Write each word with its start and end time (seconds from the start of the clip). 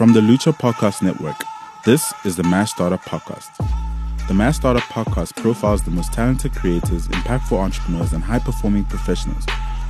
From 0.00 0.14
the 0.14 0.20
Lutcha 0.20 0.56
Podcast 0.56 1.02
Network, 1.02 1.36
this 1.84 2.14
is 2.24 2.34
the 2.34 2.42
Mashstartup 2.42 3.02
Podcast. 3.02 3.54
The 4.28 4.32
Mashstartup 4.32 4.80
Podcast 4.88 5.36
profiles 5.36 5.82
the 5.82 5.90
most 5.90 6.10
talented 6.14 6.54
creators, 6.54 7.06
impactful 7.08 7.58
entrepreneurs, 7.58 8.14
and 8.14 8.24
high 8.24 8.38
performing 8.38 8.86
professionals 8.86 9.44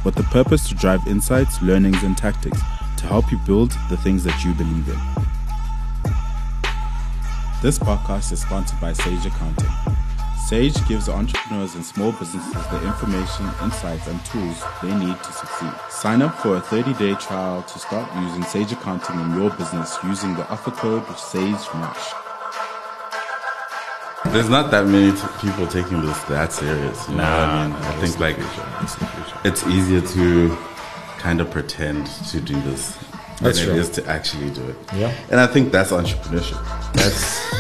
with 0.04 0.16
the 0.16 0.24
purpose 0.24 0.68
to 0.68 0.74
drive 0.74 1.06
insights, 1.06 1.62
learnings, 1.62 2.02
and 2.02 2.18
tactics 2.18 2.58
to 2.96 3.06
help 3.06 3.31
you 3.31 3.38
build 3.46 3.71
the 3.88 3.96
things 3.99 4.24
that 4.24 4.44
you 4.44 4.53
believe 4.54 4.88
in. 4.88 4.99
This 7.63 7.79
podcast 7.79 8.33
is 8.33 8.42
sponsored 8.42 8.81
by 8.81 8.92
Sage 8.92 9.27
Accounting. 9.27 9.71
Sage 10.46 10.84
gives 10.88 11.08
entrepreneurs 11.08 11.74
and 11.76 11.84
small 11.84 12.10
businesses 12.12 12.66
the 12.68 12.84
information, 12.86 13.48
insights, 13.62 14.06
and 14.08 14.24
tools 14.24 14.62
they 14.82 14.92
need 14.94 15.16
to 15.22 15.32
succeed. 15.32 15.70
Sign 15.90 16.22
up 16.22 16.34
for 16.36 16.56
a 16.56 16.60
30 16.60 16.95
day 16.95 17.14
trial 17.14 17.62
to 17.62 17.78
start 17.78 18.10
using 18.22 18.42
Sage 18.42 18.72
Accounting 18.72 19.20
in 19.20 19.34
your 19.38 19.50
business 19.50 19.96
using 20.04 20.34
the 20.34 20.48
offer 20.48 20.72
code 20.72 21.04
SAGEMASH. 21.06 22.14
There's 24.32 24.48
not 24.48 24.70
that 24.72 24.86
many 24.86 25.12
t- 25.16 25.22
people 25.40 25.66
taking 25.68 26.02
this 26.04 26.20
that 26.24 26.52
serious. 26.52 27.09
You 27.09 27.16
know 27.16 27.22
what 27.22 27.32
I 27.32 27.66
mean? 27.68 27.76
I 27.76 27.92
think 28.06 28.18
like 28.18 28.36
it's 29.45 29.66
easier 29.66 30.00
to 30.00 30.56
kind 31.18 31.40
of 31.40 31.50
pretend 31.50 32.06
to 32.06 32.40
do 32.40 32.60
this 32.62 32.96
That's 33.40 33.59
than 33.59 33.66
true. 33.68 33.74
it 33.76 33.78
is 33.80 33.90
to 33.90 34.06
actually 34.09 34.50
do 34.50 34.68
it. 34.68 34.76
Yeah. 34.96 35.14
And 35.30 35.38
I 35.40 35.46
think 35.46 35.70
that's 35.72 35.90
entrepreneurship. 35.92 36.60
That's 36.92 37.59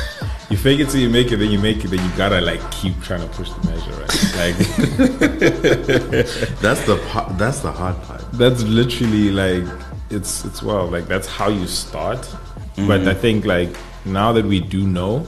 you 0.50 0.56
fake 0.56 0.80
it 0.80 0.88
till 0.90 1.00
you 1.00 1.08
make 1.08 1.30
it, 1.32 1.36
then 1.36 1.50
you 1.50 1.58
make 1.58 1.84
it, 1.84 1.88
then 1.88 2.04
you 2.04 2.16
gotta 2.16 2.40
like 2.40 2.60
keep 2.70 3.00
trying 3.02 3.20
to 3.20 3.28
push 3.28 3.50
the 3.50 3.70
measure, 3.70 3.92
right? 3.92 4.10
Like 4.40 4.56
That's 6.60 6.84
the 6.86 6.96
that's 7.38 7.60
the 7.60 7.72
hard 7.72 8.00
part. 8.02 8.24
that's 8.32 8.62
literally 8.64 9.30
like 9.30 9.64
it's 10.10 10.44
it's 10.44 10.62
well 10.62 10.86
like 10.88 11.06
that's 11.06 11.26
how 11.28 11.48
you 11.48 11.66
start. 11.66 12.18
Mm-hmm. 12.20 12.88
But 12.88 13.06
I 13.08 13.14
think 13.14 13.44
like 13.44 13.70
now 14.04 14.32
that 14.32 14.44
we 14.44 14.60
do 14.60 14.86
know, 14.86 15.26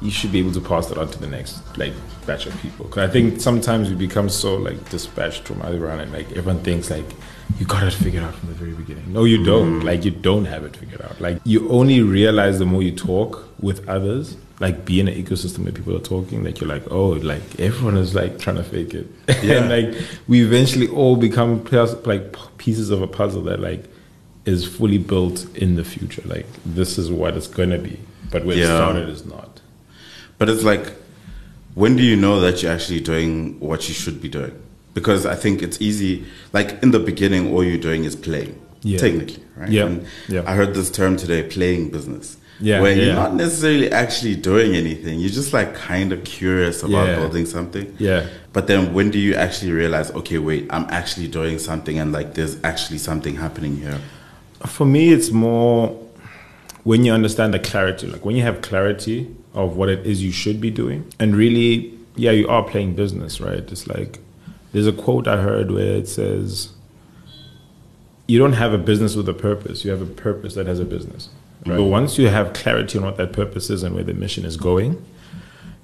you 0.00 0.10
should 0.10 0.32
be 0.32 0.38
able 0.38 0.52
to 0.52 0.60
pass 0.60 0.86
that 0.88 0.98
on 0.98 1.08
to 1.08 1.18
the 1.18 1.26
next 1.26 1.60
like 1.76 1.92
batch 2.26 2.46
of 2.46 2.60
people. 2.62 2.86
Because 2.86 3.08
I 3.08 3.12
think 3.12 3.40
sometimes 3.40 3.88
we 3.88 3.94
become 3.94 4.28
so 4.28 4.56
like 4.56 4.88
dispatched 4.90 5.44
from 5.44 5.62
everyone, 5.62 6.00
and 6.00 6.12
like 6.12 6.30
everyone 6.32 6.62
thinks 6.62 6.90
like 6.90 7.04
you 7.58 7.66
got 7.66 7.82
it 7.82 7.92
figured 7.92 8.22
out 8.24 8.34
from 8.34 8.48
the 8.48 8.54
very 8.54 8.72
beginning. 8.72 9.12
No, 9.12 9.24
you 9.24 9.44
don't. 9.44 9.78
Mm-hmm. 9.78 9.86
Like 9.86 10.04
you 10.04 10.10
don't 10.12 10.44
have 10.46 10.64
it 10.64 10.76
figured 10.76 11.02
out. 11.02 11.20
Like 11.20 11.40
you 11.44 11.68
only 11.70 12.00
realize 12.02 12.58
the 12.58 12.66
more 12.66 12.82
you 12.82 12.92
talk 12.92 13.44
with 13.60 13.86
others. 13.88 14.36
Like 14.58 14.86
be 14.86 15.00
in 15.00 15.08
an 15.08 15.14
ecosystem 15.22 15.64
where 15.64 15.72
people 15.72 15.94
are 15.94 16.00
talking, 16.00 16.42
like 16.42 16.60
you're 16.60 16.68
like, 16.68 16.90
oh, 16.90 17.08
like 17.10 17.60
everyone 17.60 17.96
is 17.98 18.14
like 18.14 18.38
trying 18.38 18.56
to 18.56 18.64
fake 18.64 18.94
it, 18.94 19.06
Yeah. 19.42 19.62
and 19.62 19.68
like 19.68 20.02
we 20.28 20.42
eventually 20.42 20.88
all 20.88 21.16
become 21.16 21.62
like 22.04 22.34
pieces 22.56 22.88
of 22.90 23.02
a 23.02 23.06
puzzle 23.06 23.42
that 23.42 23.60
like 23.60 23.84
is 24.46 24.64
fully 24.66 24.96
built 24.96 25.46
in 25.56 25.74
the 25.76 25.84
future. 25.84 26.22
Like 26.24 26.46
this 26.64 26.96
is 26.96 27.10
what 27.10 27.36
it's 27.36 27.48
gonna 27.48 27.76
be, 27.78 27.98
but 28.30 28.46
where 28.46 28.56
it 28.56 28.60
Yeah. 28.60 28.76
started 28.76 29.10
is 29.10 29.26
not. 29.26 29.60
But 30.38 30.48
it's 30.48 30.62
like, 30.64 30.92
when 31.74 31.96
do 31.96 32.02
you 32.02 32.16
know 32.16 32.40
that 32.40 32.62
you're 32.62 32.72
actually 32.72 33.00
doing 33.00 33.60
what 33.60 33.88
you 33.88 33.94
should 33.94 34.22
be 34.22 34.28
doing? 34.28 34.52
Because 34.94 35.26
I 35.26 35.34
think 35.34 35.62
it's 35.62 35.78
easy. 35.82 36.24
Like 36.54 36.82
in 36.82 36.92
the 36.92 36.98
beginning, 36.98 37.52
all 37.52 37.62
you're 37.62 37.76
doing 37.76 38.04
is 38.04 38.16
playing. 38.16 38.58
Yeah. 38.80 38.98
Technically, 38.98 39.42
right? 39.56 39.68
Yeah. 39.68 39.84
And 39.84 40.06
Yeah. 40.28 40.44
I 40.46 40.54
heard 40.54 40.74
this 40.74 40.90
term 40.90 41.18
today, 41.18 41.42
playing 41.42 41.90
business. 41.90 42.38
Yeah, 42.60 42.80
Where 42.80 42.96
yeah. 42.96 43.04
you're 43.04 43.14
not 43.14 43.34
necessarily 43.34 43.90
actually 43.92 44.34
doing 44.36 44.74
anything. 44.74 45.20
You're 45.20 45.28
just 45.30 45.52
like 45.52 45.74
kind 45.74 46.12
of 46.12 46.24
curious 46.24 46.82
about 46.82 47.06
Yeah. 47.08 47.16
building 47.16 47.44
something. 47.46 47.94
Yeah. 47.98 48.26
But 48.54 48.66
then 48.66 48.94
when 48.94 49.10
do 49.10 49.18
you 49.18 49.34
actually 49.34 49.72
realize, 49.72 50.10
okay, 50.12 50.38
wait, 50.38 50.66
I'm 50.70 50.86
actually 50.88 51.28
doing 51.28 51.58
something 51.58 51.98
and 51.98 52.12
like 52.12 52.32
there's 52.34 52.56
actually 52.64 52.98
something 52.98 53.36
happening 53.36 53.76
here? 53.76 54.00
For 54.64 54.86
me, 54.86 55.12
it's 55.12 55.30
more 55.30 55.94
when 56.84 57.04
you 57.04 57.12
understand 57.12 57.52
the 57.52 57.58
clarity. 57.58 58.06
Like 58.06 58.24
when 58.24 58.36
you 58.36 58.42
have 58.42 58.62
clarity 58.62 59.28
of 59.52 59.76
what 59.76 59.88
it 59.90 60.06
is 60.06 60.22
you 60.22 60.32
should 60.32 60.60
be 60.60 60.70
doing, 60.70 61.04
and 61.20 61.36
really, 61.36 61.92
yeah, 62.14 62.30
you 62.30 62.48
are 62.48 62.62
playing 62.62 62.94
business, 62.94 63.38
right? 63.40 63.58
It's 63.70 63.86
like 63.86 64.18
there's 64.72 64.86
a 64.86 64.92
quote 64.92 65.28
I 65.28 65.36
heard 65.42 65.70
where 65.70 65.96
it 65.96 66.08
says, 66.08 66.70
"You 68.26 68.38
don't 68.38 68.54
have 68.54 68.72
a 68.72 68.78
business 68.78 69.14
with 69.14 69.28
a 69.28 69.34
purpose. 69.34 69.84
You 69.84 69.90
have 69.90 70.02
a 70.02 70.06
purpose 70.06 70.54
that 70.54 70.66
has 70.66 70.80
a 70.80 70.84
business." 70.84 71.28
Right. 71.66 71.76
But 71.76 71.84
once 71.84 72.18
you 72.18 72.28
have 72.28 72.52
clarity 72.52 72.98
on 72.98 73.04
what 73.04 73.16
that 73.16 73.32
purpose 73.32 73.70
is 73.70 73.82
and 73.82 73.94
where 73.94 74.04
the 74.04 74.14
mission 74.14 74.44
is 74.44 74.56
going, 74.56 75.04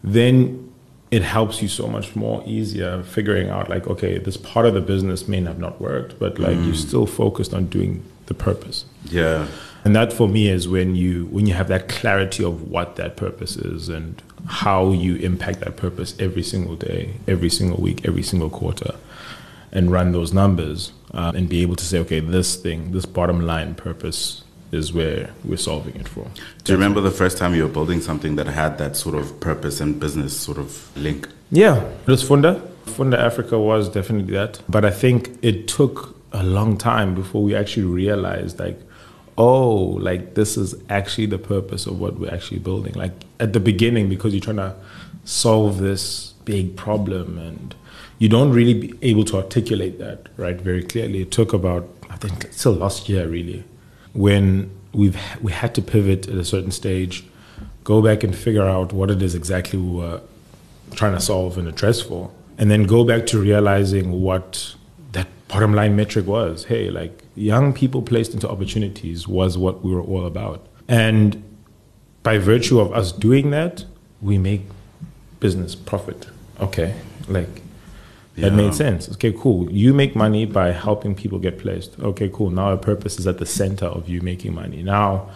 then 0.04 0.72
it 1.10 1.22
helps 1.22 1.60
you 1.60 1.68
so 1.68 1.86
much 1.86 2.16
more 2.16 2.42
easier 2.46 3.02
figuring 3.02 3.50
out 3.50 3.68
like 3.68 3.86
okay 3.86 4.16
this 4.18 4.36
part 4.38 4.64
of 4.66 4.72
the 4.74 4.80
business 4.80 5.28
may 5.28 5.42
have 5.42 5.58
not 5.58 5.78
worked 5.80 6.18
but 6.18 6.38
like 6.38 6.56
you're 6.64 6.74
still 6.74 7.06
focused 7.06 7.52
on 7.52 7.66
doing 7.66 8.02
the 8.26 8.34
purpose 8.34 8.86
Yeah. 9.04 9.46
and 9.84 9.94
that 9.94 10.10
for 10.12 10.26
me 10.26 10.48
is 10.48 10.66
when 10.68 10.96
you 10.96 11.26
when 11.26 11.46
you 11.46 11.52
have 11.54 11.68
that 11.68 11.88
clarity 11.88 12.42
of 12.42 12.70
what 12.70 12.96
that 12.96 13.16
purpose 13.16 13.56
is 13.56 13.90
and 13.90 14.22
how 14.46 14.90
you 14.92 15.16
impact 15.16 15.60
that 15.60 15.76
purpose 15.76 16.14
every 16.18 16.42
single 16.42 16.76
day 16.76 17.14
every 17.28 17.50
single 17.50 17.76
week 17.80 18.00
every 18.06 18.22
single 18.22 18.48
quarter 18.48 18.94
and 19.70 19.92
run 19.92 20.12
those 20.12 20.32
numbers 20.32 20.92
uh, 21.12 21.30
and 21.34 21.46
be 21.48 21.60
able 21.60 21.76
to 21.76 21.84
say 21.84 21.98
okay 21.98 22.20
this 22.20 22.56
thing 22.56 22.92
this 22.92 23.04
bottom 23.04 23.40
line 23.46 23.74
purpose 23.74 24.44
is 24.72 24.92
where 24.92 25.30
we're 25.44 25.56
solving 25.56 25.94
it 25.96 26.08
for 26.08 26.26
Do 26.64 26.72
you 26.72 26.76
remember 26.78 27.00
the 27.00 27.10
first 27.10 27.38
time 27.38 27.54
you 27.54 27.62
were 27.62 27.68
building 27.68 28.00
something 28.00 28.36
that 28.36 28.46
had 28.46 28.78
that 28.78 28.96
sort 28.96 29.14
of 29.14 29.38
purpose 29.38 29.80
and 29.80 30.00
business 30.00 30.36
sort 30.36 30.58
of 30.58 30.90
link? 30.96 31.28
Yeah, 31.50 31.84
it 31.84 32.06
was 32.06 32.24
Foonda. 32.24 32.66
Foonda 32.86 33.18
Africa 33.18 33.58
was 33.58 33.88
definitely 33.88 34.32
that. 34.32 34.60
But 34.68 34.84
I 34.84 34.90
think 34.90 35.38
it 35.42 35.68
took 35.68 36.16
a 36.32 36.42
long 36.42 36.78
time 36.78 37.14
before 37.14 37.42
we 37.42 37.54
actually 37.54 37.84
realized, 37.84 38.58
like, 38.58 38.80
oh, 39.36 39.98
like 40.00 40.34
this 40.34 40.56
is 40.56 40.74
actually 40.88 41.26
the 41.26 41.38
purpose 41.38 41.86
of 41.86 42.00
what 42.00 42.18
we're 42.18 42.32
actually 42.32 42.58
building. 42.58 42.94
Like 42.94 43.12
at 43.38 43.52
the 43.52 43.60
beginning, 43.60 44.08
because 44.08 44.32
you're 44.32 44.40
trying 44.40 44.56
to 44.56 44.74
solve 45.24 45.78
this 45.78 46.32
big 46.44 46.76
problem 46.76 47.38
and 47.38 47.74
you 48.18 48.28
don't 48.28 48.52
really 48.52 48.74
be 48.74 48.94
able 49.02 49.24
to 49.24 49.36
articulate 49.36 49.98
that, 49.98 50.28
right, 50.36 50.60
very 50.60 50.82
clearly. 50.82 51.22
It 51.22 51.30
took 51.30 51.52
about, 51.52 51.88
I 52.08 52.16
think, 52.16 52.52
still 52.52 52.72
last 52.72 53.08
year, 53.08 53.26
really, 53.26 53.64
when 54.12 54.70
we've 54.92 55.18
we 55.40 55.52
had 55.52 55.74
to 55.74 55.82
pivot 55.82 56.28
at 56.28 56.36
a 56.36 56.44
certain 56.44 56.70
stage, 56.70 57.24
go 57.84 58.02
back 58.02 58.22
and 58.22 58.34
figure 58.34 58.66
out 58.66 58.92
what 58.92 59.10
it 59.10 59.22
is 59.22 59.34
exactly 59.34 59.78
we 59.78 59.98
were 59.98 60.20
trying 60.92 61.14
to 61.14 61.20
solve 61.20 61.56
and 61.56 61.66
address 61.68 62.00
for, 62.00 62.30
and 62.58 62.70
then 62.70 62.84
go 62.84 63.04
back 63.04 63.26
to 63.26 63.38
realizing 63.38 64.20
what 64.20 64.74
that 65.12 65.28
bottom 65.48 65.74
line 65.74 65.96
metric 65.96 66.26
was. 66.26 66.64
Hey, 66.64 66.90
like 66.90 67.24
young 67.34 67.72
people 67.72 68.02
placed 68.02 68.34
into 68.34 68.48
opportunities 68.48 69.26
was 69.26 69.56
what 69.56 69.82
we 69.82 69.94
were 69.94 70.02
all 70.02 70.26
about, 70.26 70.66
and 70.88 71.42
by 72.22 72.38
virtue 72.38 72.78
of 72.78 72.92
us 72.92 73.10
doing 73.12 73.50
that, 73.50 73.84
we 74.20 74.38
make 74.38 74.62
business 75.40 75.74
profit. 75.74 76.26
Okay, 76.60 76.94
like 77.26 77.61
that 78.36 78.50
Yeah. 78.52 78.56
made 78.56 78.74
sense. 78.74 79.10
Okay, 79.12 79.32
cool. 79.36 79.70
You 79.70 79.92
make 79.94 80.16
money 80.16 80.46
by 80.46 80.72
helping 80.72 81.14
people 81.14 81.38
get 81.38 81.58
placed. 81.58 81.98
Okay, 82.00 82.30
cool. 82.32 82.50
Now 82.50 82.66
our 82.70 82.76
purpose 82.76 83.18
is 83.18 83.26
at 83.26 83.38
the 83.38 83.46
center 83.46 83.86
of 83.86 84.08
you 84.08 84.20
making 84.22 84.54
money. 84.54 84.82
Now 84.82 85.28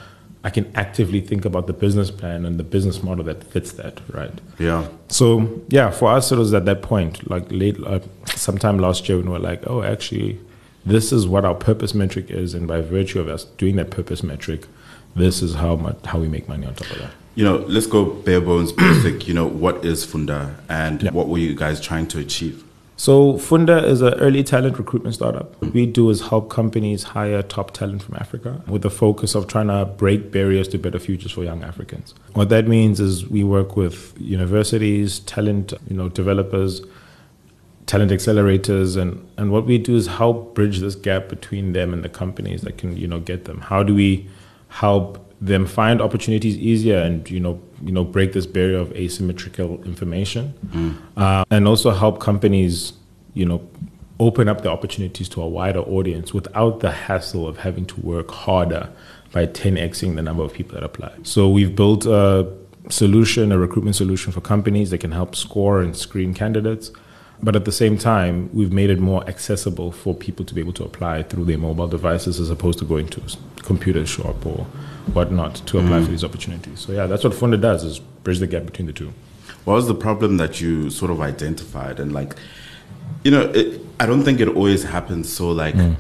I 0.45 0.51
can 0.51 0.67
actively 0.77 1.21
think 1.21 1.45
about 1.45 1.67
the 1.67 1.73
business 1.73 2.11
plan 2.11 2.47
and 2.47 2.57
the 2.59 2.63
business 2.63 3.03
model 3.03 3.25
that 3.25 3.43
fits 3.45 3.73
that, 3.73 4.01
right? 4.13 4.31
Yeah. 4.59 4.87
So 5.09 5.61
yeah, 5.69 5.91
for 5.91 6.11
us 6.13 6.31
it 6.33 6.39
was 6.39 6.55
at 6.55 6.65
that 6.67 6.83
point, 6.83 7.29
like 7.31 7.47
late, 7.51 7.77
uh, 7.85 7.99
sometime 8.35 8.79
last 8.79 9.09
year, 9.09 9.19
when 9.19 9.27
we 9.27 9.33
were 9.33 9.39
like, 9.41 9.63
oh, 9.67 9.83
actually, 9.83 10.39
this 10.85 11.13
is 11.13 11.27
what 11.27 11.45
our 11.45 11.55
purpose 11.55 11.95
metric 11.95 12.31
is, 12.31 12.55
and 12.55 12.69
by 12.69 12.81
virtue 12.81 13.19
of 13.21 13.29
us 13.29 13.45
doing 13.59 13.75
that 13.77 13.91
purpose 13.91 14.23
metric, 14.23 14.67
this 15.17 15.43
is 15.43 15.55
how 15.55 15.75
much 15.75 15.97
how 16.07 16.19
we 16.21 16.29
make 16.29 16.49
money 16.49 16.65
on 16.65 16.75
top 16.75 16.91
of 16.93 16.99
that. 16.99 17.11
You 17.35 17.45
know, 17.45 17.57
let's 17.69 17.87
go 17.89 18.05
bare 18.05 18.41
bones 18.41 18.71
basic. 18.73 19.27
you 19.27 19.35
know, 19.35 19.47
what 19.47 19.85
is 19.85 20.07
Foonda 20.07 20.55
and 20.69 21.03
Yeah. 21.03 21.11
what 21.11 21.29
were 21.29 21.39
you 21.39 21.55
guys 21.55 21.81
trying 21.81 22.07
to 22.09 22.19
achieve? 22.21 22.63
So 22.99 23.35
Foonda 23.35 23.85
is 23.85 24.01
an 24.01 24.15
early 24.15 24.43
talent 24.43 24.79
recruitment 24.79 25.15
startup. 25.15 25.61
What 25.61 25.75
we 25.75 25.85
do 25.85 26.09
is 26.09 26.23
help 26.29 26.49
companies 26.49 27.03
hire 27.03 27.43
top 27.43 27.73
talent 27.73 28.03
from 28.03 28.17
Africa 28.17 28.63
with 28.67 28.81
the 28.83 28.91
focus 28.91 29.35
of 29.35 29.47
trying 29.47 29.69
to 29.69 29.85
break 29.85 30.33
barriers 30.33 30.67
to 30.69 30.79
better 30.79 30.99
futures 30.99 31.33
for 31.33 31.45
young 31.45 31.63
Africans. 31.63 32.15
What 32.33 32.49
that 32.49 32.67
means 32.67 32.99
is 32.99 33.29
we 33.29 33.45
work 33.45 33.77
with 33.77 34.15
universities, 34.19 35.21
talent, 35.21 35.75
you 35.89 35.97
know, 35.97 36.09
developers, 36.09 36.81
talent 37.85 38.11
accelerators 38.11 38.97
and, 39.01 39.29
and 39.37 39.53
what 39.53 39.67
we 39.67 39.77
do 39.77 39.95
is 39.95 40.07
help 40.07 40.55
bridge 40.55 40.79
this 40.81 40.95
gap 40.95 41.29
between 41.29 41.75
them 41.75 41.93
and 41.93 42.03
the 42.03 42.09
companies 42.09 42.63
that 42.63 42.79
can, 42.79 42.97
you 42.97 43.07
know, 43.07 43.21
get 43.21 43.45
them. 43.45 43.61
How 43.61 43.83
do 43.83 43.95
we 43.95 44.27
help 44.69 45.26
them 45.41 45.67
find 45.67 46.01
opportunities 46.01 46.57
easier 46.57 46.99
and 46.99 47.31
you 47.31 47.39
know 47.39 47.61
you 47.83 47.93
know 47.93 48.05
break 48.05 48.33
this 48.33 48.47
barrier 48.47 48.79
of 48.79 48.91
asymmetrical 48.93 49.83
information 49.85 50.55
uh, 51.17 51.45
and 51.51 51.69
also 51.69 51.91
help 51.91 52.21
companies 52.21 52.95
you 53.35 53.45
know 53.45 53.61
open 54.19 54.49
up 54.49 54.63
the 54.63 54.71
opportunities 54.71 55.29
to 55.29 55.43
a 55.43 55.47
wider 55.49 55.81
audience 55.81 56.33
without 56.33 56.81
the 56.81 56.91
hassle 56.91 57.47
of 57.47 57.59
having 57.59 57.85
to 57.85 58.01
work 58.01 58.31
harder 58.31 58.89
by 59.33 59.45
10xing 59.47 60.17
the 60.17 60.23
number 60.23 60.43
of 60.43 60.55
people 60.55 60.73
that 60.73 60.83
apply. 60.83 61.13
So 61.23 61.51
we've 61.51 61.77
built 61.77 62.07
a 62.07 62.51
solution 62.89 63.53
a 63.53 63.59
recruitment 63.59 63.97
solution 63.97 64.33
for 64.33 64.41
companies 64.41 64.89
that 64.91 64.99
can 64.99 65.13
help 65.13 65.37
score 65.37 65.83
and 65.83 65.95
screen 65.95 66.33
candidates 66.33 66.93
But 67.43 67.55
at 67.55 67.65
the 67.65 67.73
same 67.73 67.99
time, 67.99 68.49
we've 68.53 68.73
made 68.73 68.91
it 68.91 68.99
more 68.99 69.27
accessible 69.29 69.93
for 69.93 70.15
people 70.15 70.45
to 70.47 70.55
be 70.55 70.61
able 70.61 70.73
to 70.75 70.85
apply 70.85 71.23
through 71.25 71.45
their 71.45 71.59
mobile 71.59 71.89
devices 71.89 72.41
as 72.41 72.51
opposed 72.51 72.79
to 72.79 72.85
going 72.85 73.09
to 73.09 73.21
a 73.21 73.63
computer 73.63 74.07
shop 74.07 74.45
or 74.47 74.67
whatnot 75.13 75.57
to 75.67 75.79
apply 75.79 76.01
for 76.01 76.07
mm. 76.07 76.11
these 76.11 76.25
opportunities. 76.25 76.81
So 76.81 76.93
yeah, 76.93 77.07
that's 77.07 77.25
what 77.25 77.33
Foonda 77.33 77.61
does 77.61 77.85
is 77.85 77.99
bridge 77.99 78.39
the 78.39 78.47
gap 78.47 78.65
between 78.65 78.87
the 78.87 78.93
two. 78.93 79.13
What 79.65 79.75
was 79.75 79.87
the 79.87 79.95
problem 79.95 80.37
that 80.37 80.61
you 80.61 80.91
sort 80.91 81.11
of 81.11 81.21
identified 81.21 81.99
and 82.01 82.13
like, 82.13 82.35
you 83.25 83.31
know, 83.31 83.51
it, 83.55 83.81
I 83.99 84.07
don't 84.07 84.23
think 84.23 84.41
it 84.41 84.49
always 84.49 84.85
happens 84.85 85.33
so 85.33 85.51
like 85.51 85.75
mm. 85.75 85.97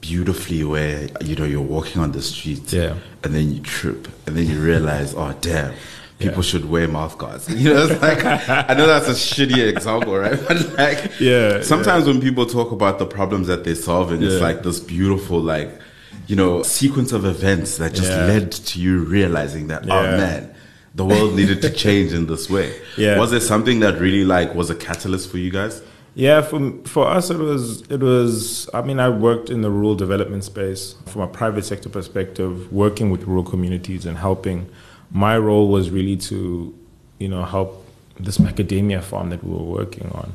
beautifully 0.00 0.64
where 0.64 1.08
you 1.22 1.36
know 1.36 1.44
you're 1.44 1.60
walking 1.60 2.00
on 2.00 2.12
the 2.12 2.22
street 2.22 2.72
Yeah. 2.72 2.96
and 3.22 3.34
then 3.34 3.52
you 3.52 3.60
trip 3.60 4.08
and 4.26 4.36
then 4.36 4.46
you 4.46 4.60
realize, 4.60 5.14
oh 5.14 5.34
damn. 5.40 5.74
People 6.18 6.36
Yeah. 6.36 6.48
should 6.50 6.70
wear 6.70 6.88
mouth 6.88 7.18
guards. 7.18 7.46
You 7.54 7.74
know, 7.74 7.86
it's 7.86 8.00
like 8.00 8.24
I 8.24 8.72
know 8.72 8.86
that's 8.86 9.06
a 9.06 9.12
shitty 9.12 9.68
example, 9.68 10.16
right? 10.16 10.38
But 10.48 10.78
like, 10.78 11.20
Yeah, 11.20 11.60
Sometimes 11.60 12.06
when 12.06 12.22
people 12.22 12.46
talk 12.46 12.72
about 12.72 12.98
the 12.98 13.04
problems 13.04 13.48
that 13.48 13.64
they're 13.64 13.74
solving, 13.74 14.22
it's 14.22 14.40
like 14.40 14.62
this 14.62 14.80
beautiful, 14.80 15.40
like, 15.40 15.78
you 16.26 16.36
know, 16.36 16.62
sequence 16.62 17.12
of 17.12 17.24
events 17.24 17.76
that 17.78 17.94
just 17.94 18.10
Yeah. 18.10 18.26
led 18.26 18.52
to 18.52 18.80
you 18.80 19.00
realizing 19.00 19.68
that, 19.68 19.84
oh 19.84 20.02
man, 20.02 20.50
the 20.94 21.04
world 21.04 21.36
needed 21.36 21.62
to 21.62 21.70
change 21.70 22.12
in 22.12 22.26
this 22.26 22.48
way. 22.48 22.72
Yeah. 22.96 23.18
Was 23.18 23.30
there 23.30 23.40
something 23.40 23.80
that 23.80 24.00
really 24.00 24.24
like 24.24 24.54
was 24.54 24.70
a 24.70 24.74
catalyst 24.74 25.30
for 25.30 25.38
you 25.38 25.50
guys? 25.50 25.82
Yeah, 26.14 26.40
for 26.40 26.72
for 26.84 27.06
us 27.06 27.28
it 27.28 27.36
was 27.38 27.82
it 27.90 28.00
was. 28.00 28.70
I 28.72 28.80
mean, 28.80 28.98
I 28.98 29.10
worked 29.10 29.50
in 29.50 29.60
the 29.60 29.70
rural 29.70 29.94
development 29.94 30.44
space 30.44 30.94
from 31.04 31.20
a 31.20 31.28
private 31.28 31.66
sector 31.66 31.90
perspective, 31.90 32.72
working 32.72 33.10
with 33.10 33.24
rural 33.24 33.44
communities 33.44 34.06
and 34.06 34.16
helping. 34.16 34.66
My 35.10 35.36
role 35.36 35.68
was 35.68 35.90
really 35.90 36.16
to, 36.16 36.74
you 37.18 37.28
know, 37.28 37.44
help 37.44 37.84
this 38.18 38.38
macadamia 38.38 39.02
farm 39.02 39.28
that 39.28 39.44
we 39.44 39.52
were 39.52 39.62
working 39.62 40.10
on 40.12 40.32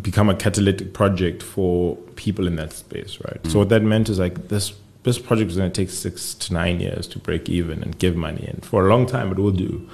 become 0.00 0.28
a 0.28 0.34
catalytic 0.34 0.92
project 0.92 1.42
for 1.42 1.96
people 2.16 2.46
in 2.46 2.56
that 2.56 2.72
space, 2.72 3.18
right? 3.24 3.40
So 3.44 3.50
mm. 3.50 3.54
what 3.60 3.68
that 3.68 3.82
meant 3.82 4.08
is 4.08 4.18
like 4.18 4.48
this 4.48 4.72
this 5.04 5.18
project 5.18 5.50
is 5.50 5.56
going 5.56 5.70
to 5.70 5.82
take 5.82 5.90
six 5.90 6.34
to 6.34 6.52
nine 6.52 6.80
years 6.80 7.06
to 7.08 7.18
break 7.18 7.48
even 7.48 7.82
and 7.82 7.98
give 7.98 8.16
money, 8.16 8.46
and 8.46 8.64
for 8.64 8.86
a 8.86 8.90
long 8.90 9.06
time 9.06 9.30
it 9.30 9.38
will 9.38 9.52
do. 9.52 9.88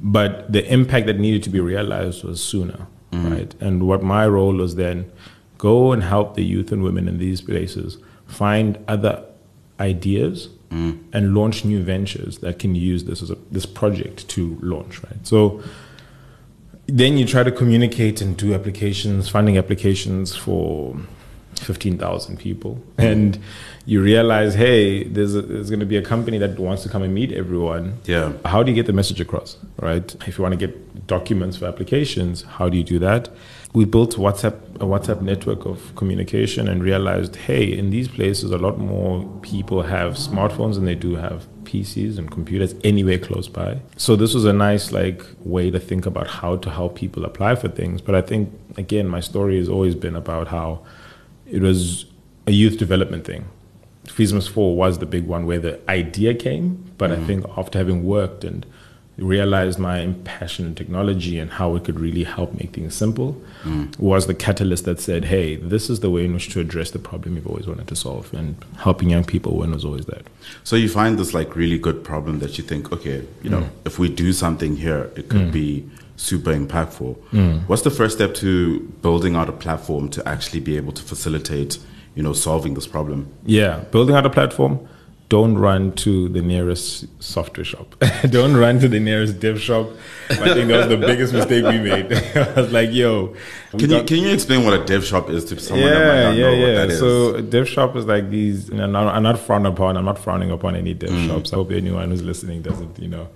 But 0.00 0.52
the 0.52 0.64
impact 0.72 1.06
that 1.06 1.18
needed 1.18 1.42
to 1.44 1.50
be 1.50 1.60
realized 1.60 2.22
was 2.22 2.42
sooner, 2.42 2.86
mm. 3.10 3.30
right? 3.30 3.54
And 3.60 3.86
what 3.88 4.02
my 4.02 4.28
role 4.28 4.54
was 4.54 4.76
then 4.76 5.10
go 5.56 5.92
and 5.92 6.02
help 6.02 6.34
the 6.34 6.44
youth 6.44 6.70
and 6.70 6.82
women 6.82 7.08
in 7.08 7.18
these 7.18 7.40
places 7.40 7.98
find 8.26 8.78
other 8.86 9.24
ideas 9.80 10.48
mm. 10.70 11.02
and 11.12 11.34
launch 11.34 11.64
new 11.64 11.82
ventures 11.82 12.38
that 12.38 12.58
can 12.58 12.74
use 12.74 13.04
this 13.04 13.22
as 13.22 13.30
a 13.30 13.36
this 13.50 13.66
project 13.66 14.28
to 14.28 14.58
launch, 14.60 15.02
right? 15.02 15.26
So 15.26 15.62
then 16.86 17.18
you 17.18 17.26
try 17.26 17.42
to 17.42 17.52
communicate 17.52 18.20
and 18.20 18.36
do 18.36 18.54
applications, 18.54 19.28
funding 19.28 19.58
applications 19.58 20.34
for 20.34 20.96
15,000 21.56 22.38
people. 22.38 22.82
Mm. 22.96 23.12
And 23.12 23.38
you 23.88 24.02
realize, 24.02 24.54
hey, 24.54 25.04
there's, 25.04 25.34
a, 25.34 25.40
there's 25.40 25.70
going 25.70 25.80
to 25.80 25.86
be 25.86 25.96
a 25.96 26.02
company 26.02 26.36
that 26.36 26.58
wants 26.58 26.82
to 26.82 26.90
come 26.90 27.02
and 27.02 27.14
meet 27.14 27.32
everyone. 27.32 27.98
Yeah. 28.04 28.34
How 28.44 28.62
do 28.62 28.70
you 28.70 28.74
get 28.74 28.84
the 28.84 28.92
message 28.92 29.18
across, 29.18 29.56
right? 29.78 30.14
If 30.26 30.36
you 30.36 30.42
want 30.42 30.52
to 30.52 30.66
get 30.66 31.06
documents 31.06 31.56
for 31.56 31.64
applications, 31.64 32.42
how 32.42 32.68
do 32.68 32.76
you 32.76 32.84
do 32.84 32.98
that? 32.98 33.30
We 33.72 33.86
built 33.86 34.16
WhatsApp, 34.16 34.74
a 34.74 34.84
WhatsApp 34.84 35.22
network 35.22 35.64
of 35.64 35.96
communication 35.96 36.68
and 36.68 36.84
realized, 36.84 37.36
hey, 37.36 37.64
in 37.64 37.88
these 37.88 38.08
places, 38.08 38.50
a 38.50 38.58
lot 38.58 38.76
more 38.76 39.24
people 39.40 39.80
have 39.80 40.16
smartphones 40.16 40.74
than 40.74 40.84
they 40.84 40.94
do 40.94 41.16
have 41.16 41.46
PCs 41.64 42.18
and 42.18 42.30
computers 42.30 42.74
anywhere 42.84 43.18
close 43.18 43.48
by. 43.48 43.80
So 43.96 44.16
this 44.16 44.34
was 44.34 44.44
a 44.44 44.52
nice 44.52 44.92
like 44.92 45.22
way 45.40 45.70
to 45.70 45.80
think 45.80 46.04
about 46.04 46.26
how 46.26 46.56
to 46.56 46.68
help 46.68 46.94
people 46.96 47.24
apply 47.24 47.54
for 47.54 47.68
things. 47.68 48.02
But 48.02 48.14
I 48.14 48.20
think 48.20 48.52
again, 48.76 49.08
my 49.08 49.20
story 49.20 49.56
has 49.56 49.70
always 49.70 49.94
been 49.94 50.14
about 50.14 50.48
how 50.48 50.84
it 51.50 51.62
was 51.62 52.04
a 52.46 52.50
youth 52.50 52.76
development 52.76 53.24
thing. 53.24 53.46
Fismus 54.08 54.48
4 54.48 54.76
was 54.76 54.98
the 54.98 55.06
big 55.06 55.26
one 55.26 55.46
where 55.46 55.58
the 55.58 55.90
idea 55.90 56.34
came, 56.34 56.92
but 56.98 57.12
I 57.12 57.16
mm. 57.16 57.26
think 57.26 57.46
after 57.56 57.78
having 57.78 58.04
worked 58.04 58.44
and 58.44 58.66
realized 59.16 59.78
my 59.78 60.14
passion 60.24 60.64
in 60.64 60.74
technology 60.74 61.38
and 61.38 61.50
how 61.50 61.74
it 61.74 61.84
could 61.84 61.98
really 61.98 62.22
help 62.22 62.54
make 62.54 62.72
things 62.72 62.94
simple 62.94 63.40
mm. 63.64 63.98
was 63.98 64.26
the 64.28 64.34
catalyst 64.34 64.84
that 64.84 65.00
said, 65.00 65.24
hey, 65.24 65.56
this 65.56 65.90
is 65.90 66.00
the 66.00 66.10
way 66.10 66.24
in 66.24 66.32
which 66.32 66.50
to 66.50 66.60
address 66.60 66.92
the 66.92 66.98
problem 66.98 67.34
you've 67.34 67.46
always 67.46 67.66
wanted 67.66 67.88
to 67.88 67.96
solve. 67.96 68.32
And 68.32 68.56
helping 68.78 69.10
young 69.10 69.24
people 69.24 69.56
when 69.56 69.72
was 69.72 69.84
always 69.84 70.06
that. 70.06 70.22
So 70.62 70.76
you 70.76 70.88
find 70.88 71.18
this 71.18 71.34
like 71.34 71.56
really 71.56 71.78
good 71.78 72.04
problem 72.04 72.38
that 72.38 72.58
you 72.58 72.64
think, 72.64 72.92
okay, 72.92 73.26
you 73.42 73.50
know, 73.50 73.62
mm. 73.62 73.70
if 73.84 73.98
we 73.98 74.08
do 74.08 74.32
something 74.32 74.76
here, 74.76 75.10
it 75.16 75.28
could 75.28 75.50
be 75.52 75.88
super 76.16 76.52
impactful. 76.52 77.16
What's 77.68 77.82
the 77.82 77.90
first 77.90 78.16
step 78.16 78.34
to 78.36 78.80
building 79.02 79.36
out 79.36 79.48
a 79.48 79.52
platform 79.52 80.08
to 80.10 80.28
actually 80.28 80.60
be 80.60 80.76
able 80.76 80.92
to 80.92 81.02
facilitate, 81.02 81.78
you 82.18 82.24
know, 82.24 82.32
solving 82.32 82.74
this 82.74 82.88
problem? 82.88 83.32
Yeah, 83.46 83.74
building 83.92 84.16
out 84.16 84.26
a 84.26 84.30
platform. 84.30 84.74
Don't 85.28 85.56
run 85.58 85.92
to 86.04 86.28
the 86.30 86.40
nearest 86.42 87.06
software 87.22 87.62
shop. 87.64 87.94
don't 88.30 88.56
run 88.56 88.80
to 88.80 88.88
the 88.88 88.98
nearest 88.98 89.38
dev 89.38 89.60
shop. 89.60 89.86
I 90.30 90.34
think 90.54 90.66
that 90.68 90.78
was 90.78 90.88
the 90.88 90.96
biggest 90.96 91.32
mistake 91.34 91.62
we 91.64 91.78
made. 91.78 92.10
I 92.34 92.60
was 92.62 92.72
like, 92.72 92.90
yo, 92.92 93.36
Can 93.78 93.90
you 93.90 94.02
can 94.02 94.16
you 94.24 94.30
explain 94.32 94.64
what 94.64 94.74
a 94.80 94.82
dev 94.84 95.04
shop 95.04 95.28
is 95.30 95.44
to 95.50 95.60
someone 95.60 95.88
that 95.90 96.06
might 96.08 96.22
not 96.24 96.36
know 96.38 96.50
what 96.62 96.74
that 96.78 96.90
is? 96.90 96.98
So 96.98 97.34
a 97.36 97.42
dev 97.42 97.68
shop 97.68 97.94
is 97.94 98.06
like 98.06 98.30
these. 98.30 98.68
You 98.70 98.78
know, 98.78 98.86
not- 98.86 99.14
I'm 99.14 99.22
not 99.22 99.38
frowned 99.38 99.66
upon. 99.68 99.96
I'm 99.98 100.06
not 100.06 100.18
frowning 100.18 100.50
upon 100.50 100.74
any 100.74 100.94
dev 100.94 101.10
Mm. 101.10 101.26
shops. 101.28 101.52
I 101.52 101.56
hope 101.56 101.70
anyone 101.72 102.10
who's 102.10 102.22
listening 102.22 102.62
doesn't, 102.62 102.98
you 102.98 103.08
know, 103.08 103.28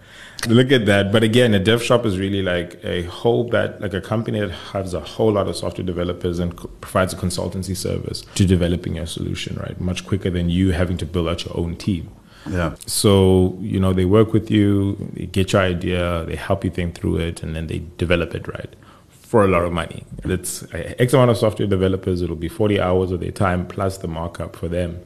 look 0.47 0.73
at 0.73 0.87
that. 0.87 1.13
But 1.13 1.23
again, 1.23 1.55
a 1.55 1.59
dev 1.59 1.83
shop 1.83 2.05
is 2.05 2.19
really 2.19 2.43
like 2.43 2.83
a 2.85 3.03
whole 3.05 3.49
that 3.51 3.81
like 3.81 3.95
a 3.95 4.01
company 4.01 4.41
that 4.41 4.51
has 4.51 4.95
a 4.95 5.01
whole 5.01 5.33
lot 5.33 5.49
of 5.49 5.57
software 5.57 5.87
developers 5.87 6.39
and 6.39 6.57
co- 6.57 6.69
provides 6.81 7.13
a 7.13 7.17
consultancy 7.17 7.77
service 7.77 8.23
to 8.35 8.45
developing 8.45 8.97
your 8.97 9.07
solution, 9.07 9.57
right? 9.57 9.81
Much 9.81 10.07
quicker 10.07 10.31
than 10.31 10.51
you 10.51 10.73
having 10.73 10.97
to 10.99 11.07
build 11.07 11.29
out 11.29 11.45
your 11.45 11.57
own 11.57 11.77
team. 11.77 12.11
yeah. 12.49 12.75
So, 12.87 13.57
you 13.61 13.79
know, 13.79 13.93
they 13.93 14.05
work 14.05 14.33
with 14.33 14.51
you, 14.51 14.97
they 15.15 15.27
get 15.27 15.53
your 15.53 15.63
idea, 15.63 16.25
they 16.27 16.37
help 16.37 16.65
you 16.65 16.71
think 16.71 16.95
through 16.95 17.19
it, 17.19 17.43
and 17.43 17.55
then 17.55 17.67
they 17.69 17.83
develop 17.99 18.35
it 18.35 18.49
right 18.49 18.75
for 19.09 19.45
a 19.45 19.49
lot 19.49 19.65
of 19.65 19.73
money. 19.73 20.05
It's 20.25 20.63
X 20.73 21.15
amount 21.15 21.31
of 21.31 21.39
software 21.39 21.67
developers, 21.69 22.21
it'll 22.21 22.37
be 22.37 22.49
40 22.49 22.81
hours 22.81 23.13
of 23.13 23.21
their 23.21 23.31
time 23.31 23.67
plus 23.67 23.97
the 23.99 24.09
markup 24.09 24.57
for 24.57 24.69
them. 24.69 25.03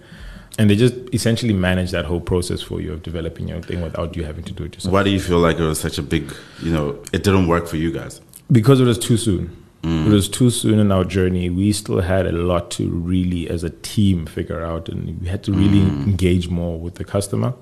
And 0.58 0.70
they 0.70 0.76
just 0.76 0.94
essentially 1.12 1.53
manage 1.53 1.91
that 1.91 2.06
whole 2.06 2.20
process 2.20 2.62
for 2.62 2.81
you 2.81 2.93
of 2.94 3.03
developing 3.03 3.49
your 3.49 3.61
thing 3.61 3.82
without 3.82 4.17
you 4.17 4.25
having 4.25 4.44
to 4.44 4.53
do 4.53 4.64
it 4.64 4.75
yourself. 4.75 4.93
Why 4.93 5.03
do 5.03 5.11
you 5.11 5.20
feel 5.20 5.38
like 5.38 5.58
it 5.58 5.64
was 5.64 5.79
such 5.79 5.99
a 5.99 6.03
big, 6.03 6.32
you 6.62 6.73
know, 6.73 7.03
it 7.12 7.23
didn't 7.25 7.47
work 7.47 7.67
for 7.67 7.76
you 7.76 7.93
guys? 7.93 8.20
because 8.50 8.81
it 8.81 8.85
was 8.85 8.99
too 8.99 9.17
soon. 9.17 9.64
Mm. 9.82 10.06
It 10.06 10.11
was 10.11 10.29
too 10.29 10.50
soon 10.50 10.79
in 10.79 10.91
our 10.91 11.05
journey. 11.05 11.50
We 11.50 11.73
still 11.73 12.00
had 12.00 12.26
a 12.26 12.32
lot 12.32 12.70
to 12.73 12.88
really, 12.88 13.49
as 13.49 13.64
a 13.64 13.70
team, 13.70 14.26
figure 14.26 14.64
out, 14.64 14.88
and 14.88 15.20
we 15.20 15.29
had 15.29 15.43
to 15.44 15.53
really 15.53 15.81
mm. 15.81 16.05
engage 16.05 16.49
more 16.49 16.79
with 16.79 16.96
the 16.96 17.05
customer. 17.05 17.55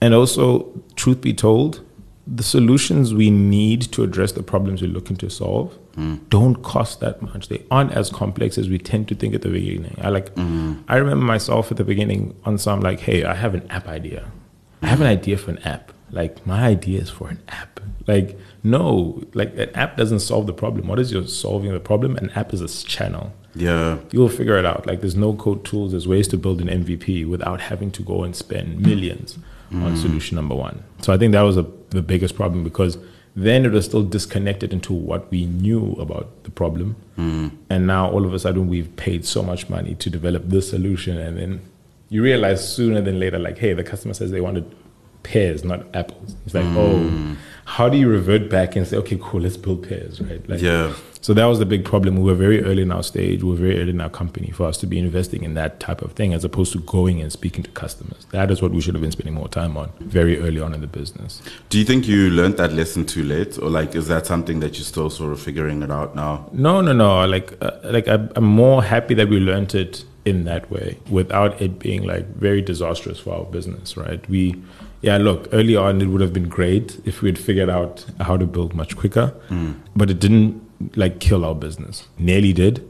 And 0.00 0.14
also, 0.14 0.70
truth 0.96 1.20
be 1.20 1.32
told, 1.32 1.80
the 2.26 2.42
solutions 2.42 3.12
we 3.12 3.30
need 3.30 3.82
to 3.82 4.02
address 4.02 4.32
the 4.32 4.42
problems 4.42 4.80
we're 4.80 4.90
looking 4.90 5.16
to 5.16 5.28
solve 5.28 5.74
hmm. 5.94 6.16
don't 6.30 6.62
cost 6.62 7.00
that 7.00 7.20
much. 7.20 7.48
They 7.48 7.62
aren't 7.70 7.92
as 7.92 8.10
complex 8.10 8.56
as 8.56 8.68
we 8.68 8.78
tend 8.78 9.08
to 9.08 9.14
think 9.14 9.34
at 9.34 9.42
the 9.42 9.50
beginning. 9.50 9.98
I 10.00 10.08
like, 10.08 10.32
hmm. 10.34 10.74
I 10.88 10.96
remember 10.96 11.24
myself 11.24 11.70
at 11.70 11.76
the 11.76 11.84
beginning 11.84 12.34
on 12.44 12.56
some 12.56 12.80
like, 12.80 13.00
hey, 13.00 13.24
I 13.24 13.34
have 13.34 13.54
an 13.54 13.70
app 13.70 13.86
idea. 13.88 14.30
I 14.82 14.86
have 14.86 15.00
an 15.00 15.06
hmm. 15.06 15.12
idea 15.12 15.36
for 15.36 15.50
an 15.50 15.58
app. 15.58 15.92
Like 16.10 16.46
my 16.46 16.64
idea 16.64 17.00
is 17.00 17.10
for 17.10 17.28
an 17.28 17.42
app. 17.48 17.80
Like 18.06 18.38
no, 18.62 19.22
like 19.34 19.56
an 19.58 19.70
app 19.74 19.96
doesn't 19.96 20.20
solve 20.20 20.46
the 20.46 20.52
problem. 20.52 20.86
What 20.86 20.98
is 20.98 21.12
your 21.12 21.26
solving 21.26 21.72
the 21.72 21.80
problem? 21.80 22.16
An 22.16 22.30
app 22.30 22.54
is 22.54 22.60
a 22.60 22.68
channel. 22.86 23.32
Yeah. 23.54 23.98
You'll 24.12 24.28
figure 24.28 24.56
it 24.56 24.64
out. 24.64 24.86
Like 24.86 25.00
there's 25.00 25.16
no 25.16 25.34
code 25.34 25.64
tools. 25.64 25.90
There's 25.90 26.08
ways 26.08 26.28
to 26.28 26.36
build 26.36 26.60
an 26.60 26.68
MVP 26.68 27.28
without 27.28 27.60
having 27.60 27.90
to 27.92 28.02
go 28.02 28.22
and 28.22 28.34
spend 28.34 28.80
millions 28.80 29.38
on 29.72 29.96
solution 29.96 30.36
number 30.36 30.54
one. 30.54 30.82
So 31.00 31.12
I 31.12 31.18
think 31.18 31.32
that 31.32 31.42
was 31.42 31.56
a, 31.56 31.66
the 31.90 32.02
biggest 32.02 32.36
problem 32.36 32.62
because 32.64 32.96
then 33.36 33.64
it 33.64 33.72
was 33.72 33.84
still 33.84 34.02
disconnected 34.04 34.72
into 34.72 34.92
what 34.92 35.30
we 35.30 35.46
knew 35.46 35.92
about 35.98 36.44
the 36.44 36.50
problem. 36.50 36.94
And 37.16 37.86
now 37.86 38.08
all 38.10 38.24
of 38.24 38.32
a 38.32 38.38
sudden 38.38 38.68
we've 38.68 38.94
paid 38.96 39.24
so 39.24 39.42
much 39.42 39.68
money 39.68 39.94
to 39.96 40.08
develop 40.10 40.44
this 40.48 40.70
solution. 40.70 41.16
And 41.18 41.36
then 41.38 41.60
you 42.08 42.22
realize 42.22 42.66
sooner 42.74 43.00
than 43.00 43.18
later, 43.18 43.38
like, 43.38 43.58
hey, 43.58 43.72
the 43.72 43.82
customer 43.82 44.14
says 44.14 44.30
they 44.30 44.40
wanted 44.40 44.72
pears, 45.24 45.64
not 45.64 45.84
apples. 45.96 46.36
It's 46.44 46.54
like, 46.54 46.66
oh, 46.76 47.36
how 47.64 47.88
do 47.88 47.96
you 47.96 48.08
revert 48.08 48.50
back 48.50 48.76
and 48.76 48.86
say, 48.86 48.96
okay, 48.98 49.18
cool, 49.20 49.40
let's 49.40 49.56
build 49.56 49.88
pairs, 49.88 50.20
right? 50.20 50.46
Like, 50.48 50.60
Yeah. 50.60 50.92
so 51.22 51.32
that 51.32 51.46
was 51.46 51.58
the 51.58 51.64
big 51.66 51.84
problem. 51.84 52.16
We 52.16 52.24
were 52.24 52.34
very 52.34 52.62
early 52.62 52.82
in 52.82 52.92
our 52.92 53.02
stage. 53.02 53.42
We 53.42 53.50
were 53.50 53.56
very 53.56 53.80
early 53.80 53.90
in 53.90 54.00
our 54.02 54.10
company 54.10 54.50
for 54.50 54.66
us 54.66 54.76
to 54.78 54.86
be 54.86 54.98
investing 54.98 55.42
in 55.44 55.54
that 55.54 55.80
type 55.80 56.02
of 56.02 56.12
thing 56.12 56.34
as 56.34 56.44
opposed 56.44 56.72
to 56.74 56.80
going 56.80 57.20
and 57.22 57.32
speaking 57.32 57.62
to 57.64 57.70
customers. 57.70 58.26
That 58.32 58.50
is 58.50 58.60
what 58.60 58.72
we 58.72 58.80
should 58.82 58.94
have 58.94 59.00
been 59.00 59.12
spending 59.12 59.34
more 59.34 59.48
time 59.48 59.76
on 59.78 59.90
very 60.00 60.38
early 60.40 60.60
on 60.60 60.74
in 60.74 60.82
the 60.82 60.86
business. 60.86 61.40
Do 61.70 61.78
you 61.78 61.84
think 61.86 62.06
you 62.06 62.28
learned 62.30 62.58
that 62.58 62.72
lesson 62.74 63.06
too 63.06 63.22
late, 63.24 63.58
or 63.58 63.70
like 63.70 63.94
is 63.94 64.08
that 64.08 64.26
something 64.26 64.60
that 64.60 64.74
you're 64.76 64.84
still 64.84 65.08
sort 65.08 65.32
of 65.32 65.40
figuring 65.40 65.82
it 65.82 65.90
out 65.90 66.14
now? 66.14 66.48
No, 66.52 66.82
no, 66.82 66.92
no. 66.92 67.24
Like, 67.26 67.56
uh, 67.62 67.70
like 67.84 68.06
I'm, 68.08 68.30
I'm 68.36 68.44
more 68.44 68.82
happy 68.82 69.14
that 69.14 69.28
we 69.30 69.38
learned 69.40 69.74
it 69.74 70.04
in 70.26 70.44
that 70.44 70.70
way 70.70 70.98
without 71.10 71.60
it 71.60 71.78
being 71.78 72.02
like 72.02 72.26
very 72.36 72.60
disastrous 72.62 73.18
for 73.20 73.34
our 73.34 73.44
business, 73.44 73.94
right? 73.96 74.26
We, 74.28 74.54
yeah, 75.04 75.18
look, 75.18 75.48
early 75.52 75.76
on 75.76 76.00
it 76.00 76.06
would 76.06 76.22
have 76.22 76.32
been 76.32 76.48
great 76.48 76.98
if 77.04 77.20
we 77.20 77.28
had 77.28 77.38
figured 77.38 77.68
out 77.68 78.06
how 78.20 78.38
to 78.38 78.46
build 78.46 78.74
much 78.74 78.96
quicker, 78.96 79.34
but 79.94 80.08
it 80.08 80.18
didn't 80.18 80.62
like 80.96 81.20
kill 81.20 81.44
our 81.44 81.54
business. 81.54 82.08
Nearly 82.18 82.54
did. 82.54 82.88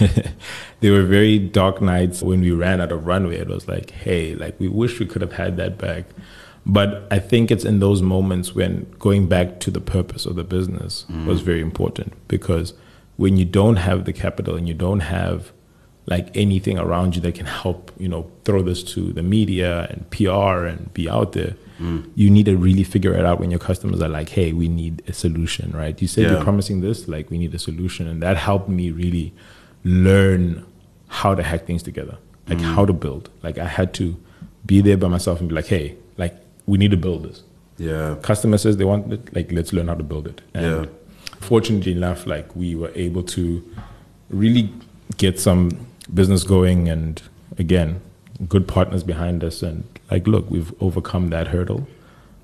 there 0.80 0.92
were 0.92 1.04
very 1.04 1.38
dark 1.38 1.80
nights 1.80 2.20
when 2.20 2.40
we 2.40 2.50
ran 2.50 2.80
out 2.80 2.90
of 2.90 3.06
runway. 3.06 3.36
It 3.38 3.46
was 3.46 3.68
like, 3.68 3.90
hey, 3.90 4.34
like 4.34 4.58
we 4.58 4.66
wish 4.66 4.98
we 4.98 5.06
could 5.06 5.22
have 5.22 5.34
had 5.34 5.56
that 5.58 5.78
back. 5.78 6.06
But 6.66 7.06
I 7.12 7.20
think 7.20 7.52
it's 7.52 7.64
in 7.64 7.78
those 7.78 8.02
moments 8.02 8.54
when 8.54 8.92
going 8.98 9.28
back 9.28 9.60
to 9.60 9.70
the 9.70 9.80
purpose 9.80 10.26
of 10.26 10.34
the 10.34 10.44
business 10.44 11.06
mm. 11.08 11.26
was 11.26 11.42
very 11.42 11.60
important 11.60 12.12
because 12.26 12.74
when 13.16 13.36
you 13.36 13.44
don't 13.44 13.76
have 13.76 14.04
the 14.04 14.12
capital 14.12 14.56
and 14.56 14.66
you 14.66 14.74
don't 14.74 15.00
have 15.00 15.52
like 16.06 16.36
anything 16.36 16.78
around 16.78 17.14
you 17.14 17.22
that 17.22 17.34
can 17.34 17.46
help, 17.46 17.92
you 17.98 18.08
know, 18.08 18.30
throw 18.44 18.62
this 18.62 18.82
to 18.82 19.12
the 19.12 19.22
media 19.22 19.86
and 19.90 20.10
PR 20.10 20.66
and 20.66 20.92
be 20.94 21.08
out 21.08 21.32
there, 21.32 21.54
mm. 21.78 22.10
you 22.14 22.28
need 22.28 22.46
to 22.46 22.56
really 22.56 22.82
figure 22.82 23.14
it 23.14 23.24
out 23.24 23.38
when 23.38 23.50
your 23.50 23.60
customers 23.60 24.00
are 24.02 24.08
like, 24.08 24.28
hey, 24.28 24.52
we 24.52 24.68
need 24.68 25.02
a 25.06 25.12
solution, 25.12 25.70
right? 25.72 26.00
You 26.02 26.08
said 26.08 26.24
yeah. 26.24 26.32
you're 26.32 26.42
promising 26.42 26.80
this, 26.80 27.06
like 27.06 27.30
we 27.30 27.38
need 27.38 27.54
a 27.54 27.58
solution. 27.58 28.08
And 28.08 28.22
that 28.22 28.36
helped 28.36 28.68
me 28.68 28.90
really 28.90 29.32
learn 29.84 30.66
how 31.08 31.34
to 31.34 31.42
hack 31.42 31.66
things 31.66 31.82
together, 31.82 32.18
like 32.48 32.58
mm. 32.58 32.74
how 32.74 32.84
to 32.84 32.92
build. 32.92 33.30
Like 33.42 33.58
I 33.58 33.66
had 33.66 33.94
to 33.94 34.16
be 34.66 34.80
there 34.80 34.96
by 34.96 35.08
myself 35.08 35.38
and 35.38 35.48
be 35.48 35.54
like, 35.54 35.66
hey, 35.66 35.96
like 36.16 36.34
we 36.66 36.78
need 36.78 36.90
to 36.90 36.96
build 36.96 37.24
this. 37.24 37.42
Yeah. 37.78 38.16
Customer 38.22 38.58
says 38.58 38.76
they 38.76 38.84
want 38.84 39.12
it, 39.12 39.34
like 39.34 39.52
let's 39.52 39.72
learn 39.72 39.88
how 39.88 39.94
to 39.94 40.02
build 40.02 40.26
it. 40.26 40.40
And 40.52 40.86
yeah. 40.86 40.90
fortunately 41.38 41.92
enough, 41.92 42.26
like 42.26 42.54
we 42.56 42.74
were 42.74 42.92
able 42.96 43.22
to 43.24 43.62
really 44.30 44.72
get 45.16 45.38
some 45.38 45.70
business 46.12 46.44
going 46.44 46.88
and 46.88 47.22
again, 47.58 48.00
good 48.48 48.66
partners 48.66 49.04
behind 49.04 49.44
us 49.44 49.62
and 49.62 49.84
like 50.10 50.26
look, 50.26 50.50
we've 50.50 50.72
overcome 50.82 51.28
that 51.28 51.48
hurdle. 51.48 51.86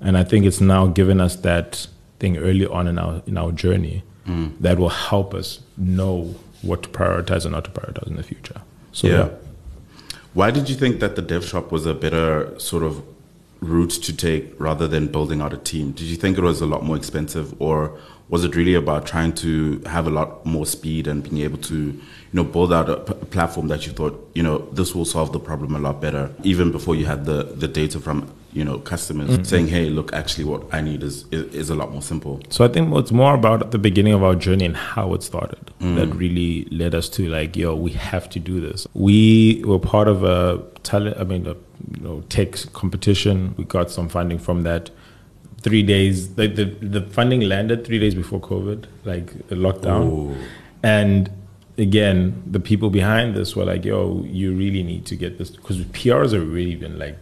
And 0.01 0.17
I 0.17 0.23
think 0.23 0.45
it's 0.45 0.61
now 0.61 0.87
given 0.87 1.19
us 1.19 1.35
that 1.37 1.87
thing 2.19 2.37
early 2.37 2.65
on 2.65 2.87
in 2.87 2.97
our 2.97 3.21
in 3.25 3.37
our 3.37 3.51
journey 3.51 4.03
mm. 4.25 4.57
that 4.59 4.79
will 4.79 4.89
help 4.89 5.33
us 5.33 5.59
know 5.77 6.35
what 6.61 6.83
to 6.83 6.89
prioritize 6.89 7.45
and 7.45 7.53
not 7.53 7.65
to 7.65 7.71
prioritize 7.71 8.07
in 8.07 8.15
the 8.15 8.23
future. 8.23 8.61
So 8.91 9.07
yeah. 9.07 9.17
yeah. 9.17 9.29
Why 10.33 10.51
did 10.51 10.69
you 10.69 10.75
think 10.75 10.99
that 10.99 11.15
the 11.15 11.21
dev 11.21 11.43
shop 11.43 11.71
was 11.71 11.85
a 11.85 11.93
better 11.93 12.57
sort 12.59 12.83
of 12.83 13.03
route 13.61 13.91
to 13.91 14.15
take 14.15 14.53
rather 14.59 14.87
than 14.87 15.07
building 15.07 15.41
out 15.41 15.53
a 15.53 15.57
team? 15.57 15.91
Did 15.91 16.07
you 16.07 16.15
think 16.15 16.37
it 16.37 16.41
was 16.41 16.61
a 16.61 16.65
lot 16.65 16.83
more 16.83 16.97
expensive 16.97 17.53
or 17.61 17.97
was 18.29 18.45
it 18.45 18.55
really 18.55 18.75
about 18.75 19.05
trying 19.07 19.33
to 19.33 19.79
have 19.87 20.05
a 20.05 20.09
lot 20.09 20.45
more 20.45 20.65
speed 20.65 21.07
and 21.07 21.23
being 21.23 21.39
able 21.39 21.57
to 21.57 21.75
you 21.75 22.01
know 22.33 22.43
build 22.43 22.71
out 22.71 22.89
a, 22.89 22.97
p- 22.97 23.13
platform 23.25 23.67
that 23.67 23.85
you 23.87 23.91
thought 23.91 24.29
you 24.35 24.43
know 24.43 24.59
this 24.71 24.93
will 24.93 25.05
solve 25.05 25.33
the 25.33 25.39
problem 25.39 25.75
a 25.75 25.79
lot 25.79 25.99
better 25.99 26.33
even 26.43 26.71
before 26.71 26.95
you 26.95 27.05
had 27.05 27.25
the 27.25 27.43
the 27.43 27.67
data 27.67 27.99
from 27.99 28.31
you 28.53 28.63
know 28.63 28.79
customers 28.79 29.29
mm-hmm. 29.29 29.43
saying 29.43 29.67
hey 29.67 29.89
look 29.89 30.11
actually 30.13 30.43
what 30.43 30.63
i 30.73 30.81
need 30.81 31.03
is, 31.03 31.25
is, 31.31 31.53
is 31.53 31.69
a 31.69 31.75
lot 31.75 31.91
more 31.91 32.01
simple 32.01 32.41
so 32.49 32.65
i 32.65 32.67
think 32.67 32.93
it's 32.95 33.11
more 33.11 33.35
about 33.35 33.71
the 33.71 33.77
beginning 33.77 34.13
of 34.13 34.23
our 34.23 34.35
journey 34.35 34.65
and 34.65 34.75
how 34.75 35.13
it 35.13 35.21
started 35.21 35.71
mm. 35.79 35.95
that 35.95 36.07
really 36.15 36.65
led 36.65 36.95
us 36.95 37.09
to 37.09 37.27
like 37.29 37.55
yo 37.55 37.75
we 37.75 37.91
have 37.91 38.29
to 38.29 38.39
do 38.39 38.59
this 38.59 38.87
we 38.93 39.61
were 39.65 39.79
part 39.79 40.07
of 40.07 40.23
a 40.23 40.63
talent 40.83 41.15
i 41.19 41.23
mean 41.23 41.45
a 41.45 41.55
you 41.95 42.01
know 42.01 42.21
tech 42.29 42.53
competition 42.73 43.53
we 43.57 43.63
got 43.63 43.91
some 43.91 44.09
funding 44.09 44.39
from 44.39 44.63
that 44.63 44.89
three 45.61 45.83
days. 45.83 46.29
Like 46.37 46.55
the 46.55 46.65
the 46.65 47.01
funding 47.01 47.41
landed 47.41 47.85
three 47.85 47.99
days 47.99 48.15
before 48.15 48.39
COVID, 48.39 48.85
like 49.05 49.47
the 49.47 49.55
lockdown, 49.55 50.11
Ooh. 50.11 50.35
and 50.83 51.29
again, 51.77 52.43
the 52.45 52.59
people 52.59 52.89
behind 52.89 53.35
this 53.35 53.55
were 53.55 53.65
like, 53.65 53.85
"Yo, 53.85 54.23
you 54.25 54.53
really 54.53 54.83
need 54.83 55.05
to 55.07 55.15
get 55.15 55.37
this," 55.37 55.49
because 55.49 55.77
PRs 55.77 56.33
have 56.33 56.51
really 56.51 56.75
been 56.75 56.97
like 56.97 57.19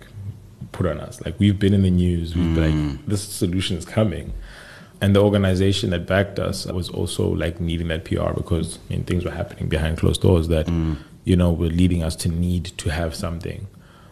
put 0.71 0.85
on 0.85 0.99
us. 0.99 1.21
Like 1.21 1.39
we've 1.39 1.57
been 1.57 1.73
in 1.73 1.83
the 1.83 1.91
news. 1.91 2.35
We've 2.35 2.45
mm. 2.45 2.55
been 2.55 2.97
like, 2.97 3.05
"This 3.05 3.21
solution 3.21 3.77
is 3.77 3.85
coming." 3.85 4.33
And 4.99 5.15
the 5.15 5.21
organization 5.21 5.91
that 5.91 6.07
backed 6.07 6.39
us 6.39 6.65
was 6.65 6.89
also 6.89 7.29
like 7.29 7.59
needing 7.59 7.87
that 7.89 8.03
PR 8.05 8.33
because 8.33 8.79
I 8.89 8.93
mean 8.93 9.03
things 9.03 9.23
were 9.23 9.31
happening 9.31 9.69
behind 9.69 9.97
closed 9.97 10.21
doors 10.21 10.47
that 10.47 10.65
mm. 10.65 10.97
you 11.23 11.35
know 11.35 11.51
were 11.51 11.67
leading 11.67 12.03
us 12.03 12.15
to 12.17 12.29
need 12.29 12.65
to 12.77 12.89
have 12.89 13.15
something. 13.15 13.67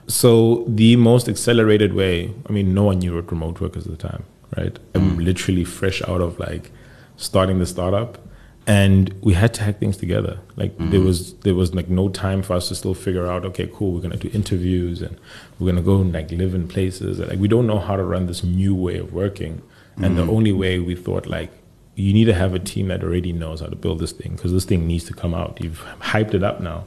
So 0.07 0.65
the 0.67 0.95
most 0.95 1.27
accelerated 1.27 1.93
way, 1.93 2.31
I 2.47 2.51
mean, 2.51 2.73
no 2.73 2.83
one 2.83 2.99
knew 2.99 3.15
what 3.15 3.31
remote 3.31 3.59
work 3.59 3.75
is 3.75 3.87
at 3.87 3.91
the 3.91 3.97
time, 3.97 4.23
right? 4.55 4.73
Mm. 4.73 4.79
I'm 4.95 5.19
literally 5.19 5.63
fresh 5.63 6.01
out 6.03 6.21
of 6.21 6.37
like 6.39 6.71
starting 7.17 7.59
the 7.59 7.65
startup, 7.65 8.19
and 8.67 9.13
we 9.21 9.33
had 9.33 9.53
to 9.55 9.63
hack 9.63 9.79
things 9.79 9.97
together. 9.97 10.39
Like 10.55 10.77
mm. 10.77 10.89
there 10.91 11.01
was 11.01 11.33
there 11.39 11.53
was 11.53 11.75
like 11.75 11.89
no 11.89 12.09
time 12.09 12.41
for 12.41 12.53
us 12.53 12.69
to 12.69 12.75
still 12.75 12.93
figure 12.93 13.27
out, 13.27 13.45
okay, 13.45 13.69
cool, 13.71 13.93
we're 13.93 14.01
gonna 14.01 14.17
do 14.17 14.29
interviews 14.33 15.01
and 15.01 15.17
we're 15.59 15.71
gonna 15.71 15.83
go 15.83 16.01
and 16.01 16.11
like 16.11 16.31
live 16.31 16.55
in 16.55 16.67
places. 16.67 17.19
Like 17.19 17.39
we 17.39 17.47
don't 17.47 17.67
know 17.67 17.79
how 17.79 17.95
to 17.95 18.03
run 18.03 18.25
this 18.25 18.43
new 18.43 18.73
way 18.73 18.97
of 18.97 19.13
working, 19.13 19.61
and 19.97 20.13
mm. 20.13 20.15
the 20.15 20.31
only 20.31 20.51
way 20.51 20.79
we 20.79 20.95
thought 20.95 21.27
like 21.27 21.51
you 21.95 22.11
need 22.11 22.25
to 22.25 22.33
have 22.33 22.53
a 22.53 22.59
team 22.59 22.87
that 22.89 23.03
already 23.03 23.31
knows 23.31 23.61
how 23.61 23.67
to 23.67 23.75
build 23.75 23.99
this 23.99 24.11
thing 24.11 24.35
because 24.35 24.51
this 24.51 24.65
thing 24.65 24.85
needs 24.87 25.05
to 25.05 25.13
come 25.13 25.33
out. 25.33 25.59
You've 25.61 25.83
hyped 26.01 26.33
it 26.33 26.43
up 26.43 26.59
now. 26.59 26.85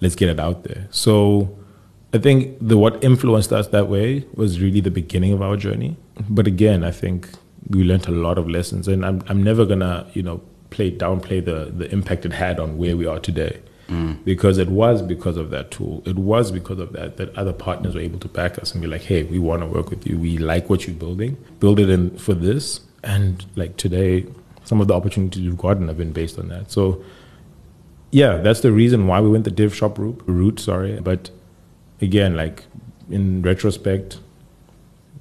Let's 0.00 0.16
get 0.16 0.28
it 0.28 0.40
out 0.40 0.64
there. 0.64 0.88
So 0.90 1.56
I 2.14 2.18
think 2.18 2.56
the 2.60 2.78
what 2.78 3.02
influenced 3.04 3.52
us 3.52 3.68
that 3.68 3.88
way 3.88 4.24
was 4.34 4.60
really 4.60 4.80
the 4.80 4.90
beginning 4.90 5.32
of 5.32 5.42
our 5.42 5.56
journey. 5.56 5.96
But 6.28 6.46
again, 6.46 6.82
I 6.82 6.90
think 6.90 7.28
we 7.68 7.84
learned 7.84 8.08
a 8.08 8.10
lot 8.10 8.38
of 8.38 8.48
lessons, 8.48 8.88
and 8.88 9.04
I'm 9.04 9.22
I'm 9.28 9.42
never 9.42 9.66
gonna 9.66 10.06
you 10.14 10.22
know 10.22 10.40
play 10.70 10.90
downplay 10.90 11.44
the 11.44 11.72
the 11.76 11.90
impact 11.92 12.24
it 12.24 12.32
had 12.32 12.58
on 12.58 12.78
where 12.78 12.96
we 12.96 13.06
are 13.06 13.18
today, 13.18 13.60
mm. 13.88 14.22
because 14.24 14.58
it 14.58 14.68
was 14.68 15.02
because 15.02 15.36
of 15.36 15.50
that 15.50 15.70
tool. 15.70 16.02
It 16.06 16.16
was 16.16 16.50
because 16.50 16.78
of 16.78 16.92
that 16.92 17.16
that 17.16 17.36
other 17.36 17.52
partners 17.52 17.94
were 17.94 18.00
able 18.00 18.18
to 18.20 18.28
back 18.28 18.58
us 18.58 18.72
and 18.72 18.80
be 18.80 18.88
like, 18.88 19.02
hey, 19.02 19.22
we 19.24 19.38
want 19.38 19.62
to 19.62 19.66
work 19.66 19.90
with 19.90 20.06
you. 20.06 20.18
We 20.18 20.38
like 20.38 20.70
what 20.70 20.86
you're 20.86 20.96
building. 20.96 21.36
Build 21.58 21.80
it 21.80 21.90
in 21.90 22.16
for 22.18 22.34
this, 22.34 22.80
and 23.02 23.44
like 23.56 23.76
today, 23.76 24.26
some 24.64 24.80
of 24.80 24.88
the 24.88 24.94
opportunities 24.94 25.42
we've 25.42 25.58
gotten 25.58 25.88
have 25.88 25.98
been 25.98 26.12
based 26.12 26.38
on 26.38 26.48
that. 26.48 26.70
So. 26.70 27.02
Yeah, 28.12 28.38
that's 28.38 28.58
the 28.58 28.72
reason 28.72 29.06
why 29.06 29.20
we 29.20 29.30
went 29.30 29.44
the 29.44 29.52
dev 29.52 29.72
shop 29.72 29.96
route. 29.96 30.20
Route, 30.26 30.58
sorry, 30.58 31.00
but 31.00 31.30
again, 32.00 32.34
like 32.34 32.64
in 33.08 33.40
retrospect, 33.42 34.18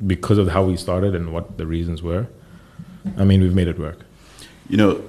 because 0.06 0.38
of 0.38 0.50
how 0.50 0.64
we 0.64 0.78
started 0.78 1.16
and 1.16 1.34
what 1.34 1.58
the 1.58 1.66
reasons 1.66 2.02
were, 2.02 2.28
I 3.18 3.26
mean, 3.26 3.42
we've 3.42 3.54
made 3.54 3.68
it 3.68 3.80
work. 3.80 4.06
You 4.70 4.78
know, 4.78 5.04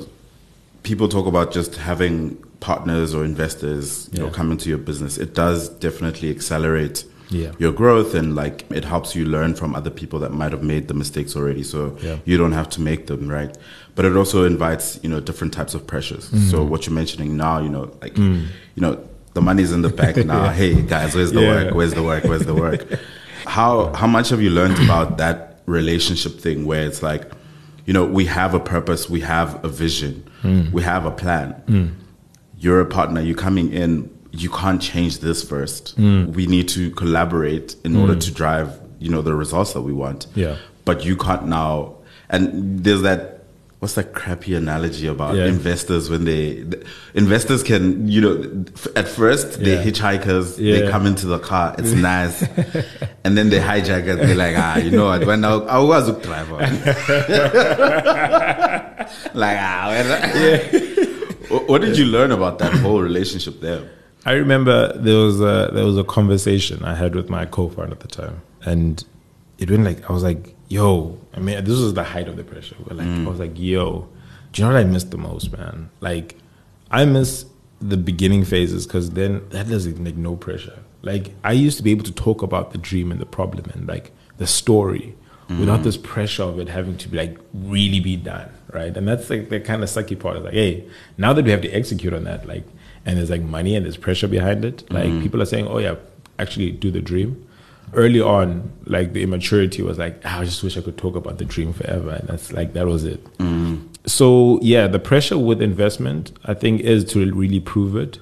people 0.83 1.09
talk 1.09 1.27
about 1.27 1.53
just 1.53 1.77
having 1.77 2.37
partners 2.61 3.15
or 3.15 3.25
investors, 3.25 4.09
you 4.13 4.19
yeah. 4.19 4.27
know, 4.27 4.33
come 4.33 4.51
into 4.53 4.69
your 4.69 4.79
business. 4.79 5.19
It 5.19 5.35
does 5.35 5.69
definitely 5.69 6.31
accelerate 6.31 7.05
yeah. 7.31 7.53
your 7.59 7.73
growth 7.73 8.15
and 8.15 8.35
like 8.35 8.65
it 8.71 8.85
helps 8.85 9.15
you 9.15 9.25
learn 9.25 9.55
from 9.55 9.75
other 9.75 9.91
people 9.91 10.19
that 10.21 10.33
might 10.33 10.53
have 10.53 10.63
made 10.63 10.89
the 10.89 10.95
mistakes 10.95 11.37
already. 11.37 11.63
So 11.63 11.97
yeah. 12.03 12.19
you 12.25 12.37
don't 12.37 12.53
have 12.53 12.69
to 12.71 12.81
make 12.81 13.07
them, 13.07 13.29
right? 13.29 13.57
But 13.95 14.05
it 14.05 14.17
also 14.17 14.45
invites, 14.45 15.01
you 15.03 15.09
know, 15.09 15.21
different 15.21 15.53
types 15.53 15.75
of 15.75 15.87
pressures. 15.87 16.31
Mm. 16.31 16.51
So 16.51 16.65
what 16.65 16.87
you're 16.87 16.95
mentioning 16.95 17.37
now, 17.37 17.61
you 17.61 17.69
know, 17.69 17.93
like, 18.03 18.15
mm. 18.15 18.47
you 18.75 18.83
know, 18.83 19.07
the 19.35 19.41
money's 19.41 19.73
in 19.73 19.83
the 19.83 19.89
bank 19.89 20.17
now. 20.27 20.45
yeah. 20.45 20.53
Hey 20.53 20.83
guys, 20.83 21.15
where's 21.15 21.33
the 21.33 21.41
work? 21.41 21.75
Where's 21.75 21.95
the 21.95 22.03
work? 22.03 22.25
Where's 22.25 22.47
the 22.47 22.55
work? 22.55 22.87
how 23.47 23.93
how 23.95 24.07
much 24.07 24.29
have 24.29 24.43
you 24.43 24.51
learned 24.51 24.79
about 24.85 25.19
that 25.19 25.63
relationship 25.67 26.41
thing 26.41 26.67
where 26.67 26.87
it's 26.87 27.03
like, 27.03 27.31
you 27.91 27.95
know, 27.95 28.05
we 28.05 28.25
have 28.27 28.55
a 28.55 28.61
purpose, 28.61 29.11
we 29.11 29.19
have 29.19 29.65
a 29.65 29.69
vision, 29.69 30.23
mm. 30.43 30.71
we 30.71 30.81
have 30.81 31.07
a 31.07 31.11
plan. 31.11 31.61
Mm. 31.67 31.95
You're 32.57 32.81
a 32.81 32.87
partner, 32.87 33.21
you're 33.21 33.35
coming 33.35 33.73
in, 33.73 34.09
you 34.31 34.49
can't 34.49 34.81
change 34.81 35.19
this 35.19 35.43
first. 35.43 35.99
Mm. 35.99 36.33
We 36.33 36.47
need 36.47 36.69
to 36.69 36.93
collaborate 36.93 37.75
in 37.83 37.97
order 37.97 38.15
mm. 38.15 38.21
to 38.21 38.31
drive, 38.33 38.81
you 39.01 39.11
know, 39.11 39.23
the 39.23 39.35
results 39.35 39.73
that 39.73 39.81
we 39.81 39.93
want. 39.93 40.29
Yeah. 40.37 40.55
But 40.85 41.05
you 41.05 41.17
can't 41.17 41.49
now 41.49 41.97
and 42.29 42.85
there's 42.85 43.03
that 43.03 43.30
what's 43.81 43.95
that 43.95 44.13
crappy 44.13 44.55
analogy 44.55 45.07
about 45.07 45.35
yeah. 45.35 45.47
investors 45.47 46.11
when 46.11 46.25
they 46.25 46.61
the, 46.61 46.87
investors 47.15 47.63
can 47.63 48.07
you 48.07 48.21
know 48.21 48.65
at 48.95 49.09
first 49.09 49.59
yeah. 49.59 49.65
they're 49.65 49.85
hitchhikers 49.85 50.59
yeah. 50.59 50.81
they 50.81 50.91
come 50.91 51.07
into 51.07 51.27
the 51.27 51.39
car 51.39 51.75
it's 51.79 51.93
nice 52.11 52.43
and 53.25 53.37
then 53.37 53.49
they 53.49 53.59
hijack 53.59 54.07
it 54.07 54.17
they're 54.17 54.37
like 54.37 54.55
ah 54.57 54.77
you 54.77 54.91
know 54.91 55.07
what 55.07 55.27
when 55.27 55.45
I, 55.45 55.55
I 55.55 55.79
was 55.79 56.09
a 56.09 56.21
driver 56.21 56.57
like 59.35 59.57
ah 59.59 59.89
what 61.67 61.81
did 61.81 61.97
you 61.97 62.05
learn 62.05 62.33
about 62.33 62.59
that 62.59 62.73
whole 62.75 63.01
relationship 63.01 63.61
there 63.61 63.91
I 64.27 64.33
remember 64.33 64.93
there 64.99 65.17
was 65.17 65.41
a 65.41 65.71
there 65.73 65.87
was 65.87 65.97
a 65.97 66.05
conversation 66.05 66.85
I 66.85 66.95
had 66.95 67.15
with 67.15 67.31
my 67.31 67.47
co-founder 67.47 67.93
at 67.93 68.01
the 68.01 68.09
time 68.09 68.43
and 68.63 69.03
it 69.57 69.71
went 69.71 69.85
like 69.85 70.11
I 70.11 70.13
was 70.13 70.23
like 70.23 70.55
yo, 70.71 71.19
I 71.35 71.41
mean, 71.41 71.63
this 71.65 71.79
was 71.79 71.93
the 71.93 72.05
height 72.05 72.29
of 72.29 72.37
the 72.37 72.45
pressure. 72.45 72.77
But 72.87 72.97
like, 72.97 73.07
mm. 73.07 73.27
I 73.27 73.29
was 73.29 73.41
like, 73.41 73.59
yo, 73.59 74.09
do 74.53 74.63
you 74.63 74.69
know 74.69 74.75
what 74.75 74.81
I 74.81 74.85
miss 74.85 75.05
the 75.05 75.19
most, 75.19 75.53
man? 75.53 75.91
Like, 76.01 76.37
I 76.91 77.05
miss 77.05 77.45
the 77.81 77.97
beginning 77.97 78.45
phases 78.45 78.87
because 78.87 79.11
then 79.11 79.47
that 79.51 79.69
doesn't 79.69 79.99
make 79.99 80.17
no 80.17 80.37
pressure. 80.37 80.79
Like, 81.03 81.35
I 81.45 81.53
used 81.53 81.77
to 81.79 81.83
be 81.83 81.91
able 81.91 82.05
to 82.05 82.13
talk 82.13 82.43
about 82.43 82.71
the 82.71 82.79
dream 82.79 83.11
and 83.11 83.21
the 83.21 83.27
problem 83.27 83.71
and 83.75 83.89
like 83.89 84.13
the 84.39 84.47
story 84.47 85.15
mm. 85.49 85.59
without 85.59 85.83
this 85.83 85.97
pressure 85.97 86.45
of 86.45 86.59
it 86.61 86.69
having 86.69 86.97
to 86.99 87.09
be 87.09 87.17
like 87.17 87.39
really 87.53 88.01
be 88.01 88.17
done, 88.17 88.51
right? 88.73 88.97
And 88.97 89.09
that's 89.09 89.29
like 89.29 89.49
the 89.49 89.61
kind 89.61 89.83
of 89.83 89.89
sucky 89.89 90.19
part. 90.19 90.37
Is 90.37 90.45
like, 90.45 90.55
hey, 90.55 90.89
now 91.19 91.33
that 91.33 91.45
we 91.45 91.51
have 91.51 91.63
to 91.63 91.71
execute 91.71 92.15
on 92.15 92.25
that, 92.25 92.47
like, 92.47 92.65
and 93.05 93.19
there's 93.19 93.31
like 93.31 93.43
money 93.43 93.75
and 93.75 93.87
there's 93.87 93.97
pressure 93.97 94.29
behind 94.29 94.65
it. 94.65 94.89
Like, 94.91 95.07
mm. 95.07 95.21
people 95.21 95.43
are 95.43 95.47
saying, 95.47 95.67
oh 95.67 95.79
yeah, 95.79 95.97
actually 96.39 96.71
do 96.71 96.93
the 96.93 97.01
dream 97.01 97.45
early 97.95 98.21
on, 98.21 98.71
like 98.87 99.13
the 99.13 99.23
immaturity 99.23 99.83
was 99.83 99.99
like, 99.99 100.21
oh, 100.25 100.41
I 100.41 100.45
just 100.45 100.63
wish 100.63 100.77
I 100.77 100.81
could 100.81 100.97
talk 100.97 101.17
about 101.17 101.39
the 101.39 101.45
dream 101.45 101.73
forever. 101.73 102.11
And 102.11 102.29
that's 102.29 102.53
like, 102.53 102.73
that 102.75 102.87
was 102.87 103.05
it. 103.05 103.23
Mm. 103.39 103.89
So 104.07 104.59
yeah, 104.63 104.87
the 104.87 104.99
pressure 104.99 105.39
with 105.39 105.61
investment, 105.61 106.33
I 106.45 106.55
think, 106.55 106.81
is 106.81 107.05
to 107.13 107.33
really 107.33 107.61
prove 107.61 107.97
it. 107.97 108.19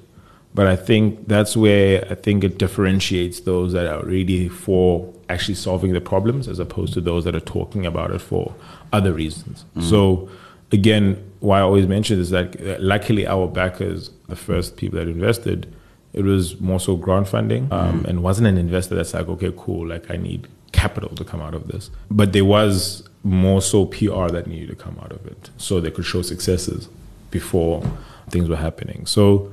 But 0.55 0.67
I 0.67 0.77
think 0.77 1.29
that's 1.29 1.57
where 1.57 2.07
I 2.11 2.15
think 2.15 2.43
it 2.43 2.59
differentiates 2.59 3.41
those 3.41 3.75
that 3.75 3.87
are 3.87 4.05
really 4.05 4.49
for 4.49 5.13
actually 5.29 5.55
solving 5.55 5.93
the 5.93 6.01
problems 6.01 6.49
as 6.49 6.59
opposed 6.59 6.95
to 6.95 7.01
those 7.01 7.25
that 7.25 7.37
are 7.37 7.41
talking 7.41 7.85
about 7.85 8.11
it 8.11 8.21
for 8.21 8.55
other 8.93 9.13
reasons. 9.13 9.67
So 9.81 10.29
again, 10.73 11.23
why 11.41 11.59
I 11.59 11.63
always 11.63 11.87
mention 11.87 12.19
is 12.19 12.31
that 12.31 12.61
uh, 12.61 12.77
luckily 12.81 13.27
our 13.27 13.47
backers, 13.47 14.11
the 14.27 14.37
first 14.37 14.77
people 14.77 14.99
that 14.99 15.07
invested, 15.07 15.73
it 16.13 16.23
was 16.23 16.61
more 16.61 16.81
so 16.81 16.97
grant 16.97 17.29
funding 17.29 17.69
um, 17.71 18.05
and 18.07 18.23
wasn't 18.23 18.49
an 18.49 18.57
investor 18.57 18.95
that's 18.95 19.15
like, 19.15 19.29
okay, 19.29 19.53
cool, 19.57 19.87
like 19.87 20.11
I 20.11 20.17
need 20.17 20.49
capital 20.73 21.11
to 21.11 21.25
come 21.25 21.41
out 21.41 21.55
of 21.55 21.69
this. 21.69 21.91
But 22.11 22.33
there 22.33 22.45
was 22.45 23.09
more 23.25 23.61
so 23.61 23.85
PR 23.87 24.29
that 24.29 24.47
needed 24.47 24.69
to 24.69 24.77
come 24.77 24.99
out 25.03 25.13
of 25.13 25.27
it 25.27 25.51
so 25.59 25.81
they 25.81 25.91
could 25.91 26.05
show 26.05 26.23
successes 26.23 26.89
before 27.31 27.83
things 28.31 28.49
were 28.49 28.57
happening. 28.57 29.07
So 29.07 29.53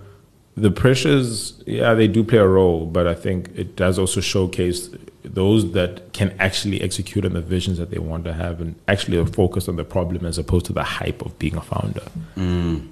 the 0.56 0.72
pressures, 0.72 1.62
yeah, 1.66 1.94
they 1.94 2.08
do 2.08 2.24
play 2.24 2.38
a 2.38 2.48
role, 2.48 2.86
but 2.86 3.08
I 3.08 3.14
think 3.14 3.50
it 3.56 3.76
does 3.76 4.00
also 4.00 4.22
showcase 4.22 4.90
those 5.24 5.72
that 5.74 6.14
can 6.14 6.34
actually 6.40 6.82
execute 6.82 7.26
on 7.26 7.34
the 7.34 7.42
visions 7.42 7.78
that 7.80 7.90
they 7.90 7.98
want 7.98 8.24
to 8.26 8.34
have 8.34 8.62
and 8.62 8.76
actually 8.88 9.18
are 9.18 9.26
focused 9.26 9.68
on 9.68 9.76
the 9.76 9.84
problem 9.84 10.26
as 10.26 10.38
opposed 10.38 10.66
to 10.68 10.74
the 10.74 10.84
hype 10.84 11.26
of 11.26 11.38
being 11.40 11.56
a 11.58 11.62
founder. 11.62 12.04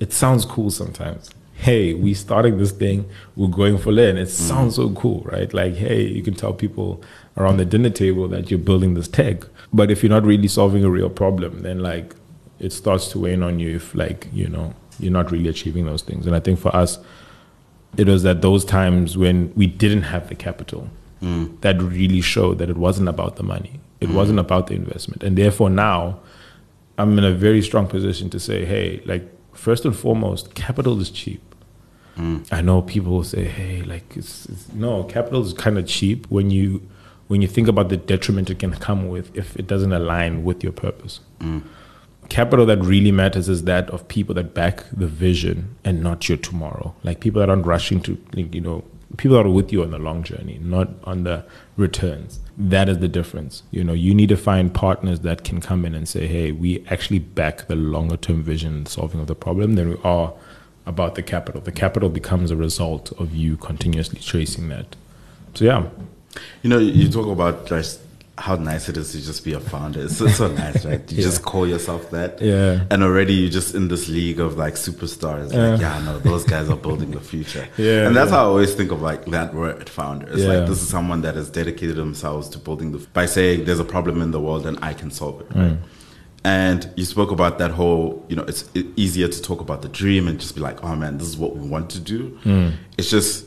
It 0.01 0.12
sounds 0.12 0.43
cool 0.43 0.72
sometimes. 0.72 1.29
Hey, 1.63 1.93
we 1.93 2.13
starting 2.13 2.58
this 2.58 2.74
thing, 2.74 3.10
we're 3.38 3.48
going 3.48 3.77
full 3.77 3.98
in. 3.98 4.17
It 4.17 4.27
mm. 4.27 4.32
sounds 4.32 4.75
so 4.75 4.89
cool, 4.89 5.22
right? 5.22 5.53
Like, 5.53 5.75
hey, 5.75 6.01
you 6.01 6.22
can 6.22 6.34
tell 6.34 6.51
people 6.51 7.01
around 7.38 7.55
the 7.55 7.63
dinner 7.63 7.89
table 7.89 8.27
that 8.27 8.51
you're 8.51 8.60
building 8.60 8.96
this 8.96 9.08
tech. 9.08 9.43
But 9.72 9.89
if 9.89 10.03
you're 10.03 10.10
not 10.10 10.25
really 10.25 10.50
solving 10.50 10.84
a 10.84 10.89
real 10.89 11.10
problem, 11.10 11.62
then 11.62 11.79
like 11.79 12.15
it 12.60 12.74
starts 12.74 13.08
to 13.12 13.20
weigh 13.20 13.41
on 13.41 13.62
you 13.62 13.77
if 13.77 13.96
like, 13.96 14.27
you 14.34 14.50
know, 14.50 14.74
you're 15.00 15.13
not 15.13 15.32
really 15.32 15.48
achieving 15.48 15.86
those 15.86 16.01
things. 16.01 16.27
And 16.27 16.36
I 16.36 16.41
think 16.41 16.60
for 16.60 16.75
us, 16.75 17.00
it 17.96 18.08
was 18.08 18.25
at 18.25 18.41
those 18.41 18.65
times 18.65 19.17
when 19.17 19.53
we 19.55 19.65
didn't 19.67 20.03
have 20.03 20.27
the 20.27 20.36
capital 20.36 20.89
mm. 21.22 21.62
that 21.62 21.82
really 21.82 22.20
showed 22.20 22.58
that 22.58 22.70
it 22.70 22.77
wasn't 22.77 23.08
about 23.08 23.38
the 23.38 23.43
money. 23.43 23.79
It 24.01 24.10
mm. 24.10 24.15
wasn't 24.15 24.39
about 24.39 24.67
the 24.67 24.74
investment. 24.74 25.24
And 25.24 25.38
therefore 25.38 25.70
now 25.70 26.20
I'm 26.98 27.17
in 27.17 27.24
a 27.24 27.32
very 27.32 27.62
strong 27.62 27.88
position 27.88 28.29
to 28.32 28.39
say, 28.39 28.65
hey, 28.65 29.01
like 29.05 29.24
first 29.53 29.86
and 29.86 29.96
foremost, 29.96 30.55
capital 30.55 31.00
is 31.00 31.10
cheap. 31.10 31.41
I 32.51 32.62
know 32.62 32.82
people 32.82 33.24
say, 33.24 33.46
hey, 33.46 33.82
like 33.84 34.15
it's, 34.15 34.46
it's 34.46 34.72
no, 34.74 35.03
capital 35.03 35.43
is 35.43 35.53
kind 35.53 35.77
of 35.77 35.88
cheap 35.88 36.27
when 36.29 36.51
you 36.51 36.88
when 37.27 37.41
you 37.41 37.48
think 37.48 37.67
about 37.67 37.89
the 37.89 37.98
detriment 37.98 38.50
it 38.50 38.60
can 38.60 38.72
come 38.74 39.08
with 39.08 39.36
if 39.36 39.55
it 39.55 39.65
doesn't 39.65 39.93
align 39.93 40.43
with 40.43 40.63
your 40.63 40.74
purpose. 40.74 41.22
Capital 42.29 42.65
that 42.67 42.79
really 42.79 43.12
matters 43.12 43.50
is 43.50 43.63
that 43.63 43.89
of 43.89 44.08
people 44.08 44.34
that 44.36 44.53
back 44.53 44.86
the 44.91 45.08
vision 45.08 45.75
and 45.84 46.01
not 46.03 46.29
your 46.29 46.38
tomorrow. 46.38 46.93
Like 47.03 47.20
people 47.20 47.39
that 47.41 47.50
aren't 47.50 47.65
rushing 47.65 48.00
to, 48.01 48.17
you 48.36 48.62
know, 48.62 48.84
people 49.17 49.38
that 49.38 49.46
are 49.46 49.50
with 49.50 49.72
you 49.72 49.84
on 49.84 49.91
the 49.91 50.00
long 50.00 50.24
journey, 50.24 50.60
not 50.62 50.89
on 51.03 51.24
the 51.24 51.46
returns. 51.77 52.39
That 52.58 52.89
is 52.89 53.00
the 53.00 53.08
difference. 53.08 53.63
You 53.72 53.84
know, 53.84 53.93
you 53.93 54.15
need 54.15 54.29
to 54.29 54.38
find 54.38 54.74
partners 54.74 55.20
that 55.22 55.43
can 55.43 55.62
come 55.62 55.86
in 55.86 55.93
and 55.96 56.08
say, 56.08 56.27
hey, 56.27 56.51
we 56.51 56.86
actually 56.89 57.20
back 57.20 57.67
the 57.67 57.75
longer 57.75 58.17
term 58.17 58.43
vision 58.43 58.86
solving 58.86 59.20
of 59.20 59.27
the 59.27 59.36
problem 59.36 59.74
than 59.74 59.89
we 59.89 59.98
are 60.03 60.34
about 60.86 61.16
the 61.16 61.24
capital. 61.24 61.62
The 61.62 61.72
capital 61.72 62.10
becomes 62.10 62.52
a 62.52 62.56
result 62.56 63.12
of 63.20 63.34
you 63.36 63.58
continuously 63.58 64.20
chasing 64.20 64.70
that. 64.70 64.96
So 65.56 65.66
yeah, 65.66 65.86
You 66.63 66.70
know, 66.70 66.80
you 66.80 67.10
talk 67.10 67.28
about 67.28 67.68
just 67.68 68.00
how 68.36 68.56
nice 68.56 68.90
it 68.90 68.98
is 68.98 69.12
to 69.12 69.22
just 69.22 69.46
be 69.46 69.54
a 69.54 69.60
founder. 69.60 70.04
It's 70.06 70.18
so, 70.18 70.28
so 70.28 70.48
nice, 70.48 70.84
right? 70.84 71.00
You 71.12 71.22
just 71.30 71.44
call 71.44 71.68
yourself 71.68 72.10
that. 72.10 72.42
Yeah. 72.42 72.84
And 72.90 73.04
already 73.04 73.34
you're 73.36 73.52
just 73.52 73.75
in 73.75 73.88
this 73.90 74.10
league 74.10 74.40
of 74.40 74.58
like 74.58 74.74
superstars. 74.74 75.54
Like, 75.54 75.80
yeah, 75.80 76.02
no, 76.04 76.18
those 76.18 76.44
guys 76.44 76.68
are 76.70 76.75
building 76.75 77.12
the 77.12 77.22
future. 77.22 77.68
Yeah, 77.78 78.08
And 78.08 78.16
that's 78.16 78.32
yeah. 78.32 78.38
how 78.38 78.46
I 78.46 78.48
always 78.48 78.74
think 78.74 78.92
of 78.92 79.02
like 79.04 79.25
that 79.28 79.54
word 79.54 79.88
founder. 79.88 80.28
It's 80.30 80.42
Yeah. 80.42 80.48
like 80.54 80.68
this 80.68 80.82
is 80.82 80.90
someone 80.90 81.22
that 81.22 81.36
has 81.36 81.50
dedicated 81.52 81.96
themselves 81.96 82.50
to 82.50 82.58
building 82.58 82.92
the 82.94 82.98
by 83.13 83.28
saying 83.28 83.66
there's 83.66 83.80
a 83.80 83.86
problem 83.86 84.22
in 84.22 84.32
the 84.32 84.40
world 84.40 84.66
and 84.66 84.80
I 84.82 84.94
can 84.96 85.12
solve 85.12 85.41
it, 85.41 85.48
right? 85.56 85.74
Mm. 85.74 85.78
And 86.45 86.91
you 86.97 87.06
spoke 87.06 87.32
about 87.32 87.58
that 87.60 87.71
whole, 87.71 88.25
you 88.27 88.36
know, 88.36 88.43
it's 88.43 88.69
easier 88.97 89.29
to 89.29 89.41
talk 89.41 89.62
about 89.62 89.82
the 89.82 89.88
dream 89.88 90.27
and 90.27 90.39
just 90.39 90.56
be 90.56 90.62
like, 90.62 90.84
oh 90.84 90.95
man, 90.95 91.17
this 91.17 91.27
is 91.27 91.38
what 91.38 91.56
we 91.56 91.65
want 91.67 91.89
to 91.91 91.99
do. 91.99 92.38
Mm. 92.43 92.73
It's 92.97 93.10
just 93.10 93.45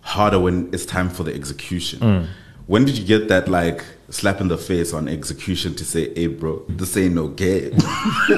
harder 0.00 0.40
when 0.40 0.68
it's 0.72 0.84
time 0.84 1.08
for 1.08 1.22
the 1.22 1.32
execution. 1.32 2.00
Mm. 2.00 2.26
When 2.66 2.84
did 2.84 2.98
you 2.98 3.04
get 3.04 3.28
that 3.28 3.48
like 3.48 3.84
slap 4.10 4.40
in 4.40 4.48
the 4.48 4.58
face 4.58 4.92
on 4.92 5.08
execution 5.08 5.74
to 5.76 5.84
say, 5.84 6.12
hey 6.14 6.26
bro, 6.26 6.64
this 6.68 6.96
ain't 6.96 7.14
no 7.14 7.28
game. 7.28 7.70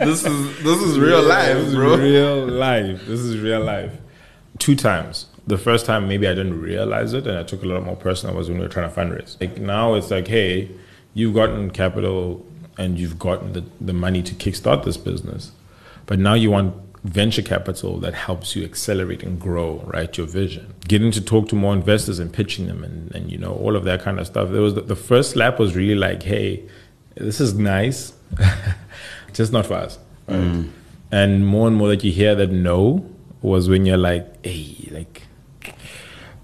this 0.00 0.24
is 0.24 0.62
this 0.62 0.82
is 0.82 0.98
real 0.98 1.22
Yeah, 1.22 1.28
life, 1.28 1.54
this 1.56 1.66
is 1.68 1.74
bro. 1.74 1.96
Real 1.96 2.46
life. 2.46 3.06
This 3.06 3.20
is 3.20 3.38
real 3.38 3.60
life. 3.60 3.92
Two 4.58 4.74
times. 4.74 5.26
The 5.46 5.58
first 5.58 5.86
time 5.86 6.08
maybe 6.08 6.26
I 6.26 6.34
didn't 6.34 6.60
realize 6.60 7.12
it 7.12 7.28
and 7.28 7.38
I 7.38 7.44
took 7.44 7.62
a 7.62 7.66
lot 7.66 7.84
more 7.84 7.94
personal 7.96 8.34
was 8.34 8.48
when 8.48 8.58
we 8.58 8.64
were 8.64 8.72
trying 8.72 8.90
to 8.90 8.96
fundraise. 8.96 9.40
Like 9.40 9.58
now 9.58 9.94
it's 9.94 10.10
like, 10.10 10.26
hey, 10.26 10.70
you've 11.14 11.34
gotten 11.34 11.70
capital 11.70 12.44
and 12.78 12.98
you've 12.98 13.18
gotten 13.18 13.52
the, 13.52 13.64
the 13.80 13.92
money 13.92 14.22
to 14.22 14.34
kickstart 14.34 14.84
this 14.84 14.96
business. 14.96 15.52
But 16.06 16.18
now 16.18 16.34
you 16.34 16.50
want 16.50 16.74
venture 17.04 17.42
capital 17.42 17.98
that 18.00 18.14
helps 18.14 18.56
you 18.56 18.64
accelerate 18.64 19.22
and 19.22 19.40
grow, 19.40 19.82
right? 19.86 20.16
Your 20.16 20.26
vision. 20.26 20.74
Getting 20.86 21.10
to 21.12 21.20
talk 21.20 21.48
to 21.48 21.54
more 21.54 21.72
investors 21.72 22.18
and 22.18 22.32
pitching 22.32 22.66
them 22.66 22.82
and, 22.82 23.14
and 23.14 23.30
you 23.30 23.38
know, 23.38 23.54
all 23.54 23.76
of 23.76 23.84
that 23.84 24.02
kind 24.02 24.18
of 24.18 24.26
stuff. 24.26 24.50
There 24.50 24.60
was 24.60 24.74
the, 24.74 24.82
the 24.82 24.96
first 24.96 25.32
slap 25.32 25.58
was 25.58 25.76
really 25.76 25.94
like, 25.94 26.22
hey, 26.22 26.64
this 27.14 27.40
is 27.40 27.54
nice, 27.54 28.12
just 29.32 29.52
not 29.52 29.66
for 29.66 29.74
us. 29.74 29.98
Right? 30.28 30.38
Mm. 30.38 30.70
And 31.10 31.46
more 31.46 31.68
and 31.68 31.76
more 31.76 31.88
that 31.88 32.02
you 32.04 32.12
hear 32.12 32.34
that 32.34 32.50
no 32.50 33.08
was 33.40 33.68
when 33.68 33.86
you're 33.86 33.96
like, 33.96 34.44
hey, 34.44 34.88
like 34.90 35.22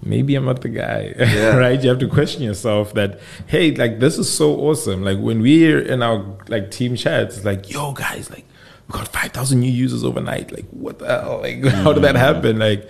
maybe 0.05 0.35
I'm 0.35 0.45
not 0.45 0.61
the 0.61 0.69
guy, 0.69 1.13
Yeah. 1.19 1.55
right? 1.57 1.81
You 1.81 1.89
have 1.89 1.99
to 1.99 2.07
question 2.07 2.43
yourself 2.43 2.93
that, 2.93 3.19
hey, 3.47 3.73
like 3.75 3.99
this 3.99 4.17
is 4.17 4.31
so 4.31 4.55
awesome. 4.59 5.03
Like 5.03 5.19
when 5.19 5.41
we're 5.41 5.79
in 5.79 6.01
our 6.03 6.25
like 6.47 6.71
team 6.71 6.95
chats, 6.95 7.37
it's 7.37 7.45
like, 7.45 7.69
yo, 7.71 7.93
guys, 7.93 8.29
like 8.29 8.45
we 8.87 8.93
got 8.93 9.07
five 9.07 9.31
thousand 9.31 9.59
new 9.61 9.71
users 9.71 10.03
overnight. 10.03 10.51
Like 10.51 10.65
what 10.71 10.99
the 10.99 11.07
hell? 11.07 11.39
Like 11.41 11.63
how 11.83 11.93
did 11.93 12.03
that 12.03 12.15
happen? 12.15 12.59
Like, 12.59 12.89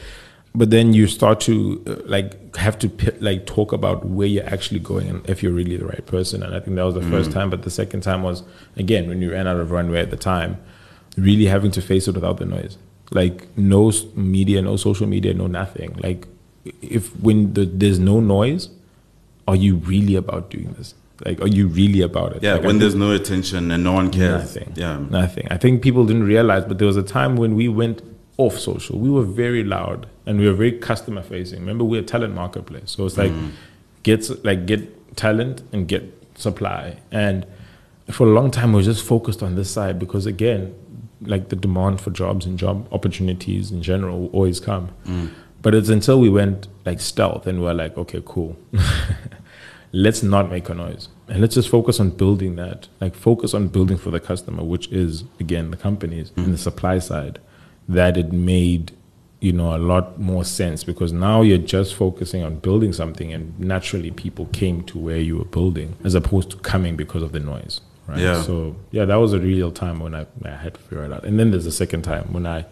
but 0.55 0.69
then 0.69 0.93
you 0.93 1.07
start 1.07 1.39
to 1.41 1.81
uh, 1.87 1.95
like 2.05 2.55
have 2.55 2.77
to 2.79 2.91
like 3.19 3.45
talk 3.45 3.71
about 3.73 4.05
where 4.05 4.27
you're 4.27 4.45
actually 4.47 4.79
going 4.79 5.07
and 5.07 5.27
if 5.29 5.41
you're 5.41 5.51
really 5.51 5.77
the 5.77 5.85
right 5.85 6.05
person. 6.05 6.43
And 6.43 6.53
I 6.55 6.59
think 6.59 6.75
that 6.75 6.83
was 6.83 6.93
the 6.95 7.01
first 7.01 7.31
time. 7.31 7.49
But 7.49 7.63
the 7.63 7.71
second 7.71 8.01
time 8.01 8.21
was 8.23 8.43
again 8.77 9.07
when 9.07 9.21
you 9.21 9.31
ran 9.31 9.47
out 9.47 9.57
of 9.57 9.71
runway 9.71 9.99
at 10.01 10.11
the 10.11 10.17
time, 10.17 10.57
really 11.17 11.45
having 11.45 11.71
to 11.71 11.81
face 11.81 12.07
it 12.07 12.13
without 12.15 12.37
the 12.37 12.45
noise. 12.45 12.77
Like 13.11 13.55
no 13.57 13.91
media, 14.15 14.61
no 14.61 14.75
social 14.77 15.05
media, 15.07 15.33
no 15.33 15.45
nothing. 15.47 15.95
Like 16.01 16.27
if 16.81 17.15
when 17.19 17.53
the, 17.53 17.65
there's 17.65 17.99
no 17.99 18.19
noise, 18.19 18.69
are 19.47 19.55
you 19.55 19.75
really 19.75 20.15
about 20.15 20.49
doing 20.49 20.73
this? 20.73 20.95
Like, 21.25 21.41
are 21.41 21.47
you 21.47 21.67
really 21.67 22.01
about 22.01 22.35
it? 22.35 22.43
Yeah, 22.43 22.55
Like, 22.55 22.63
when 22.63 22.79
there's 22.79 22.95
no 22.95 23.11
attention 23.11 23.71
and 23.71 23.83
no 23.83 23.93
one 23.93 24.11
cares. 24.11 24.55
Nothing. 24.55 24.73
Yeah. 24.75 24.99
Nothing. 25.09 25.47
I 25.49 25.57
think 25.57 25.81
people 25.81 26.05
didn't 26.05 26.23
realize, 26.23 26.65
but 26.65 26.79
there 26.79 26.87
was 26.87 26.97
a 26.97 27.03
time 27.03 27.35
when 27.35 27.55
we 27.55 27.69
went 27.69 28.01
off 28.37 28.57
social. 28.57 28.99
We 28.99 29.09
were 29.09 29.23
very 29.23 29.63
loud 29.63 30.07
and 30.25 30.39
we 30.39 30.47
were 30.47 30.53
very 30.53 30.71
customer 30.71 31.21
facing. 31.21 31.59
Remember, 31.59 31.83
we're 31.83 32.01
a 32.01 32.05
talent 32.05 32.33
marketplace. 32.33 32.91
So 32.91 33.05
it's 33.05 33.17
like 33.17 33.31
mm. 33.31 33.51
get 34.03 34.43
like 34.43 34.65
get 34.65 35.15
talent 35.15 35.61
and 35.71 35.87
get 35.87 36.03
supply. 36.35 36.97
And 37.11 37.45
for 38.09 38.27
a 38.27 38.31
long 38.31 38.51
time 38.51 38.73
we 38.73 38.77
were 38.77 38.83
just 38.83 39.05
focused 39.05 39.43
on 39.43 39.55
this 39.55 39.69
side 39.69 39.99
because 39.99 40.25
again, 40.25 40.75
like 41.21 41.49
the 41.49 41.55
demand 41.55 42.01
for 42.01 42.09
jobs 42.09 42.45
and 42.45 42.57
job 42.57 42.87
opportunities 42.91 43.71
in 43.71 43.81
general 43.81 44.21
will 44.21 44.29
always 44.29 44.59
come. 44.59 44.89
Mm. 45.05 45.31
But 45.63 45.73
it's 45.73 45.89
until 45.89 46.19
we 46.19 46.29
went 46.29 46.67
like 46.85 46.99
stealth 46.99 47.47
and 47.47 47.61
we're 47.63 47.73
like, 47.73 47.97
okay, 47.97 48.21
cool. 48.25 48.55
let's 49.91 50.23
not 50.23 50.49
make 50.49 50.67
a 50.69 50.73
noise 50.73 51.07
and 51.27 51.39
let's 51.39 51.53
just 51.53 51.69
focus 51.69 51.99
on 51.99 52.09
building 52.09 52.55
that 52.55 52.87
like 52.99 53.13
focus 53.13 53.53
on 53.53 53.67
building 53.67 53.95
for 53.95 54.09
the 54.09 54.19
customer 54.19 54.63
which 54.63 54.87
is 54.91 55.23
again 55.39 55.69
the 55.69 55.77
companies 55.77 56.31
and 56.35 56.51
the 56.51 56.57
supply 56.57 56.97
side 56.97 57.37
that 57.87 58.17
it 58.17 58.31
made 58.33 58.91
you 59.39 59.53
know 59.53 59.75
a 59.75 59.77
lot 59.77 60.19
more 60.19 60.43
sense 60.43 60.83
because 60.83 61.13
now 61.13 61.43
you're 61.43 61.59
just 61.59 61.93
focusing 61.93 62.41
on 62.41 62.55
building 62.55 62.91
something 62.91 63.31
and 63.31 63.57
naturally 63.59 64.09
people 64.09 64.47
came 64.47 64.81
to 64.83 64.97
where 64.97 65.19
you 65.19 65.37
were 65.37 65.45
building 65.45 65.95
as 66.03 66.15
opposed 66.15 66.49
to 66.49 66.57
coming 66.57 66.95
because 66.95 67.21
of 67.21 67.31
the 67.31 67.39
noise 67.39 67.79
right 68.07 68.17
Yeah. 68.17 68.41
so 68.41 68.75
yeah 68.89 69.05
that 69.05 69.17
was 69.17 69.31
a 69.33 69.39
real 69.39 69.69
time 69.71 69.99
when 69.99 70.15
I, 70.15 70.25
I 70.43 70.49
had 70.55 70.73
to 70.73 70.79
figure 70.79 71.05
it 71.05 71.13
out 71.13 71.23
and 71.23 71.37
then 71.39 71.51
there's 71.51 71.67
a 71.67 71.71
second 71.71 72.01
time 72.01 72.33
when 72.33 72.47
i 72.47 72.65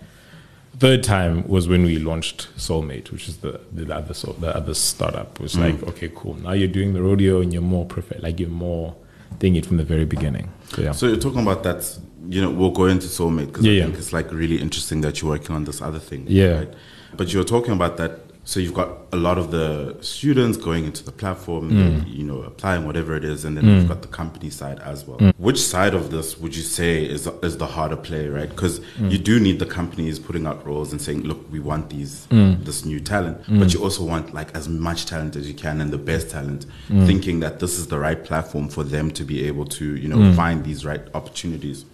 third 0.82 1.04
time 1.04 1.48
was 1.48 1.68
when 1.68 1.84
we 1.84 2.00
launched 2.00 2.48
Soulmate, 2.58 3.12
which 3.12 3.28
is 3.30 3.38
the 3.38 3.62
the 3.72 3.86
other 3.96 4.16
so 4.16 4.34
the 4.40 4.56
other 4.56 4.74
startup. 4.74 5.36
It 5.36 5.44
was 5.44 5.56
mm. 5.56 5.62
like, 5.66 5.78
okay, 5.90 6.10
cool. 6.16 6.34
Now 6.36 6.54
you're 6.54 6.76
doing 6.80 6.94
the 6.94 7.04
rodeo 7.04 7.40
and 7.42 7.54
you're 7.54 7.62
more 7.62 7.86
prefer 7.86 8.18
like 8.20 8.40
you're 8.40 8.58
more 8.68 8.96
doing 9.38 9.56
it 9.56 9.66
from 9.68 9.78
the 9.78 9.84
very 9.84 10.06
beginning. 10.06 10.50
So 10.70 10.82
yeah. 10.82 10.94
So 10.94 11.06
you're 11.06 11.24
talking 11.28 11.42
about 11.42 11.62
that, 11.64 11.82
you 12.28 12.42
know, 12.42 12.50
we'll 12.50 12.72
go 12.72 12.86
into 12.86 13.06
soulmate 13.08 13.48
because 13.48 13.64
Yeah, 13.66 13.74
I 13.74 13.76
yeah. 13.76 13.86
think 13.86 13.98
it's 14.00 14.12
like 14.12 14.32
really 14.32 14.60
interesting 14.60 15.02
that 15.02 15.22
you're 15.22 15.30
working 15.30 15.56
on 15.56 15.66
this 15.66 15.82
other 15.82 16.00
thing. 16.00 16.26
Yeah. 16.28 16.58
Right? 16.60 16.74
But 17.16 17.32
you're 17.32 17.50
talking 17.56 17.74
about 17.74 17.98
that 17.98 18.14
So 18.44 18.60
you've 18.60 18.74
got 18.74 18.98
a 19.12 19.18
lot 19.18 19.38
of 19.38 19.52
the 19.52 19.96
students 20.02 20.58
going 20.58 20.86
into 20.86 21.04
the 21.04 21.12
platform, 21.12 21.70
mm. 21.70 21.78
then, 21.78 22.06
you 22.08 22.24
know, 22.24 22.42
applying 22.42 22.88
whatever 22.88 23.16
it 23.16 23.24
is, 23.24 23.46
and 23.46 23.56
then 23.56 23.66
mm. 23.66 23.76
you've 23.76 23.88
got 23.88 24.02
the 24.02 24.08
company 24.08 24.50
side 24.50 24.80
as 24.80 25.06
well. 25.06 25.20
Mm. 25.20 25.34
Which 25.38 25.62
side 25.62 25.94
of 25.94 26.10
this 26.10 26.40
would 26.40 26.56
you 26.56 26.64
say 26.64 27.06
is 27.06 27.28
is 27.44 27.58
the 27.58 27.68
harder 27.68 27.96
play, 27.96 28.28
right? 28.30 28.50
Because 28.50 28.82
you 29.00 29.20
do 29.20 29.40
need 29.40 29.60
the 29.60 29.68
companies 29.68 30.18
putting 30.18 30.48
out 30.48 30.66
roles 30.66 30.92
and 30.92 31.00
saying, 31.00 31.22
"Look, 31.22 31.52
we 31.52 31.60
want 31.60 31.92
these 31.92 32.26
this 32.30 32.84
new 32.84 33.00
talent," 33.00 33.38
but 33.48 33.74
you 33.74 33.84
also 33.84 34.04
want 34.04 34.34
like 34.34 34.56
as 34.56 34.68
much 34.68 35.06
talent 35.06 35.36
as 35.36 35.48
you 35.48 35.54
can 35.54 35.80
and 35.80 35.92
the 35.92 36.00
best 36.00 36.32
talent, 36.32 36.66
thinking 36.88 37.42
that 37.42 37.60
this 37.60 37.78
is 37.78 37.88
the 37.88 38.00
right 38.00 38.24
platform 38.24 38.70
for 38.70 38.84
them 38.84 39.12
to 39.12 39.24
be 39.24 39.46
able 39.46 39.66
to, 39.66 39.96
you 39.96 40.08
know, 40.08 40.34
find 40.34 40.64
these 40.66 40.84
right 40.84 41.02
opportunities. 41.14 41.86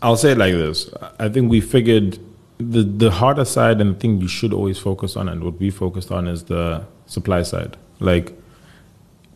I'll 0.00 0.16
say 0.16 0.32
it 0.32 0.38
like 0.38 0.54
this. 0.54 0.88
I 1.18 1.28
think 1.28 1.50
we 1.50 1.60
figured 1.60 2.18
the 2.58 2.82
the 2.82 3.10
harder 3.10 3.44
side 3.44 3.80
and 3.80 3.94
the 3.94 3.98
thing 3.98 4.20
you 4.20 4.28
should 4.28 4.52
always 4.52 4.78
focus 4.78 5.16
on 5.16 5.28
and 5.28 5.42
what 5.44 5.58
we 5.58 5.70
focused 5.70 6.10
on 6.10 6.26
is 6.26 6.44
the 6.44 6.84
supply 7.06 7.42
side. 7.42 7.76
Like 8.00 8.36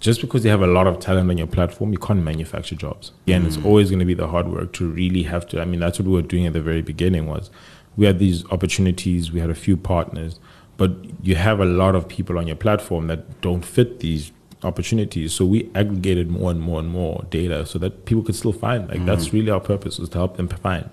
just 0.00 0.20
because 0.20 0.44
you 0.44 0.50
have 0.50 0.62
a 0.62 0.66
lot 0.66 0.88
of 0.88 0.98
talent 0.98 1.30
on 1.30 1.38
your 1.38 1.46
platform, 1.46 1.92
you 1.92 1.98
can't 1.98 2.24
manufacture 2.24 2.74
jobs. 2.74 3.12
Again, 3.24 3.46
it's 3.46 3.56
mm. 3.56 3.64
always 3.64 3.88
going 3.88 4.00
to 4.00 4.04
be 4.04 4.14
the 4.14 4.26
hard 4.26 4.48
work 4.48 4.72
to 4.74 4.90
really 4.90 5.22
have 5.22 5.46
to. 5.48 5.61
I 5.61 5.64
mean, 5.64 5.78
that's 5.78 6.00
what 6.00 6.06
we 6.06 6.12
were 6.12 6.22
doing 6.22 6.44
at 6.44 6.52
the 6.52 6.61
very 6.61 6.82
beginning. 6.82 7.28
Was 7.28 7.50
we 7.96 8.06
had 8.06 8.18
these 8.18 8.44
opportunities, 8.50 9.30
we 9.30 9.38
had 9.38 9.50
a 9.50 9.54
few 9.54 9.76
partners, 9.76 10.40
but 10.76 10.90
you 11.22 11.37
have 11.37 11.61
a 11.61 11.64
lot 11.64 11.94
of 11.94 12.08
people 12.08 12.37
on 12.37 12.48
your 12.48 12.56
platform 12.56 13.06
that 13.06 13.40
don't 13.40 13.64
fit 13.64 14.00
these 14.00 14.32
opportunities. 14.64 15.32
So 15.32 15.44
we 15.44 15.70
aggregated 15.74 16.30
more 16.30 16.50
and 16.50 16.61
more 16.61 16.80
and 16.80 16.88
more 16.88 17.24
data 17.30 17.64
so 17.64 17.78
that 17.78 18.04
people 18.04 18.24
could 18.24 18.35
still 18.35 18.52
find. 18.52 18.88
Like 18.88 19.06
that's 19.06 19.28
mm. 19.28 19.35
really 19.35 19.50
our 19.52 19.61
purpose 19.61 20.00
was 20.00 20.08
to 20.11 20.18
help 20.18 20.37
them 20.37 20.48
find. 20.48 20.90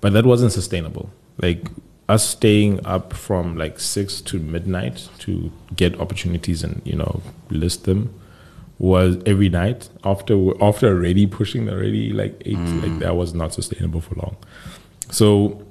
But 0.00 0.12
that 0.12 0.24
wasn't 0.24 0.52
sustainable. 0.52 1.10
Like 1.38 1.68
us 2.08 2.28
staying 2.28 2.84
up 2.86 3.12
from 3.12 3.56
like 3.56 3.80
six 3.80 4.20
to 4.22 4.38
midnight 4.38 5.08
to 5.18 5.52
get 5.74 5.98
opportunities 6.00 6.62
and 6.62 6.80
you 6.84 6.94
know 6.94 7.20
list 7.50 7.84
them 7.84 8.14
was 8.78 9.16
every 9.26 9.48
night 9.48 9.88
after 10.04 10.50
after 10.62 10.88
already 10.88 11.26
pushing 11.26 11.68
already 11.68 12.12
like 12.12 12.40
eight 12.44 12.56
mm. 12.56 12.82
like 12.82 12.98
that 13.00 13.16
was 13.16 13.34
not 13.34 13.52
sustainable 13.52 14.00
for 14.00 14.14
long. 14.16 14.36
So 15.10 15.66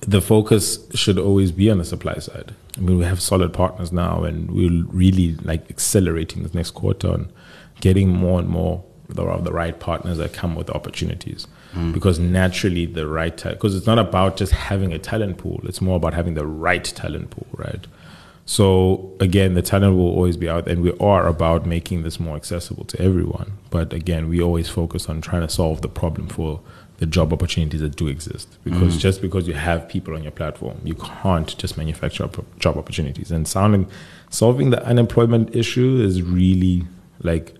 the 0.00 0.20
focus 0.20 0.78
should 0.94 1.18
always 1.18 1.50
be 1.52 1.70
on 1.70 1.78
the 1.78 1.84
supply 1.84 2.14
side. 2.14 2.54
I 2.76 2.80
mean, 2.80 2.98
we 2.98 3.04
have 3.04 3.20
solid 3.20 3.52
partners 3.52 3.92
now, 3.92 4.24
and 4.24 4.50
we're 4.50 4.84
really 4.86 5.34
like 5.36 5.70
accelerating 5.70 6.42
this 6.42 6.54
next 6.54 6.72
quarter 6.72 7.08
on 7.08 7.32
getting 7.80 8.08
more 8.08 8.38
and 8.38 8.48
more 8.48 8.84
of 9.16 9.44
the 9.44 9.52
right 9.52 9.78
partners 9.78 10.18
that 10.18 10.32
come 10.32 10.54
with 10.54 10.70
opportunities. 10.70 11.46
Because 11.92 12.18
naturally, 12.18 12.86
the 12.86 13.06
right 13.06 13.36
because 13.36 13.74
it's 13.74 13.86
not 13.86 13.98
about 13.98 14.36
just 14.36 14.52
having 14.52 14.92
a 14.92 14.98
talent 14.98 15.38
pool; 15.38 15.60
it's 15.64 15.80
more 15.80 15.96
about 15.96 16.14
having 16.14 16.34
the 16.34 16.46
right 16.46 16.84
talent 16.84 17.30
pool, 17.30 17.46
right? 17.56 17.86
So 18.46 19.10
again, 19.20 19.54
the 19.54 19.62
talent 19.62 19.96
will 19.96 20.08
always 20.08 20.36
be 20.36 20.48
out, 20.48 20.68
and 20.68 20.82
we 20.82 20.92
are 20.98 21.26
about 21.26 21.66
making 21.66 22.02
this 22.02 22.20
more 22.20 22.36
accessible 22.36 22.84
to 22.84 23.00
everyone. 23.00 23.52
But 23.70 23.92
again, 23.92 24.28
we 24.28 24.42
always 24.42 24.68
focus 24.68 25.08
on 25.08 25.20
trying 25.20 25.42
to 25.42 25.48
solve 25.48 25.80
the 25.82 25.88
problem 25.88 26.28
for 26.28 26.60
the 26.98 27.06
job 27.06 27.32
opportunities 27.32 27.80
that 27.80 27.96
do 27.96 28.06
exist. 28.06 28.56
Because 28.62 28.96
just 28.98 29.20
because 29.20 29.48
you 29.48 29.54
have 29.54 29.88
people 29.88 30.14
on 30.14 30.22
your 30.22 30.32
platform, 30.32 30.80
you 30.84 30.94
can't 30.94 31.56
just 31.58 31.76
manufacture 31.76 32.28
job 32.58 32.76
opportunities. 32.76 33.30
And 33.30 33.48
sounding, 33.48 33.88
solving 34.30 34.70
the 34.70 34.84
unemployment 34.84 35.56
issue 35.56 36.00
is 36.00 36.22
really 36.22 36.84
like 37.22 37.54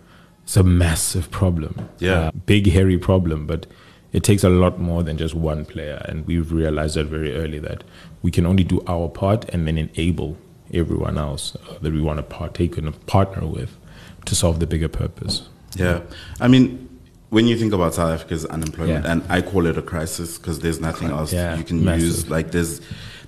it's 0.45 0.57
a 0.57 0.63
massive 0.63 1.31
problem. 1.31 1.89
Yeah. 1.99 2.27
Uh, 2.27 2.31
big 2.47 2.71
hairy 2.71 2.99
problem, 2.99 3.47
but 3.47 3.67
it 4.15 4.23
takes 4.23 4.43
a 4.45 4.49
lot 4.49 4.79
more 4.79 5.03
than 5.03 5.17
just 5.19 5.35
one 5.35 5.65
player. 5.65 6.01
And 6.09 6.27
we've 6.27 6.51
realized 6.53 6.95
that 6.97 7.07
very 7.07 7.35
early 7.37 7.59
that 7.59 7.85
we 8.23 8.31
can 8.31 8.47
only 8.47 8.65
do 8.65 8.83
our 8.87 9.09
part 9.09 9.45
and 9.51 9.67
then 9.67 9.77
enable 9.77 10.37
everyone 10.73 11.19
else 11.19 11.57
uh, 11.57 11.79
that 11.83 11.93
we 11.93 12.01
want 12.01 12.19
to 12.19 12.23
partake 12.23 12.79
and 12.79 13.07
partner 13.07 13.47
with 13.47 13.77
to 14.25 14.35
solve 14.35 14.61
the 14.61 14.67
bigger 14.67 14.89
purpose. 14.89 15.49
Yeah. 15.77 16.01
I 16.41 16.49
mean, 16.49 16.89
when 17.31 17.47
you 17.47 17.57
think 17.59 17.73
about 17.75 17.95
South 17.95 18.13
Africa's 18.13 18.45
unemployment, 18.47 19.05
Yeah. 19.05 19.13
and 19.13 19.23
I 19.29 19.43
call 19.43 19.67
it 19.67 19.77
a 19.77 19.83
crisis 19.83 20.39
because 20.39 20.61
there's 20.61 20.81
nothing 20.81 21.11
else 21.11 21.33
Yeah, 21.33 21.57
you 21.57 21.65
can 21.65 21.85
massive. 21.85 22.03
use. 22.07 22.31
Like 22.31 22.53
there's, 22.53 22.81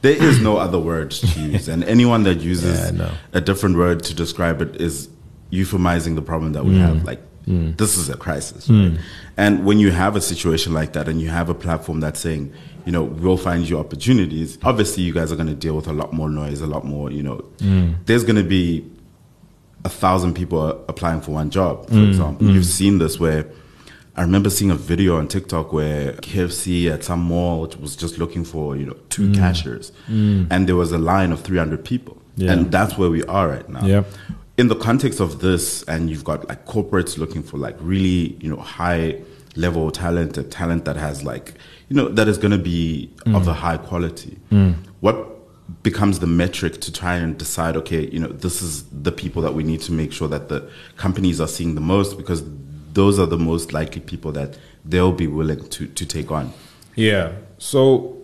there 0.03 0.15
is 0.17 0.41
no 0.41 0.57
other 0.57 0.79
word 0.79 1.11
to 1.11 1.27
use, 1.41 1.67
and 1.69 1.83
anyone 1.85 2.23
that 2.23 2.41
uses 2.53 2.93
Yeah, 2.93 3.11
a 3.33 3.41
different 3.41 3.77
word 3.77 4.05
to 4.05 4.15
describe 4.15 4.63
it 4.63 4.81
is 4.81 5.09
euphemizing 5.51 6.15
the 6.15 6.23
problem 6.23 6.53
that 6.53 6.65
we 6.65 6.75
Mm. 6.75 6.87
have. 6.87 7.05
Like 7.05 7.21
this 7.47 7.97
is 7.97 8.09
a 8.11 8.17
crisis, 8.17 8.69
right? 8.69 8.99
And 9.37 9.65
when 9.65 9.79
you 9.79 9.91
have 9.93 10.17
a 10.17 10.21
situation 10.21 10.73
like 10.75 10.93
that, 10.95 11.09
and 11.09 11.21
you 11.21 11.29
have 11.29 11.49
a 11.49 11.55
platform 11.55 12.01
that's 12.01 12.19
saying, 12.21 12.53
you 12.85 12.93
know, 12.93 13.05
we'll 13.05 13.37
find 13.37 13.69
you 13.69 13.79
opportunities. 13.79 14.59
Obviously, 14.63 15.03
you 15.05 15.13
guys 15.13 15.31
are 15.33 15.37
going 15.37 15.49
to 15.49 15.55
deal 15.55 15.75
with 15.77 15.87
a 15.89 15.93
lot 15.93 16.13
more 16.13 16.29
noise, 16.31 16.61
a 16.61 16.67
lot 16.67 16.85
more. 16.85 17.11
You 17.11 17.23
know, 17.23 17.45
Mm. 17.59 17.97
there's 18.07 18.25
going 18.25 18.37
to 18.37 18.49
be 18.49 18.85
a 19.85 19.89
thousand 19.89 20.35
people 20.35 20.69
applying 20.89 21.21
for 21.21 21.33
one 21.33 21.51
job, 21.51 21.87
for 21.89 21.95
Mm, 21.95 22.09
example. 22.09 22.49
You've 22.49 22.67
seen 22.67 22.99
this 22.99 23.21
where 23.21 23.47
I 24.17 24.23
remember 24.23 24.49
seeing 24.51 24.71
a 24.71 24.75
video 24.77 25.17
on 25.19 25.29
TikTok 25.29 25.73
where 25.73 26.13
KFC 26.15 26.91
at 26.91 27.05
some 27.05 27.21
mall 27.21 27.71
was 27.79 27.95
just 27.95 28.19
looking 28.19 28.45
for, 28.45 28.75
you 28.77 28.87
know, 28.87 28.97
two 29.11 29.31
cashiers. 29.33 29.93
And 30.09 30.67
there 30.67 30.75
was 30.77 30.91
a 30.93 30.99
line 30.99 31.31
of 31.33 31.41
300 31.43 31.85
people. 31.85 32.15
Mm. 32.15 32.21
Yeah. 32.45 32.53
And 32.53 32.73
that's 32.73 32.97
where 32.99 33.11
we 33.11 33.23
are 33.25 33.49
right 33.49 33.69
now. 33.69 33.85
Yeah. 33.87 34.05
In 34.59 34.69
the 34.69 34.75
context 34.77 35.21
of 35.21 35.41
this, 35.41 35.83
and 35.85 36.09
you've 36.09 36.25
got 36.25 36.49
like 36.49 36.65
corporates 36.67 37.19
looking 37.19 37.43
for 37.43 37.59
like 37.59 37.77
really, 37.81 38.37
you 38.41 38.49
know, 38.49 38.57
high 38.57 39.21
level 39.55 39.91
talent, 39.91 40.39
a 40.39 40.43
talent 40.43 40.85
that 40.87 40.97
has 40.97 41.23
like, 41.25 41.55
you 41.89 41.97
know, 41.97 42.09
that 42.09 42.27
is 42.29 42.39
going 42.39 42.53
to 42.53 42.59
be 42.59 43.11
Mm. 43.27 43.37
of 43.37 43.49
a 43.49 43.53
high 43.55 43.77
quality. 43.77 44.39
What 45.01 45.17
becomes 45.83 46.21
the 46.21 46.27
metric 46.29 46.81
to 46.81 46.93
try 46.93 47.17
and 47.17 47.37
decide 47.39 47.77
okay 47.77 48.09
you 48.11 48.21
know 48.21 48.29
this 48.29 48.63
is 48.63 48.85
the 49.03 49.11
people 49.11 49.43
that 49.43 49.53
we 49.53 49.65
need 49.65 49.81
to 49.81 49.91
make 49.91 50.13
sure 50.13 50.29
that 50.29 50.49
the 50.49 50.61
companies 50.97 51.41
are 51.41 51.49
seeing 51.49 51.75
the 51.75 51.81
most 51.81 52.17
because 52.17 52.45
those 52.93 53.19
are 53.19 53.27
the 53.27 53.37
most 53.37 53.73
likely 53.73 54.01
people 54.01 54.31
that 54.31 54.57
they'll 54.85 55.11
be 55.11 55.27
willing 55.27 55.69
to 55.69 55.87
to 55.89 56.07
take 56.07 56.31
on 56.31 56.53
Yeah. 56.95 57.33
So, 57.59 58.17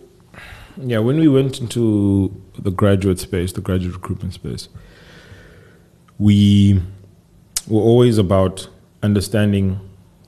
yeah, 0.77 0.99
when 0.99 1.19
we 1.19 1.27
went 1.27 1.59
into 1.59 2.31
the 2.57 2.71
graduate 2.71 3.19
space, 3.19 3.51
the 3.51 3.61
graduate 3.61 3.93
recruitment 3.93 4.33
space, 4.35 4.69
we 6.19 6.81
were 7.67 7.81
always 7.81 8.17
about 8.17 8.67
understanding 9.01 9.79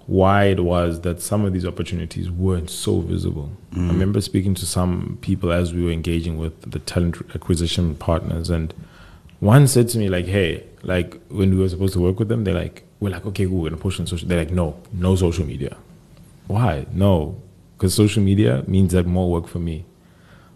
why 0.08 0.45
it 0.45 0.60
was 0.60 1.02
that 1.02 1.21
some 1.21 1.45
of 1.45 1.54
these 1.54 1.65
opportunities 1.65 2.30
weren't 2.30 2.69
so 2.69 3.02
visible. 3.02 3.52
I 3.74 3.78
mm. 3.78 3.89
remember 3.89 4.21
speaking 4.21 4.54
to 4.56 4.65
some 4.65 5.17
people 5.21 5.52
as 5.52 5.74
we 5.74 5.84
were 5.84 5.91
engaging 5.91 6.38
with 6.38 6.69
the 6.69 6.80
talent 6.80 7.17
acquisition 7.34 7.95
partners, 7.95 8.50
and 8.50 8.74
one 9.39 9.67
said 9.67 9.89
to 9.89 9.98
me, 9.98 10.10
like, 10.10 10.26
hey, 10.26 10.63
like 10.84 11.19
when 11.30 11.52
we 11.52 11.58
were 11.58 11.69
supposed 11.69 11.93
to 11.93 12.00
work 12.00 12.19
with 12.19 12.30
them, 12.30 12.43
they're 12.43 12.54
like, 12.54 12.84
we're 13.00 13.10
like, 13.10 13.26
okay, 13.26 13.45
cool, 13.45 13.58
we're 13.58 13.69
gonna 13.69 13.82
push 13.82 14.00
on 14.00 14.06
social. 14.06 14.28
They're 14.28 14.39
like, 14.39 14.52
no, 14.52 14.80
no 14.93 15.15
social 15.15 15.45
media. 15.45 15.76
Why? 16.48 16.86
No, 16.93 17.41
because 17.76 17.93
social 17.93 18.21
media 18.21 18.63
means 18.67 18.93
that 18.93 19.06
more 19.08 19.30
work 19.32 19.48
for 19.48 19.60
me. 19.60 19.86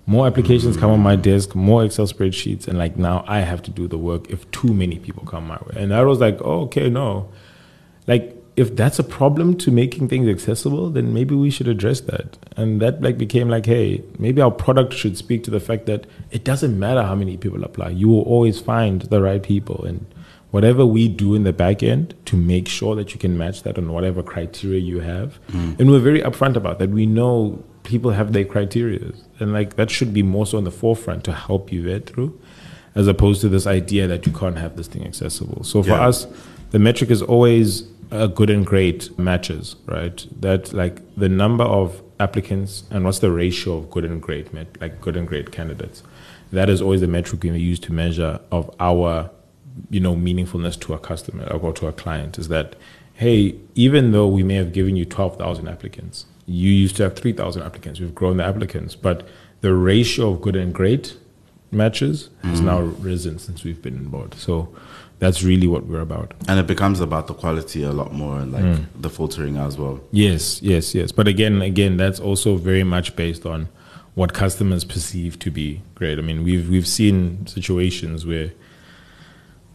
More 0.10 0.26
applications 0.26 0.76
come 0.76 0.90
on 0.90 1.02
my 1.02 1.16
desk, 1.16 1.54
more 1.54 1.86
Excel 1.86 2.08
spreadsheets, 2.08 2.68
and 2.68 2.80
like 2.80 2.98
now 2.98 3.24
I 3.28 3.42
have 3.42 3.62
to 3.62 3.70
do 3.70 3.88
the 3.88 4.00
work 4.00 4.28
if 4.32 4.50
too 4.50 4.74
many 4.74 4.98
people 4.98 5.24
come 5.24 5.46
my 5.46 5.58
way. 5.58 5.76
And 5.76 5.94
I 5.94 6.02
was 6.04 6.20
like, 6.20 6.40
oh, 6.42 6.62
okay, 6.62 6.90
no. 6.90 7.30
Like 8.08 8.36
if 8.56 8.76
that's 8.76 8.98
a 8.98 9.04
problem 9.04 9.56
to 9.60 9.70
making 9.70 10.08
things 10.08 10.28
accessible, 10.28 10.90
then 10.90 11.14
maybe 11.14 11.36
we 11.36 11.52
should 11.52 11.68
address 11.68 12.02
that. 12.02 12.40
And 12.58 12.82
that 12.82 13.04
like 13.04 13.20
became 13.20 13.50
like, 13.50 13.68
hey, 13.68 14.04
maybe 14.18 14.42
our 14.42 14.50
product 14.50 14.94
should 14.94 15.16
speak 15.16 15.44
to 15.44 15.52
the 15.52 15.60
fact 15.60 15.86
that 15.86 16.08
it 16.32 16.44
doesn't 16.44 16.80
matter 16.80 17.04
how 17.04 17.14
many 17.14 17.38
people 17.38 17.64
apply. 17.64 17.90
You 17.90 18.08
will 18.08 18.24
always 18.24 18.60
find 18.60 19.04
the 19.04 19.22
right 19.22 19.44
people 19.44 19.86
and 19.86 20.08
whatever 20.50 20.88
we 20.88 21.08
do 21.08 21.36
in 21.36 21.44
the 21.44 21.54
back 21.54 21.84
end 21.84 22.16
to 22.26 22.36
make 22.36 22.68
sure 22.68 22.96
that 22.96 23.14
you 23.14 23.20
can 23.20 23.38
match 23.38 23.62
that 23.62 23.78
on 23.78 23.94
whatever 23.94 24.24
criteria 24.24 24.80
you 24.80 25.02
have. 25.02 25.40
Mm. 25.52 25.80
And 25.80 25.92
we're 25.92 26.00
very 26.00 26.24
upfront 26.24 26.56
about 26.56 26.80
that. 26.80 26.90
We 26.90 27.06
know 27.06 27.64
people 27.90 28.12
have 28.12 28.32
their 28.34 28.46
criteria. 28.46 29.12
And 29.40 29.52
like 29.52 29.76
that 29.76 29.90
should 29.90 30.14
be 30.14 30.24
more 30.24 30.46
so 30.46 30.58
on 30.60 30.64
the 30.64 30.72
forefront 30.84 31.24
to 31.26 31.34
help 31.34 31.72
you 31.74 31.84
vet 31.84 32.06
through, 32.06 32.40
as 32.96 33.08
opposed 33.08 33.42
to 33.42 33.50
this 33.50 33.66
idea 33.66 34.08
that 34.08 34.26
you 34.28 34.32
can't 34.32 34.58
have 34.58 34.78
this 34.78 34.88
thing 34.88 35.04
accessible. 35.06 35.64
So 35.64 35.82
for 35.84 35.90
Yeah. 35.90 36.08
us, 36.10 36.28
the 36.72 36.80
metric 36.80 37.10
is 37.10 37.22
always 37.22 37.84
uh, 38.12 38.26
good 38.28 38.50
and 38.50 38.66
great 38.66 39.02
matches, 39.20 39.76
right? 39.86 40.26
That 40.42 40.74
like 40.74 40.96
the 41.16 41.30
number 41.30 41.64
of 41.64 42.02
applicants 42.20 42.84
and 42.92 43.06
what's 43.06 43.20
the 43.20 43.32
ratio 43.32 43.78
of 43.78 43.90
good 43.92 44.04
and 44.06 44.20
great, 44.22 44.52
met- 44.54 44.78
like 44.82 45.00
good 45.02 45.16
and 45.16 45.28
great 45.28 45.52
candidates. 45.52 46.02
That 46.52 46.70
is 46.70 46.82
always 46.82 47.02
the 47.02 47.08
metric 47.08 47.44
we 47.44 47.50
use 47.52 47.80
to 47.82 47.94
measure 47.94 48.40
of 48.52 48.70
our, 48.80 49.30
you 49.92 50.00
know, 50.00 50.16
meaningfulness 50.16 50.80
to 50.82 50.94
a 50.94 51.00
customer 51.00 51.46
or 51.46 51.72
to 51.74 51.86
a 51.88 51.92
client. 51.92 52.40
Is 52.40 52.48
that, 52.48 52.76
hey, 53.14 53.56
even 53.76 54.12
though 54.12 54.28
we 54.28 54.42
may 54.44 54.56
have 54.56 54.74
given 54.74 54.96
you 54.96 55.06
twelve 55.06 55.38
thousand 55.38 55.68
applicants, 55.68 56.26
you 56.50 56.72
used 56.72 56.96
to 56.98 57.04
have 57.04 57.16
three 57.16 57.34
thousand 57.34 57.62
applicants. 57.64 58.00
We've 58.00 58.16
grown 58.16 58.38
the 58.38 58.46
applicants, 58.46 58.96
but 58.96 59.28
the 59.62 59.74
ratio 59.74 60.32
of 60.32 60.42
good 60.42 60.56
and 60.56 60.74
great 60.74 61.16
matches 61.72 62.30
has 62.44 62.62
mm. 62.62 62.66
now 62.66 62.80
risen 62.80 63.38
since 63.40 63.64
we've 63.64 63.82
been 63.82 63.98
on 63.98 64.06
board. 64.06 64.34
So 64.36 64.74
that's 65.20 65.44
really 65.44 65.68
what 65.68 65.86
we're 65.86 66.02
about. 66.02 66.34
and 66.48 66.60
it 66.60 66.66
becomes 66.66 67.00
about 67.02 67.28
the 67.28 67.34
quality 67.34 67.84
a 67.84 67.92
lot 67.92 68.14
more 68.14 68.40
and 68.40 68.54
like 68.54 68.64
mm. 68.64 68.86
the 68.96 69.10
filtering 69.10 69.58
as 69.58 69.78
well 69.78 70.00
Yes, 70.12 70.62
yes, 70.62 70.96
yes. 70.96 71.12
But 71.12 71.28
again, 71.28 71.62
again, 71.62 71.98
that's 71.98 72.20
also 72.20 72.56
very 72.56 72.84
much 72.84 73.16
based 73.16 73.46
on 73.46 73.68
what 74.16 74.34
customers 74.34 74.84
perceive 74.84 75.38
to 75.40 75.52
be 75.52 75.82
great. 75.96 76.18
I 76.18 76.22
mean, 76.22 76.44
we've 76.44 76.70
we've 76.70 76.88
seen 76.88 77.46
situations 77.48 78.26
where 78.26 78.52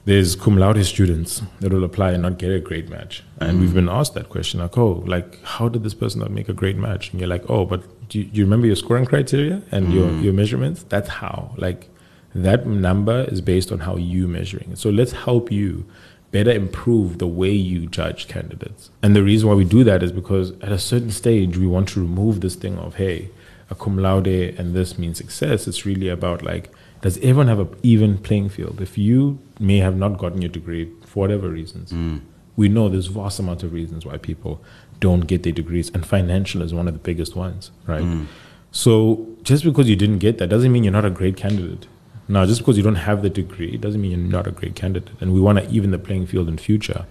there's 0.04 0.36
cum 0.36 0.58
laude 0.58 0.84
students 0.84 1.42
that 1.60 1.72
will 1.72 1.84
apply 1.84 2.12
and 2.12 2.22
not 2.22 2.38
get 2.38 2.50
a 2.50 2.60
great 2.60 2.88
match, 2.88 3.22
and 3.40 3.58
mm. 3.58 3.60
we've 3.60 3.74
been 3.74 3.88
asked 3.88 4.14
that 4.14 4.28
question, 4.28 4.60
like, 4.60 4.76
oh, 4.76 5.02
like 5.06 5.42
how 5.44 5.68
did 5.68 5.82
this 5.82 5.94
person 5.94 6.20
not 6.20 6.30
make 6.30 6.48
a 6.48 6.52
great 6.52 6.76
match? 6.76 7.10
And 7.10 7.20
you're 7.20 7.28
like, 7.28 7.48
oh, 7.48 7.64
but 7.64 8.08
do 8.08 8.18
you, 8.18 8.24
do 8.24 8.38
you 8.38 8.44
remember 8.44 8.66
your 8.66 8.76
scoring 8.76 9.06
criteria 9.06 9.62
and 9.70 9.92
your 9.92 10.08
mm. 10.08 10.22
your 10.22 10.32
measurements? 10.32 10.84
That's 10.84 11.08
how, 11.08 11.54
like, 11.56 11.88
that 12.34 12.66
number 12.66 13.24
is 13.24 13.40
based 13.40 13.72
on 13.72 13.80
how 13.80 13.96
you 13.96 14.28
measuring 14.28 14.72
it. 14.72 14.78
So 14.78 14.90
let's 14.90 15.12
help 15.12 15.50
you 15.50 15.86
better 16.32 16.50
improve 16.50 17.18
the 17.18 17.28
way 17.28 17.52
you 17.52 17.86
judge 17.86 18.26
candidates. 18.26 18.90
And 19.02 19.14
the 19.14 19.22
reason 19.22 19.48
why 19.48 19.54
we 19.54 19.64
do 19.64 19.84
that 19.84 20.02
is 20.02 20.10
because 20.10 20.50
at 20.60 20.72
a 20.72 20.80
certain 20.80 21.12
stage 21.12 21.56
we 21.56 21.66
want 21.68 21.88
to 21.90 22.00
remove 22.00 22.40
this 22.40 22.56
thing 22.56 22.76
of 22.76 22.96
hey, 22.96 23.30
a 23.70 23.74
cum 23.74 23.96
laude 23.96 24.26
and 24.26 24.74
this 24.74 24.98
means 24.98 25.16
success. 25.16 25.68
It's 25.68 25.86
really 25.86 26.08
about 26.08 26.42
like 26.42 26.70
does 27.04 27.18
everyone 27.18 27.48
have 27.48 27.58
an 27.58 27.68
even 27.82 28.16
playing 28.16 28.48
field? 28.48 28.80
If 28.80 28.96
you 28.96 29.38
may 29.60 29.76
have 29.76 29.94
not 29.94 30.16
gotten 30.16 30.40
your 30.40 30.48
degree 30.48 30.90
for 31.04 31.20
whatever 31.20 31.50
reasons, 31.50 31.90
hmm. 31.90 32.20
we 32.56 32.70
know 32.70 32.88
there's 32.88 33.08
vast 33.08 33.38
amount 33.38 33.62
of 33.62 33.74
reasons 33.74 34.06
why 34.06 34.16
people 34.16 34.64
don't 35.00 35.26
get 35.26 35.42
their 35.42 35.52
degrees, 35.52 35.90
and 35.90 36.06
financial 36.06 36.62
is 36.62 36.72
one 36.72 36.88
of 36.88 36.94
the 36.94 36.98
biggest 36.98 37.36
ones, 37.36 37.70
right? 37.86 38.00
Hmm. 38.00 38.24
So 38.72 39.28
just 39.42 39.64
because 39.64 39.86
you 39.86 39.96
didn't 39.96 40.20
get 40.20 40.38
that 40.38 40.46
doesn't 40.46 40.72
mean 40.72 40.82
you're 40.82 40.94
not 40.94 41.04
a 41.04 41.10
great 41.10 41.36
candidate. 41.36 41.86
Now, 42.26 42.46
just 42.46 42.60
because 42.62 42.78
you 42.78 42.82
don't 42.82 42.94
have 42.94 43.20
the 43.20 43.28
degree 43.28 43.76
doesn't 43.76 44.00
mean 44.00 44.12
you're 44.12 44.30
not 44.30 44.46
a 44.46 44.50
great 44.50 44.74
candidate. 44.74 45.14
And 45.20 45.34
we 45.34 45.42
want 45.42 45.58
to 45.58 45.68
even 45.68 45.90
the 45.90 45.98
playing 45.98 46.26
field 46.26 46.48
in 46.48 46.56
future 46.56 47.04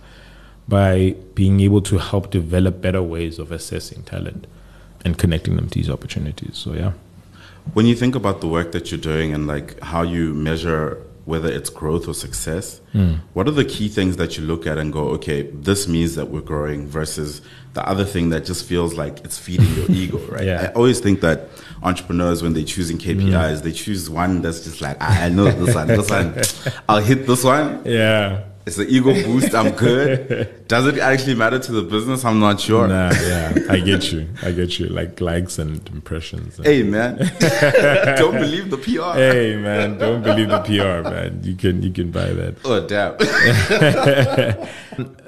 by 0.68 1.16
being 1.36 1.60
able 1.60 1.82
to 1.82 2.00
help 2.00 2.32
develop 2.32 2.82
better 2.82 3.04
ways 3.04 3.38
of 3.38 3.52
assessing 3.52 4.02
talent 4.02 4.48
and 5.06 5.20
connecting 5.20 5.56
them 5.56 5.70
to 5.70 5.76
these 5.76 5.90
opportunities. 5.92 6.58
So 6.58 6.74
yeah. 6.74 6.94
When 7.74 7.86
you 7.86 7.96
think 7.96 8.16
about 8.16 8.42
the 8.42 8.48
work 8.48 8.72
that 8.74 8.92
you're 8.92 9.00
doing 9.00 9.34
and 9.34 9.48
like 9.48 9.80
how 9.82 10.02
you 10.04 10.34
measure 10.34 11.02
whether 11.26 11.48
it's 11.50 11.70
growth 11.70 12.08
or 12.10 12.14
success, 12.14 12.82
what 13.34 13.48
are 13.48 13.52
the 13.52 13.64
key 13.66 13.88
things 13.88 14.18
that 14.18 14.38
you 14.38 14.44
look 14.44 14.68
at 14.68 14.78
and 14.78 14.92
go, 14.92 15.08
okay, 15.10 15.44
this 15.44 15.88
means 15.88 16.16
that 16.16 16.30
we're 16.30 16.42
growing 16.42 16.86
versus 16.86 17.42
the 17.74 17.88
other 17.88 18.04
thing 18.06 18.30
that 18.30 18.44
just 18.46 18.66
feels 18.66 18.94
like 18.96 19.20
it's 19.26 19.38
feeding 19.40 19.74
your 19.76 19.90
ego, 20.02 20.18
right? 20.30 20.44
Yeah. 20.46 20.70
I 20.70 20.74
always 20.74 21.00
think 21.00 21.22
that 21.22 21.48
entrepreneurs, 21.82 22.44
when 22.44 22.54
they're 22.54 22.64
choosing 22.66 22.98
KPIs, 22.98 23.64
they 23.64 23.72
choose 23.72 24.10
one 24.10 24.42
that's 24.42 24.64
just 24.66 24.82
like, 24.82 24.98
"Ah, 25.00 25.24
I 25.24 25.30
know 25.30 25.46
this 25.50 25.74
one, 25.74 25.88
this 25.88 26.10
one, 26.10 26.36
I'll 26.90 27.02
hit 27.02 27.26
this 27.26 27.44
one. 27.44 27.82
Yeah. 27.86 28.44
It's 28.66 28.78
an 28.78 28.88
ego 28.90 29.14
boost. 29.14 29.54
I'm 29.54 29.72
good. 29.76 30.68
Does 30.70 30.88
it 30.88 30.98
actually 30.98 31.36
matter 31.36 31.60
to 31.60 31.72
the 31.74 31.82
business? 31.82 32.24
I'm 32.24 32.40
not 32.40 32.62
sure. 32.62 32.88
Nah, 32.88 33.12
yeah. 33.12 33.54
I 33.70 33.80
get 33.80 34.12
you. 34.14 34.28
I 34.42 34.52
get 34.52 34.80
you. 34.80 34.88
Like 34.88 35.20
likes 35.20 35.60
and 35.60 35.86
impressions. 35.90 36.58
and- 36.58 36.66
Hey 36.66 36.82
man, 36.84 37.18
don't 38.18 38.36
believe 38.40 38.70
the 38.70 38.78
PR. 38.78 39.18
Hey 39.18 39.58
man, 39.58 39.98
don't 39.98 40.24
believe 40.24 40.48
the 40.50 40.60
PR, 40.60 41.08
man. 41.10 41.42
You 41.44 41.56
can 41.56 41.84
you 41.84 41.92
can 41.92 42.12
buy 42.12 42.30
that. 42.32 42.56
Oh 42.64 42.86
damn. 42.88 43.18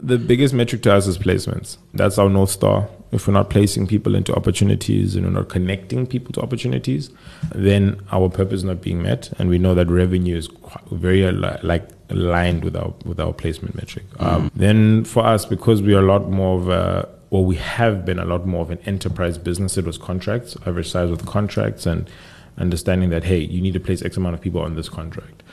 The 0.02 0.20
biggest 0.20 0.54
metric 0.54 0.84
to 0.84 0.94
us 0.94 1.08
is 1.08 1.18
placements. 1.18 1.78
That's 1.96 2.20
our 2.20 2.30
north 2.30 2.52
star. 2.52 2.88
If 3.12 3.26
we're 3.28 3.34
not 3.34 3.50
placing 3.50 3.88
people 3.88 4.14
into 4.14 4.36
opportunities 4.36 5.16
and 5.16 5.26
we're 5.26 5.32
not 5.32 5.50
connecting 5.50 6.06
people 6.06 6.32
to 6.34 6.42
opportunities, 6.42 7.10
then 7.56 8.00
our 8.12 8.30
purpose 8.30 8.58
is 8.58 8.64
not 8.64 8.82
being 8.82 9.02
met. 9.02 9.32
And 9.40 9.50
we 9.50 9.58
know 9.58 9.74
that 9.74 9.88
revenue 9.90 10.38
is 10.38 10.50
very 10.92 11.26
uh, 11.26 11.58
like 11.64 11.88
aligned 12.10 12.64
with 12.64 12.76
our 12.76 12.94
with 13.06 13.20
our 13.20 13.34
placement 13.34 13.76
metric. 13.76 14.06
Um, 14.20 14.52
then 14.56 15.04
for 15.06 15.26
us, 15.26 15.46
because 15.46 15.82
we 15.82 15.94
are 15.96 16.00
a 16.00 16.06
lot 16.06 16.30
more 16.30 16.60
of 16.60 16.70
a 16.70 17.10
or 17.32 17.44
we 17.46 17.56
have 17.56 18.06
been 18.06 18.20
a 18.20 18.26
lot 18.26 18.46
more 18.46 18.62
of 18.62 18.72
an 18.72 18.80
enterprise 18.86 19.38
business. 19.38 19.78
It 19.78 19.86
was 19.86 19.98
contracts, 19.98 20.56
average 20.66 20.90
size 20.90 21.10
with 21.10 21.26
contracts, 21.26 21.86
and 21.86 22.10
understanding 22.58 23.10
that 23.10 23.24
hey, 23.24 23.40
you 23.40 23.62
need 23.62 23.74
to 23.74 23.80
place 23.80 24.02
X 24.04 24.18
amount 24.18 24.36
of 24.36 24.42
people 24.42 24.62
on 24.62 24.76
this 24.76 24.90
contract. 24.90 25.44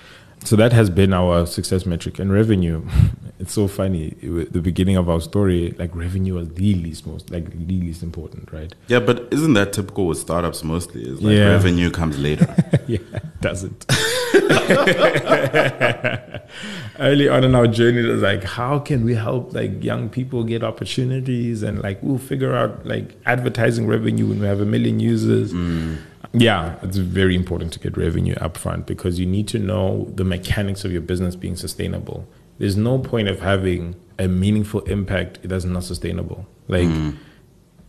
So 0.44 0.56
that 0.56 0.72
has 0.72 0.90
been 0.90 1.12
our 1.12 1.46
success 1.46 1.86
metric 1.86 2.18
and 2.18 2.32
revenue. 2.32 2.84
It's 3.38 3.54
so 3.54 3.66
funny. 3.66 4.14
It 4.22 4.52
the 4.52 4.60
beginning 4.60 4.96
of 4.96 5.08
our 5.08 5.20
story, 5.20 5.74
like 5.76 5.92
revenue 5.96 6.34
was 6.34 6.48
the 6.50 6.74
least 6.74 7.08
most, 7.08 7.28
like 7.32 7.50
the 7.50 7.74
least 7.74 8.04
important, 8.04 8.52
right? 8.52 8.72
Yeah, 8.86 9.00
but 9.00 9.26
isn't 9.32 9.54
that 9.54 9.72
typical 9.72 10.06
with 10.06 10.18
startups 10.18 10.62
mostly? 10.62 11.02
Is 11.02 11.20
like 11.20 11.34
Yeah. 11.34 11.48
revenue 11.48 11.90
comes 11.90 12.20
later. 12.20 12.54
yeah, 12.86 12.98
doesn't. 13.40 13.84
Early 16.98 17.28
on 17.28 17.44
in 17.44 17.54
our 17.54 17.66
journey, 17.66 18.00
it 18.00 18.10
was 18.10 18.22
like, 18.22 18.44
how 18.44 18.78
can 18.78 19.04
we 19.04 19.14
help 19.14 19.54
like 19.54 19.82
young 19.82 20.08
people 20.08 20.44
get 20.44 20.62
opportunities 20.62 21.62
and 21.62 21.82
like 21.82 22.02
we'll 22.02 22.18
figure 22.18 22.54
out 22.54 22.86
like 22.86 23.16
advertising 23.26 23.86
revenue 23.86 24.26
when 24.26 24.40
we 24.40 24.46
have 24.46 24.60
a 24.60 24.66
million 24.66 25.00
users. 25.00 25.52
Mm. 25.52 25.98
Yeah, 26.32 26.76
it's 26.82 26.96
very 26.96 27.34
important 27.34 27.72
to 27.74 27.78
get 27.78 27.96
revenue 27.96 28.34
upfront 28.36 28.86
because 28.86 29.18
you 29.18 29.26
need 29.26 29.48
to 29.48 29.58
know 29.58 30.10
the 30.14 30.24
mechanics 30.24 30.84
of 30.84 30.92
your 30.92 31.02
business 31.02 31.36
being 31.36 31.56
sustainable. 31.56 32.26
There's 32.58 32.76
no 32.76 32.98
point 32.98 33.28
of 33.28 33.40
having 33.40 33.96
a 34.18 34.28
meaningful 34.28 34.80
impact 34.82 35.40
if 35.42 35.50
that's 35.50 35.64
not 35.64 35.84
sustainable. 35.84 36.46
Like 36.68 36.88
mm. 36.88 37.16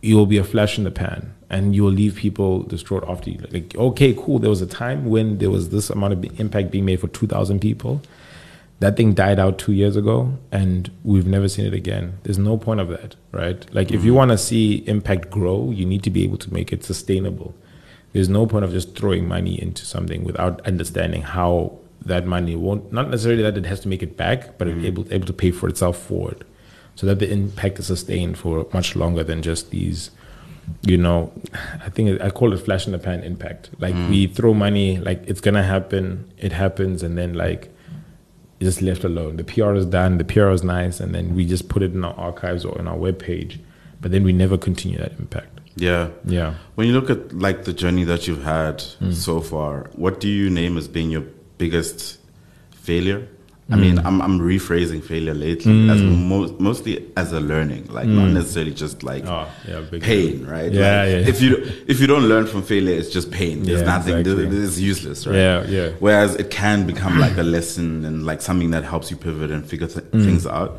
You'll 0.04 0.26
be 0.26 0.36
a 0.36 0.44
flash 0.44 0.76
in 0.76 0.84
the 0.84 0.90
pan 0.90 1.34
and 1.48 1.74
you'll 1.74 1.90
leave 1.90 2.16
people 2.16 2.62
distraught 2.64 3.04
after 3.08 3.30
you. 3.30 3.38
Like, 3.50 3.74
okay, 3.74 4.12
cool. 4.14 4.38
There 4.38 4.50
was 4.50 4.60
a 4.60 4.66
time 4.66 5.06
when 5.06 5.38
there 5.38 5.50
was 5.50 5.70
this 5.70 5.88
amount 5.88 6.12
of 6.12 6.40
impact 6.40 6.70
being 6.70 6.84
made 6.84 7.00
for 7.00 7.08
2,000 7.08 7.60
people. 7.60 8.02
That 8.80 8.96
thing 8.96 9.14
died 9.14 9.38
out 9.38 9.58
two 9.58 9.72
years 9.72 9.96
ago 9.96 10.36
and 10.52 10.90
we've 11.04 11.26
never 11.26 11.48
seen 11.48 11.64
it 11.64 11.72
again. 11.72 12.18
There's 12.22 12.38
no 12.38 12.58
point 12.58 12.80
of 12.80 12.88
that, 12.88 13.16
right? 13.32 13.64
Like, 13.74 13.92
if 13.92 14.04
you 14.04 14.10
mm-hmm. 14.10 14.16
want 14.16 14.30
to 14.32 14.38
see 14.38 14.84
impact 14.86 15.30
grow, 15.30 15.70
you 15.70 15.86
need 15.86 16.02
to 16.02 16.10
be 16.10 16.22
able 16.22 16.38
to 16.38 16.52
make 16.52 16.72
it 16.72 16.84
sustainable. 16.84 17.54
There's 18.12 18.28
no 18.28 18.46
point 18.46 18.64
of 18.64 18.72
just 18.72 18.96
throwing 18.96 19.26
money 19.26 19.60
into 19.60 19.86
something 19.86 20.22
without 20.22 20.64
understanding 20.66 21.22
how 21.22 21.78
that 22.04 22.26
money 22.26 22.56
won't, 22.56 22.92
not 22.92 23.08
necessarily 23.08 23.42
that 23.42 23.56
it 23.56 23.64
has 23.64 23.80
to 23.80 23.88
make 23.88 24.02
it 24.02 24.16
back, 24.18 24.58
but 24.58 24.68
it's 24.68 24.76
mm-hmm. 24.76 24.86
able, 24.86 25.12
able 25.12 25.26
to 25.26 25.32
pay 25.32 25.50
for 25.50 25.68
itself 25.68 25.96
forward 25.96 26.44
so 26.94 27.06
that 27.06 27.18
the 27.18 27.30
impact 27.30 27.78
is 27.78 27.86
sustained 27.86 28.38
for 28.38 28.66
much 28.72 28.96
longer 28.96 29.24
than 29.24 29.42
just 29.42 29.70
these 29.70 30.10
you 30.82 30.96
know 30.96 31.30
i 31.82 31.90
think 31.90 32.20
i 32.22 32.30
call 32.30 32.52
it 32.52 32.58
flash 32.58 32.86
in 32.86 32.92
the 32.92 32.98
pan 32.98 33.22
impact. 33.22 33.70
Like 33.78 33.94
we 34.08 34.26
mm. 34.26 34.34
throw 34.34 34.54
money 34.54 34.98
like 34.98 35.22
it's 35.26 35.40
gonna 35.40 35.62
happen 35.62 36.30
it 36.38 36.52
happens 36.52 37.02
and 37.02 37.18
then 37.18 37.34
like 37.34 37.70
it's 38.60 38.76
just 38.76 38.82
left 38.82 39.04
alone. 39.04 39.36
The 39.36 39.44
pr 39.44 39.74
is 39.74 39.86
done 39.86 40.18
the 40.18 40.24
pr 40.24 40.48
is 40.50 40.62
nice 40.62 41.00
and 41.00 41.14
then 41.14 41.34
we 41.34 41.44
just 41.44 41.68
put 41.68 41.82
it 41.82 41.92
in 41.92 42.04
our 42.04 42.14
archives 42.14 42.64
or 42.64 42.78
in 42.78 42.88
our 42.88 42.96
web 42.96 43.18
page 43.18 43.60
but 44.00 44.10
then 44.10 44.22
we 44.22 44.32
never 44.32 44.56
continue 44.56 44.98
that 44.98 45.12
impact. 45.18 45.60
Yeah. 45.76 46.10
yeah. 46.24 46.54
When 46.74 46.86
you 46.86 46.92
look 46.92 47.10
at 47.10 47.32
like 47.32 47.64
the 47.64 47.72
journey 47.72 48.04
that 48.04 48.28
you've 48.28 48.44
had 48.44 48.78
mm. 48.78 49.12
so 49.12 49.40
far, 49.40 49.90
what 49.94 50.20
do 50.20 50.28
you 50.28 50.50
name 50.50 50.76
as 50.76 50.88
being 50.88 51.10
your 51.10 51.24
biggest 51.58 52.18
failure? 52.70 53.26
I 53.70 53.76
mean, 53.76 53.98
I'm, 54.00 54.20
I'm 54.20 54.38
rephrasing 54.40 55.02
failure 55.02 55.32
lately 55.32 55.88
as 55.88 56.02
mo- 56.02 56.54
mostly 56.58 57.10
as 57.16 57.32
a 57.32 57.40
learning, 57.40 57.86
like 57.86 58.06
not 58.06 58.28
necessarily 58.28 58.74
just 58.74 59.02
like 59.02 59.24
Oh, 59.26 59.48
yeah, 59.66 59.80
big 59.80 60.02
pain, 60.02 60.44
right? 60.46 60.70
Yeah, 60.70 61.00
Like, 61.02 61.10
yeah. 61.10 61.28
If 61.32 61.40
you 61.40 61.72
if 61.88 61.98
you 61.98 62.06
don't 62.06 62.24
learn 62.24 62.46
from 62.46 62.62
failure, 62.62 62.94
it's 62.94 63.08
just 63.08 63.30
pain. 63.30 63.62
There's 63.62 63.80
Yeah, 63.80 63.86
nothing. 63.86 64.18
exactly. 64.18 64.58
It's 64.58 64.78
useless, 64.78 65.26
right? 65.26 65.36
Yeah, 65.36 65.64
yeah. 65.66 65.88
Whereas 65.98 66.34
it 66.34 66.50
can 66.50 66.86
become 66.86 67.18
like 67.18 67.38
a 67.38 67.42
lesson 67.56 68.04
and 68.04 68.26
like 68.26 68.42
something 68.42 68.70
that 68.72 68.84
helps 68.84 69.10
you 69.10 69.16
pivot 69.16 69.50
and 69.50 69.64
figure 69.66 69.86
th- 69.86 70.04
Mm. 70.12 70.24
things 70.26 70.46
out. 70.46 70.78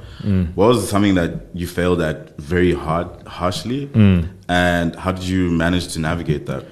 What 0.54 0.67
was 0.67 0.88
something 0.88 1.15
that 1.15 1.48
you 1.56 1.65
failed 1.67 2.02
at 2.02 2.38
very 2.39 2.74
hard, 2.74 3.08
harshly, 3.28 3.88
Mm. 3.88 4.28
and 4.48 4.95
how 4.95 5.12
did 5.12 5.24
you 5.24 5.50
manage 5.50 5.88
to 5.93 6.00
navigate 6.00 6.45
that? 6.45 6.65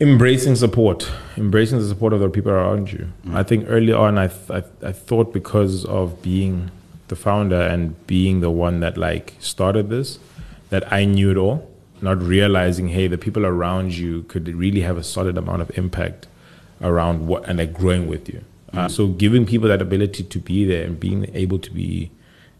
Embracing 0.00 0.54
support 0.54 1.10
embracing 1.36 1.78
the 1.78 1.88
support 1.88 2.12
of 2.12 2.20
the 2.20 2.28
people 2.28 2.52
around 2.52 2.92
you. 2.92 3.08
I 3.32 3.42
think 3.42 3.66
early 3.68 3.92
on 3.92 4.16
I, 4.18 4.28
th- 4.28 4.50
I, 4.82 4.88
I 4.88 4.92
thought 4.92 5.32
because 5.32 5.84
of 5.84 6.22
being 6.22 6.70
the 7.08 7.16
founder 7.16 7.60
and 7.60 8.06
being 8.06 8.40
the 8.40 8.50
one 8.50 8.80
that 8.80 8.96
like 8.96 9.34
started 9.40 9.88
this 9.88 10.18
that 10.68 10.92
i 10.92 11.06
knew 11.06 11.30
it 11.30 11.36
all 11.36 11.68
not 12.00 12.20
realizing 12.22 12.88
hey 12.88 13.06
the 13.08 13.18
people 13.18 13.44
around 13.46 13.96
you 13.96 14.22
could 14.24 14.46
really 14.48 14.82
have 14.82 14.96
a 14.96 15.02
solid 15.02 15.36
amount 15.38 15.62
of 15.62 15.76
impact 15.76 16.28
around 16.80 17.26
what 17.26 17.48
and 17.48 17.58
like 17.58 17.72
growing 17.72 18.06
with 18.06 18.28
you. 18.28 18.44
Uh, 18.72 18.88
so 18.88 19.08
giving 19.08 19.46
people 19.46 19.68
that 19.68 19.80
ability 19.80 20.22
to 20.22 20.38
be 20.38 20.64
there 20.64 20.84
and 20.84 21.00
being 21.00 21.28
able 21.34 21.58
to 21.58 21.70
be 21.70 22.10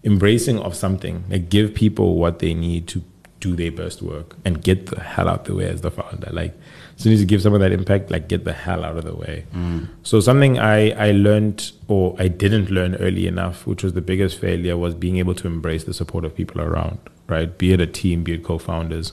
embracing 0.04 0.58
of 0.60 0.74
something 0.74 1.24
like 1.28 1.50
give 1.50 1.74
people 1.74 2.16
what 2.16 2.38
they 2.38 2.54
need 2.54 2.86
to 2.86 3.02
do 3.40 3.54
their 3.54 3.70
best 3.70 4.02
work 4.02 4.36
and 4.44 4.62
get 4.62 4.86
the 4.86 5.00
hell 5.00 5.28
out 5.28 5.40
of 5.40 5.46
the 5.46 5.54
way 5.54 5.66
as 5.66 5.80
the 5.80 5.90
founder. 5.90 6.30
Like 6.32 6.54
as 6.96 7.02
soon 7.02 7.12
as 7.12 7.20
you 7.20 7.26
give 7.26 7.42
someone 7.42 7.60
that 7.60 7.72
impact 7.72 8.10
like 8.10 8.28
get 8.28 8.44
the 8.44 8.52
hell 8.52 8.84
out 8.84 8.96
of 8.96 9.04
the 9.04 9.14
way. 9.14 9.46
Mm. 9.54 9.88
So 10.02 10.20
something 10.20 10.58
i 10.58 10.90
i 10.90 11.12
learned 11.12 11.72
or 11.86 12.16
i 12.18 12.28
didn't 12.28 12.70
learn 12.70 12.96
early 12.96 13.26
enough 13.26 13.66
which 13.66 13.82
was 13.82 13.92
the 13.92 14.00
biggest 14.00 14.38
failure 14.38 14.76
was 14.76 14.94
being 14.94 15.16
able 15.18 15.34
to 15.36 15.46
embrace 15.46 15.84
the 15.84 15.94
support 15.94 16.24
of 16.24 16.34
people 16.34 16.60
around 16.60 16.98
right? 17.28 17.58
Be 17.58 17.72
it 17.72 17.80
a 17.80 17.86
team 17.86 18.24
be 18.24 18.34
it 18.34 18.42
co-founders 18.42 19.12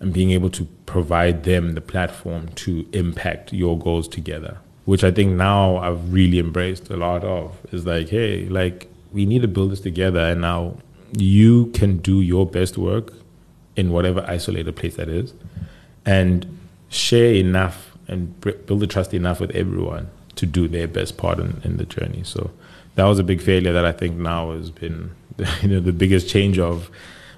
and 0.00 0.12
being 0.12 0.32
able 0.32 0.50
to 0.50 0.64
provide 0.86 1.44
them 1.44 1.74
the 1.74 1.80
platform 1.80 2.48
to 2.48 2.86
impact 2.92 3.52
your 3.52 3.78
goals 3.78 4.08
together 4.08 4.58
which 4.84 5.04
i 5.04 5.10
think 5.10 5.32
now 5.32 5.76
i've 5.76 6.12
really 6.12 6.38
embraced 6.38 6.90
a 6.90 6.96
lot 6.96 7.24
of. 7.24 7.56
Is 7.72 7.86
like 7.86 8.08
hey 8.08 8.46
like 8.46 8.88
we 9.12 9.26
need 9.26 9.42
to 9.42 9.48
build 9.48 9.72
this 9.72 9.80
together 9.80 10.20
and 10.20 10.40
now 10.40 10.76
you 11.16 11.66
can 11.66 11.98
do 11.98 12.20
your 12.20 12.46
best 12.46 12.78
work 12.78 13.12
in 13.76 13.90
whatever 13.90 14.24
isolated 14.28 14.74
place 14.76 14.96
that 14.96 15.08
is 15.08 15.32
and 16.04 16.46
share 16.88 17.32
enough 17.34 17.96
and 18.08 18.38
build 18.66 18.80
the 18.80 18.86
trust 18.86 19.14
enough 19.14 19.40
with 19.40 19.50
everyone 19.52 20.08
to 20.36 20.44
do 20.46 20.68
their 20.68 20.88
best 20.88 21.16
part 21.16 21.38
in, 21.38 21.60
in 21.64 21.76
the 21.76 21.84
journey. 21.86 22.22
So 22.24 22.50
that 22.96 23.04
was 23.04 23.18
a 23.18 23.24
big 23.24 23.40
failure 23.40 23.72
that 23.72 23.84
I 23.86 23.92
think 23.92 24.16
now 24.16 24.52
has 24.52 24.70
been 24.70 25.12
you 25.62 25.68
know 25.68 25.80
the 25.80 25.92
biggest 25.92 26.28
change 26.28 26.58
of 26.58 26.90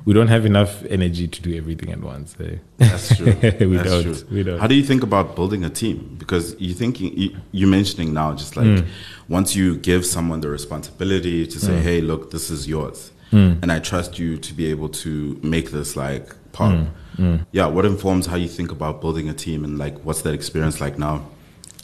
we 0.05 0.13
don't 0.13 0.29
have 0.29 0.45
enough 0.45 0.85
energy 0.91 1.27
to 1.27 1.41
do 1.41 1.57
everything 1.57 1.91
at 1.91 2.01
once. 2.01 2.37
Eh? 2.39 2.57
That's 2.77 3.17
true. 3.17 3.27
we 3.33 3.77
That's 3.79 3.89
don't. 3.89 4.03
true. 4.03 4.17
We 4.31 4.43
don't. 4.43 4.59
How 4.59 4.67
do 4.67 4.75
you 4.75 4.83
think 4.83 5.03
about 5.03 5.35
building 5.35 5.65
a 5.65 5.71
team? 5.71 6.17
Because 6.19 6.61
you 6.61 6.75
thinking 6.75 7.17
you, 7.17 7.37
you're 7.53 7.71
mentioning 7.71 8.13
now, 8.13 8.35
just 8.35 8.55
like 8.57 8.67
Mm. 8.67 8.87
once 9.29 9.57
you 9.57 9.77
give 9.77 10.05
someone 10.05 10.41
the 10.43 10.49
responsibility 10.51 11.47
to 11.47 11.59
say, 11.59 11.81
"Hey, 11.81 12.01
look, 12.03 12.31
this 12.33 12.51
is 12.51 12.69
yours," 12.69 13.13
Mm. 13.31 13.63
and 13.63 13.73
I 13.73 13.81
trust 13.81 14.19
you 14.19 14.37
to 14.37 14.55
be 14.55 14.67
able 14.67 14.89
to 14.91 15.39
make 15.43 15.71
this 15.71 15.97
like 15.97 16.35
part. 16.53 16.87
Mm. 17.17 17.47
Yeah, 17.53 17.67
what 17.67 17.85
informs 17.85 18.27
how 18.27 18.37
you 18.37 18.49
think 18.49 18.71
about 18.71 19.01
building 19.01 19.29
a 19.29 19.35
team, 19.35 19.65
and 19.65 19.79
like 19.79 19.99
what's 20.05 20.23
that 20.23 20.35
experience 20.35 20.81
like 20.81 20.99
now? 20.99 21.27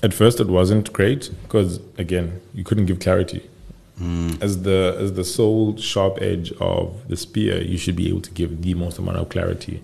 At 0.02 0.14
first, 0.14 0.40
it 0.40 0.46
wasn't 0.46 0.92
great 0.92 1.30
because 1.42 1.80
again, 1.98 2.40
you 2.54 2.64
couldn't 2.64 2.86
give 2.86 3.00
clarity. 3.00 3.48
As 4.40 4.62
the 4.62 4.96
as 4.98 5.12
the 5.12 5.24
sole 5.24 5.76
sharp 5.76 6.22
edge 6.22 6.52
of 6.52 7.06
the 7.08 7.18
spear, 7.18 7.60
you 7.60 7.76
should 7.76 7.96
be 7.96 8.08
able 8.08 8.22
to 8.22 8.30
give 8.30 8.62
the 8.62 8.72
most 8.72 8.98
amount 8.98 9.18
of 9.18 9.28
clarity. 9.28 9.82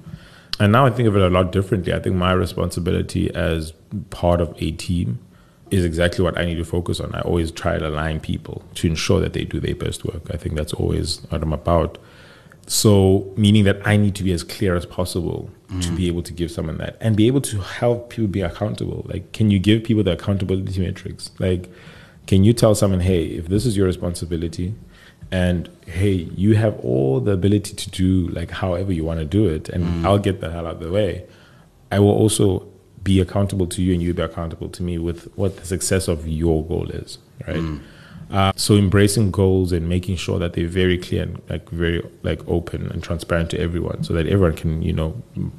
And 0.59 0.73
now 0.73 0.87
I 0.87 0.91
think 0.91 1.07
of 1.07 1.17
it 1.17 1.23
a 1.23 1.29
lot 1.29 1.53
differently. 1.53 1.93
I 1.93 1.99
think 1.99 2.17
my 2.17 2.33
responsibility 2.33 3.31
as 3.35 3.75
part 4.09 4.41
of 4.41 4.55
a 4.59 4.71
team 4.71 5.19
is 5.71 5.85
exactly 5.85 6.23
what 6.25 6.39
I 6.39 6.45
need 6.45 6.57
to 6.57 6.65
focus 6.65 7.01
on. 7.01 7.15
I 7.15 7.21
always 7.21 7.51
try 7.51 7.79
to 7.79 7.89
align 7.89 8.21
people 8.21 8.63
to 8.77 8.87
ensure 8.87 9.21
that 9.21 9.33
they 9.33 9.45
do 9.45 9.61
their 9.61 9.75
best 9.75 10.05
work. 10.05 10.23
I 10.33 10.37
think 10.37 10.55
that's 10.55 10.73
always 10.73 11.23
what 11.31 11.43
I'm 11.43 11.53
about. 11.53 11.99
So, 12.69 13.33
meaning 13.37 13.65
that 13.65 13.87
I 13.87 13.97
need 13.97 14.17
to 14.17 14.25
be 14.25 14.33
as 14.33 14.43
clear 14.43 14.75
as 14.75 14.87
possible 14.87 15.51
to 15.81 15.97
be 15.97 16.07
able 16.07 16.23
to 16.23 16.33
give 16.33 16.51
someone 16.51 16.79
that 16.79 16.97
and 17.01 17.17
be 17.17 17.27
able 17.27 17.41
to 17.41 17.61
help 17.61 18.11
people 18.11 18.29
be 18.29 18.41
accountable. 18.41 19.05
Like, 19.09 19.33
can 19.33 19.51
you 19.51 19.59
give 19.59 19.85
people 19.85 20.03
the 20.03 20.13
accountability 20.13 20.81
metrics? 20.81 21.31
Like, 21.39 21.69
can 22.27 22.45
you 22.45 22.53
tell 22.53 22.75
someone, 22.75 23.01
hey, 23.01 23.27
if 23.27 23.49
this 23.49 23.67
is 23.67 23.77
your 23.77 23.87
responsibility, 23.87 24.75
and 25.31 25.69
hey, 25.87 26.13
you 26.13 26.55
have 26.55 26.79
all 26.81 27.21
the 27.21 27.33
ability 27.33 27.75
to 27.75 27.91
do 27.91 28.29
like 28.29 28.51
however 28.51 28.93
you 28.93 29.05
want 29.05 29.21
to 29.21 29.27
do 29.27 29.49
it, 29.49 29.69
and 29.69 29.85
mm. 29.85 30.05
I'll 30.05 30.19
get 30.19 30.41
the 30.41 30.51
hell 30.51 30.67
out 30.67 30.75
of 30.75 30.81
the 30.81 30.91
way. 30.91 31.27
I 31.91 31.99
will 31.99 32.11
also 32.11 32.67
be 33.11 33.21
accountable 33.27 33.67
to 33.75 33.79
you, 33.85 33.91
and 33.95 34.03
you 34.03 34.13
be 34.13 34.23
accountable 34.23 34.69
to 34.77 34.83
me 34.89 34.95
with 34.99 35.21
what 35.41 35.51
the 35.59 35.65
success 35.75 36.09
of 36.09 36.19
your 36.29 36.65
goal 36.67 36.91
is, 36.91 37.19
right? 37.49 37.65
Uh, 38.29 38.51
so 38.57 38.75
embracing 38.75 39.31
goals 39.31 39.71
and 39.77 39.89
making 39.89 40.17
sure 40.17 40.39
that 40.41 40.53
they're 40.55 40.67
very 40.83 40.99
clear 40.99 41.23
and 41.23 41.41
like 41.49 41.69
very 41.71 41.99
like 42.29 42.41
open 42.49 42.81
and 42.93 43.01
transparent 43.03 43.49
to 43.51 43.59
everyone, 43.67 44.03
so 44.03 44.13
that 44.13 44.27
everyone 44.27 44.57
can 44.63 44.83
you 44.83 44.93
know 44.93 45.11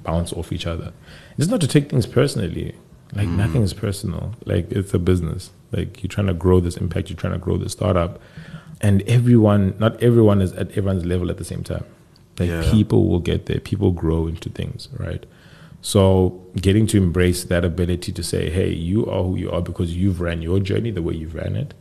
bounce 0.04 0.34
off 0.34 0.52
each 0.52 0.68
other. 0.68 0.92
It's 1.38 1.48
not 1.54 1.62
to 1.62 1.68
take 1.76 1.90
things 1.90 2.06
personally. 2.06 2.76
Like 3.14 3.30
nothing 3.30 3.62
is 3.64 3.74
personal. 3.74 4.24
Like 4.46 4.70
it's 4.70 4.94
a 4.94 5.00
business. 5.00 5.50
Like 5.72 6.04
you're 6.04 6.10
trying 6.10 6.28
to 6.28 6.34
grow 6.34 6.60
this 6.60 6.76
impact. 6.76 7.10
You're 7.10 7.18
trying 7.24 7.34
to 7.40 7.40
grow 7.40 7.56
the 7.58 7.70
startup, 7.70 8.20
and 8.82 9.02
everyone, 9.04 9.74
not 9.80 9.94
everyone 10.04 10.42
is 10.42 10.52
at 10.62 10.68
everyone's 10.72 11.06
level 11.06 11.30
at 11.30 11.38
the 11.38 11.46
same 11.46 11.64
time. 11.64 11.86
Like 12.38 12.50
Yeah. 12.50 12.70
people 12.70 13.08
will 13.08 13.20
get 13.32 13.46
there. 13.46 13.62
People 13.62 13.92
grow 13.92 14.28
into 14.28 14.50
things, 14.50 14.90
right? 15.00 15.26
So 15.82 16.44
getting 16.56 16.88
to 16.88 16.98
embrace 16.98 17.44
that 17.46 17.64
ability 17.64 18.12
to 18.12 18.24
say, 18.24 18.50
hey, 18.50 18.70
you 18.70 19.06
are 19.06 19.24
who 19.24 19.36
you 19.36 19.52
are 19.52 19.62
because 19.62 19.96
you've 19.96 20.20
ran 20.20 20.42
your 20.42 20.60
journey 20.60 20.92
the 20.92 21.02
way 21.02 21.14
you've 21.14 21.36
ran 21.36 21.56
it 21.56 21.74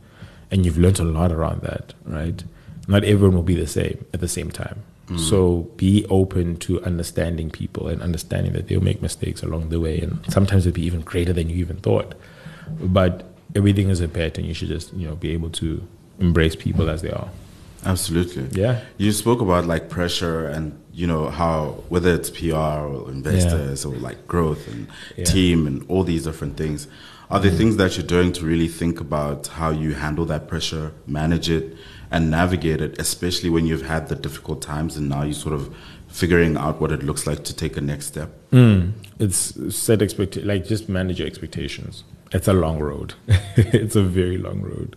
and 0.51 0.65
you've 0.65 0.77
learned 0.77 0.99
a 0.99 1.03
lot 1.03 1.31
around 1.31 1.61
that, 1.61 1.93
right? 2.05 2.43
Not 2.87 3.03
everyone 3.03 3.35
will 3.35 3.43
be 3.43 3.55
the 3.55 3.67
same 3.67 4.05
at 4.13 4.21
the 4.21 4.27
same 4.27 4.49
time. 4.49 4.83
Mm. 5.07 5.19
So 5.19 5.69
be 5.77 6.05
open 6.09 6.57
to 6.57 6.81
understanding 6.83 7.49
people 7.49 7.87
and 7.87 8.01
understanding 8.01 8.53
that 8.53 8.67
they'll 8.67 8.81
make 8.81 9.01
mistakes 9.01 9.41
along 9.41 9.69
the 9.69 9.79
way 9.79 9.99
and 9.99 10.19
sometimes 10.29 10.65
it'll 10.65 10.75
be 10.75 10.85
even 10.85 11.01
greater 11.01 11.33
than 11.33 11.49
you 11.49 11.57
even 11.57 11.77
thought. 11.77 12.13
But 12.79 13.25
everything 13.55 13.89
is 13.89 14.01
a 14.01 14.07
bet 14.07 14.37
and 14.37 14.45
you 14.45 14.53
should 14.53 14.67
just, 14.67 14.93
you 14.93 15.07
know, 15.07 15.15
be 15.15 15.31
able 15.31 15.49
to 15.51 15.85
embrace 16.19 16.55
people 16.55 16.89
as 16.89 17.01
they 17.01 17.11
are. 17.11 17.29
Absolutely. 17.87 18.47
Yeah. 18.51 18.81
You 18.97 19.11
spoke 19.11 19.41
about 19.41 19.65
like 19.65 19.89
pressure 19.89 20.47
and 20.47 20.77
you 20.93 21.07
know 21.07 21.29
how 21.29 21.83
whether 21.89 22.13
it's 22.13 22.29
PR 22.29 22.55
or 22.55 23.09
investors 23.09 23.85
or 23.85 23.95
like 23.95 24.27
growth 24.27 24.67
and 24.67 24.87
Yeah. 25.15 25.25
team 25.25 25.67
and 25.67 25.85
all 25.87 26.03
these 26.03 26.23
different 26.23 26.57
things. 26.57 26.87
Are 27.29 27.39
there 27.39 27.51
mm. 27.51 27.57
things 27.57 27.75
that 27.77 27.97
you're 27.97 28.05
doing 28.05 28.31
to 28.33 28.45
really 28.45 28.69
think 28.69 29.01
about 29.01 29.47
how 29.47 29.69
you 29.69 29.93
handle 29.95 30.25
that 30.25 30.47
pressure, 30.47 30.93
manage 31.05 31.49
it, 31.49 31.75
and 32.09 32.31
navigate 32.31 32.79
it, 32.81 32.99
especially 32.99 33.49
when 33.49 33.65
you've 33.67 33.85
had 33.85 34.07
the 34.07 34.15
difficult 34.15 34.61
times 34.61 34.95
and 34.95 35.09
now 35.09 35.23
you're 35.23 35.33
sort 35.33 35.53
of 35.53 35.75
figuring 36.07 36.55
out 36.55 36.79
what 36.79 36.91
it 36.91 37.03
looks 37.03 37.27
like 37.27 37.43
to 37.43 37.53
take 37.53 37.75
a 37.77 37.81
next 37.81 38.07
step? 38.07 38.29
Mm. 38.51 38.93
It's 39.19 39.75
set 39.75 40.01
expect 40.01 40.37
like 40.37 40.65
just 40.65 40.87
manage 40.87 41.19
your 41.19 41.27
expectations. 41.27 42.03
It's 42.31 42.47
a 42.47 42.53
long 42.53 42.79
road. 42.79 43.13
it's 43.57 43.95
a 43.95 44.03
very 44.03 44.37
long 44.37 44.61
road. 44.61 44.95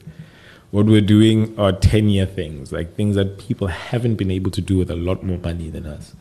What 0.70 0.86
we're 0.86 1.00
doing 1.00 1.58
are 1.58 1.72
ten 1.72 2.08
year 2.08 2.26
things, 2.26 2.70
like 2.70 2.94
things 2.94 3.16
that 3.16 3.38
people 3.38 3.66
haven't 3.66 4.14
been 4.14 4.30
able 4.30 4.52
to 4.52 4.60
do 4.60 4.78
with 4.78 4.90
a 4.90 4.96
lot 4.96 5.24
more 5.24 5.38
money 5.38 5.68
than 5.68 5.84
us. 5.84 6.14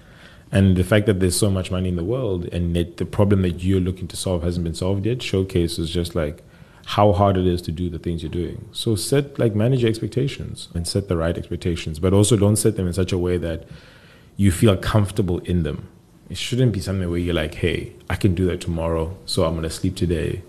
And 0.51 0.75
the 0.75 0.83
fact 0.83 1.05
that 1.05 1.19
there's 1.19 1.37
so 1.37 1.51
much 1.51 1.69
money 1.69 1.89
in 1.89 1.95
the 1.95 2.03
world 2.03 2.45
and 2.45 2.75
yet 2.75 2.97
the 2.97 3.05
problem 3.05 3.43
that 3.43 3.63
you're 3.63 3.79
looking 3.79 4.07
to 4.07 4.17
solve 4.17 4.41
hasn't 4.41 4.63
been 4.63 4.73
solved 4.73 5.05
yet 5.05 5.21
showcases 5.21 5.91
just 5.91 6.15
like 6.15 6.41
how 6.87 7.11
hard 7.11 7.37
it 7.37 7.45
is 7.45 7.61
to 7.61 7.71
do 7.71 7.87
the 7.87 7.99
things 7.99 8.23
you're 8.23 8.31
doing. 8.31 8.67
So 8.71 8.95
set 8.95 9.37
like 9.37 9.53
manage 9.53 9.81
your 9.81 9.89
expectations 9.89 10.69
and 10.73 10.87
set 10.87 11.07
the 11.07 11.17
right 11.17 11.37
expectations, 11.37 11.99
but 11.99 12.13
also 12.13 12.35
don't 12.35 12.55
set 12.55 12.75
them 12.75 12.87
in 12.87 12.93
such 12.93 13.11
a 13.11 13.17
way 13.19 13.37
that 13.37 13.67
you 14.37 14.51
feel 14.51 14.75
comfortable 14.75 15.37
in 15.39 15.61
them. 15.61 15.87
It 16.27 16.37
shouldn't 16.37 16.71
be 16.71 16.79
something 16.79 17.07
where 17.07 17.19
you're 17.19 17.35
like, 17.35 17.53
hey, 17.55 17.93
I 18.09 18.15
can 18.15 18.33
do 18.33 18.45
that 18.47 18.61
tomorrow, 18.61 19.15
so 19.27 19.43
I'm 19.45 19.53
gonna 19.53 19.69
sleep 19.69 19.95
today 19.95 20.41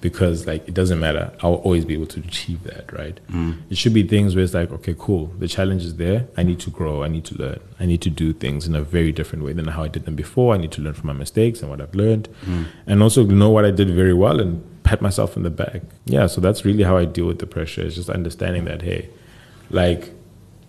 because 0.00 0.46
like 0.46 0.66
it 0.68 0.74
doesn't 0.74 1.00
matter. 1.00 1.32
I'll 1.40 1.54
always 1.54 1.84
be 1.84 1.94
able 1.94 2.06
to 2.06 2.20
achieve 2.20 2.62
that, 2.64 2.92
right? 2.92 3.18
Mm. 3.30 3.62
It 3.70 3.78
should 3.78 3.94
be 3.94 4.02
things 4.02 4.34
where 4.34 4.44
it's 4.44 4.54
like, 4.54 4.70
okay, 4.70 4.94
cool. 4.98 5.26
The 5.38 5.48
challenge 5.48 5.84
is 5.84 5.96
there. 5.96 6.28
I 6.36 6.42
need 6.42 6.60
to 6.60 6.70
grow. 6.70 7.02
I 7.02 7.08
need 7.08 7.24
to 7.26 7.36
learn. 7.36 7.60
I 7.80 7.86
need 7.86 8.02
to 8.02 8.10
do 8.10 8.32
things 8.32 8.66
in 8.66 8.74
a 8.74 8.82
very 8.82 9.12
different 9.12 9.44
way 9.44 9.52
than 9.52 9.66
how 9.66 9.84
I 9.84 9.88
did 9.88 10.04
them 10.04 10.14
before. 10.14 10.54
I 10.54 10.58
need 10.58 10.72
to 10.72 10.82
learn 10.82 10.94
from 10.94 11.08
my 11.08 11.12
mistakes 11.12 11.60
and 11.60 11.70
what 11.70 11.80
I've 11.80 11.94
learned, 11.94 12.28
mm. 12.44 12.66
and 12.86 13.02
also 13.02 13.24
know 13.24 13.50
what 13.50 13.64
I 13.64 13.70
did 13.70 13.90
very 13.90 14.14
well 14.14 14.40
and 14.40 14.64
pat 14.84 15.02
myself 15.02 15.36
in 15.36 15.42
the 15.42 15.50
back. 15.50 15.82
Yeah, 16.06 16.26
so 16.26 16.40
that's 16.40 16.64
really 16.64 16.82
how 16.82 16.96
I 16.96 17.04
deal 17.04 17.26
with 17.26 17.40
the 17.40 17.46
pressure. 17.46 17.82
It's 17.82 17.96
just 17.96 18.08
understanding 18.08 18.64
that 18.64 18.82
hey, 18.82 19.10
like 19.70 20.12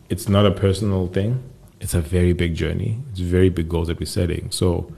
it's 0.10 0.28
not 0.28 0.46
a 0.46 0.52
personal 0.52 1.08
thing. 1.08 1.44
It's 1.80 1.94
a 1.94 2.02
very 2.02 2.34
big 2.34 2.56
journey. 2.56 3.00
It's 3.12 3.20
very 3.20 3.50
big 3.50 3.70
goals 3.70 3.88
that 3.88 4.00
we're 4.00 4.06
setting. 4.06 4.52
So 4.52 4.92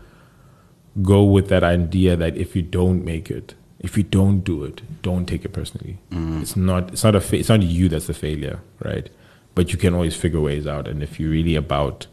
go 1.01 1.23
with 1.23 1.49
that 1.49 1.63
idea 1.63 2.15
that 2.15 2.35
if 2.35 2.55
you 2.55 2.61
don't 2.61 3.05
make 3.05 3.29
it, 3.29 3.53
if 3.81 3.97
you 3.97 4.03
don't 4.03 4.41
do 4.41 4.63
it, 4.63 4.81
don't 5.01 5.25
take 5.25 5.43
it 5.43 5.49
personally. 5.53 5.97
It's 6.41 6.55
not. 6.55 6.91
It's 6.93 7.03
not 7.03 7.15
a. 7.15 7.21
Fa- 7.21 7.37
it's 7.37 7.49
not 7.49 7.61
you 7.63 7.89
that's 7.89 8.07
the 8.07 8.13
failure, 8.13 8.59
right? 8.83 9.09
But 9.55 9.71
you 9.71 9.77
can 9.77 9.93
always 9.93 10.15
figure 10.15 10.39
ways 10.39 10.65
out. 10.67 10.87
And 10.87 11.03
if 11.03 11.19
you're 11.19 11.31
really 11.31 11.55
about 11.55 12.07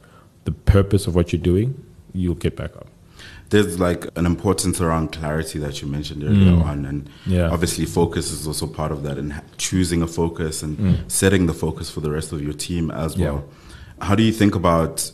the 0.44 0.52
purpose 0.52 1.06
of 1.06 1.14
what 1.14 1.32
you're 1.32 1.40
doing, 1.52 1.74
you'll 2.14 2.34
get 2.46 2.56
back 2.56 2.74
up. 2.76 2.86
There's 3.50 3.78
like 3.80 4.06
an 4.18 4.26
importance 4.26 4.80
around 4.80 5.12
clarity 5.12 5.58
that 5.60 5.80
you 5.80 5.88
mentioned 5.88 6.22
earlier 6.24 6.62
on, 6.62 6.84
and 6.84 7.04
Mm. 7.04 7.10
Yeah. 7.26 7.48
obviously 7.50 7.84
focus 7.86 8.30
is 8.30 8.46
also 8.46 8.66
part 8.66 8.92
of 8.92 9.02
that, 9.04 9.16
and 9.18 9.32
ha- 9.34 9.42
choosing 9.56 10.02
a 10.02 10.06
focus 10.06 10.62
and 10.62 10.74
setting 11.10 11.46
the 11.46 11.54
focus 11.54 11.90
for 11.90 12.00
the 12.00 12.10
rest 12.10 12.32
of 12.32 12.42
your 12.42 12.52
team 12.54 12.90
as 12.90 13.14
Mm. 13.14 13.18
Yeah. 13.18 13.24
well. 13.30 13.44
How 14.00 14.14
do 14.14 14.22
you 14.22 14.32
think 14.32 14.54
about 14.54 15.10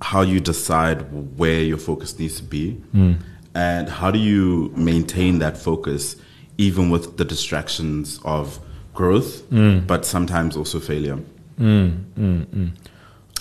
how 0.00 0.20
you 0.22 0.40
decide 0.40 0.98
where 1.38 1.62
your 1.62 1.78
focus 1.78 2.18
needs 2.18 2.36
to 2.36 2.42
be, 2.42 2.76
Mm. 2.94 3.16
And 3.54 3.88
how 3.88 4.10
do 4.10 4.18
you 4.18 4.72
maintain 4.76 5.38
that 5.38 5.56
focus 5.56 6.16
even 6.58 6.90
with 6.90 7.16
the 7.16 7.24
distractions 7.24 8.20
of 8.24 8.58
growth, 8.94 9.42
Mm. 9.50 9.86
but 9.86 10.04
sometimes 10.04 10.56
also 10.56 10.80
failure? 10.80 11.18
Mm, 11.58 12.04
mm, 12.18 12.44
mm. 12.46 12.70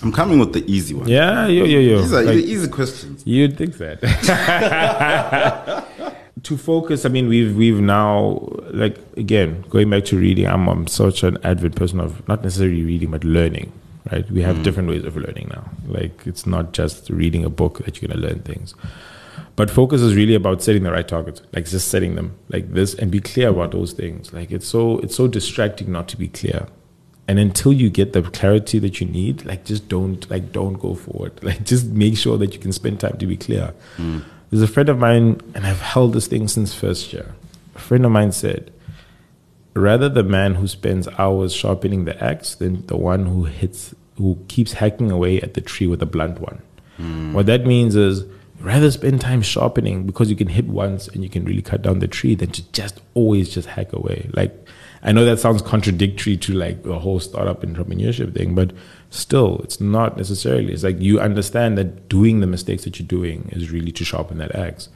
I'm 0.01 0.11
coming 0.11 0.39
with 0.39 0.53
the 0.53 0.63
easy 0.71 0.93
one. 0.93 1.07
Yeah, 1.07 1.47
yo, 1.47 1.63
yo, 1.63 1.79
yo. 1.79 2.01
These 2.01 2.13
are 2.13 2.23
Like- 2.23 2.37
easy 2.43 2.67
questions. 2.67 3.21
You'd 3.25 3.57
think 3.57 3.77
that. 3.77 4.01
to 6.43 6.57
focus, 6.57 7.05
I 7.05 7.09
mean, 7.09 7.27
we've 7.29 7.55
we've 7.55 7.79
now 7.79 8.41
like 8.71 8.97
again 9.17 9.63
going 9.69 9.89
back 9.89 10.05
to 10.05 10.17
reading. 10.17 10.47
I'm 10.47 10.67
I'm 10.67 10.87
such 10.87 11.23
an 11.23 11.37
avid 11.43 11.75
person 11.75 11.99
of 11.99 12.27
not 12.27 12.43
necessarily 12.43 12.83
reading 12.83 13.11
but 13.11 13.23
learning. 13.23 13.71
Right? 14.11 14.29
We 14.29 14.41
have 14.41 14.63
different 14.63 14.89
ways 14.89 15.05
of 15.05 15.15
learning 15.15 15.49
now. 15.53 15.69
Like 15.87 16.23
it's 16.27 16.45
not 16.45 16.73
just 16.73 17.09
reading 17.09 17.45
a 17.45 17.49
book 17.49 17.79
that 17.85 18.01
you're 18.01 18.09
gonna 18.09 18.19
learn 18.19 18.39
things. 18.39 18.75
But 19.55 19.69
focus 19.69 20.01
is 20.01 20.15
really 20.15 20.33
about 20.33 20.63
setting 20.63 20.83
the 20.83 20.91
right 20.91 21.07
targets, 21.07 21.41
like 21.51 21.65
just 21.65 21.89
setting 21.89 22.15
them 22.15 22.37
like 22.49 22.73
this, 22.73 22.95
and 22.95 23.11
be 23.11 23.19
clear 23.19 23.49
about 23.49 23.71
those 23.71 23.93
things. 23.93 24.33
Like 24.33 24.51
it's 24.51 24.67
so 24.67 24.97
it's 24.99 25.15
so 25.15 25.27
distracting 25.27 25.91
not 25.91 26.07
to 26.09 26.17
be 26.17 26.27
clear. 26.27 26.67
And 27.27 27.39
until 27.39 27.71
you 27.71 27.89
get 27.89 28.13
the 28.13 28.21
clarity 28.23 28.79
that 28.79 28.99
you 28.99 29.07
need 29.07 29.45
like 29.45 29.63
just 29.63 29.87
don't 29.87 30.29
like 30.29 30.51
don't 30.51 30.73
go 30.73 30.95
forward. 30.95 31.33
Like 31.43 31.63
just 31.65 31.85
make 31.87 32.17
sure 32.17 32.37
that 32.37 32.53
you 32.53 32.59
can 32.59 32.71
spend 32.71 32.99
time 32.99 33.17
to 33.17 33.27
be 33.27 33.37
clear. 33.37 33.73
Mm. 33.97 34.23
There's 34.49 34.63
a 34.63 34.67
friend 34.67 34.89
of 34.89 34.99
mine 34.99 35.41
and 35.55 35.65
i've 35.65 35.81
held 35.81 36.13
this 36.13 36.27
thing 36.27 36.47
since 36.47 36.73
first 36.73 37.13
year. 37.13 37.35
A 37.75 37.79
friend 37.79 38.05
of 38.05 38.11
mine 38.11 38.31
said 38.31 38.71
rather 39.75 40.09
the 40.09 40.23
man 40.23 40.55
who 40.55 40.67
spends 40.67 41.07
hours 41.17 41.53
sharpening 41.53 42.05
the 42.05 42.23
axe 42.23 42.55
than 42.55 42.85
the 42.87 42.97
one 42.97 43.25
who 43.25 43.45
hits 43.45 43.95
who 44.17 44.37
keeps 44.47 44.73
hacking 44.73 45.11
away 45.11 45.41
at 45.41 45.53
the 45.53 45.61
tree 45.61 45.87
with 45.87 46.01
a 46.01 46.05
blunt 46.05 46.39
one. 46.39 46.61
Mm. 46.99 47.33
What 47.33 47.45
that 47.47 47.65
means 47.65 47.95
is 47.95 48.25
rather 48.59 48.89
spend 48.91 49.21
time 49.21 49.41
sharpening 49.41 50.05
because 50.05 50.29
you 50.29 50.35
can 50.35 50.47
hit 50.47 50.65
once 50.65 51.07
and 51.07 51.23
you 51.23 51.29
can 51.29 51.43
really 51.45 51.61
cut 51.61 51.81
down 51.81 51.99
the 51.99 52.07
tree 52.07 52.35
than 52.35 52.49
to 52.51 52.71
just 52.71 53.01
always 53.13 53.49
just 53.49 53.67
hack 53.67 53.93
away. 53.93 54.29
Like 54.33 54.67
I 55.03 55.11
know 55.11 55.25
that 55.25 55.39
sounds 55.39 55.61
contradictory 55.61 56.37
to 56.37 56.53
like 56.53 56.83
the 56.83 56.99
whole 56.99 57.19
startup 57.19 57.61
entrepreneurship 57.61 58.33
thing, 58.33 58.55
but 58.55 58.71
still 59.09 59.59
it's 59.63 59.81
not 59.81 60.17
necessarily. 60.17 60.71
It's 60.71 60.83
like 60.83 60.99
you 60.99 61.19
understand 61.19 61.77
that 61.77 62.07
doing 62.07 62.39
the 62.39 62.47
mistakes 62.47 62.85
that 62.85 62.99
you're 62.99 63.07
doing 63.07 63.49
is 63.51 63.69
really 63.69 63.91
to 63.91 64.05
sharpen 64.05 64.37
that 64.37 64.55
axe. 64.55 64.89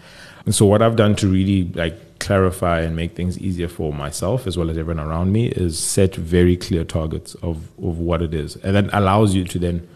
And 0.46 0.56
so 0.56 0.66
what 0.66 0.82
I've 0.82 0.96
done 0.96 1.16
to 1.18 1.28
really 1.28 1.66
like 1.74 2.20
clarify 2.20 2.80
and 2.80 2.96
make 2.96 3.16
things 3.16 3.38
easier 3.38 3.68
for 3.68 3.92
myself 3.92 4.48
as 4.48 4.58
well 4.58 4.70
as 4.70 4.78
everyone 4.78 5.06
around 5.06 5.34
me 5.34 5.48
is 5.48 5.78
set 5.78 6.16
very 6.16 6.56
clear 6.56 6.86
targets 6.86 7.36
of, 7.36 7.70
of 7.78 8.00
what 8.00 8.22
it 8.22 8.34
is. 8.34 8.56
And 8.58 8.76
that 8.76 8.90
allows 8.94 9.36
you 9.36 9.44
to 9.44 9.60
then 9.60 9.88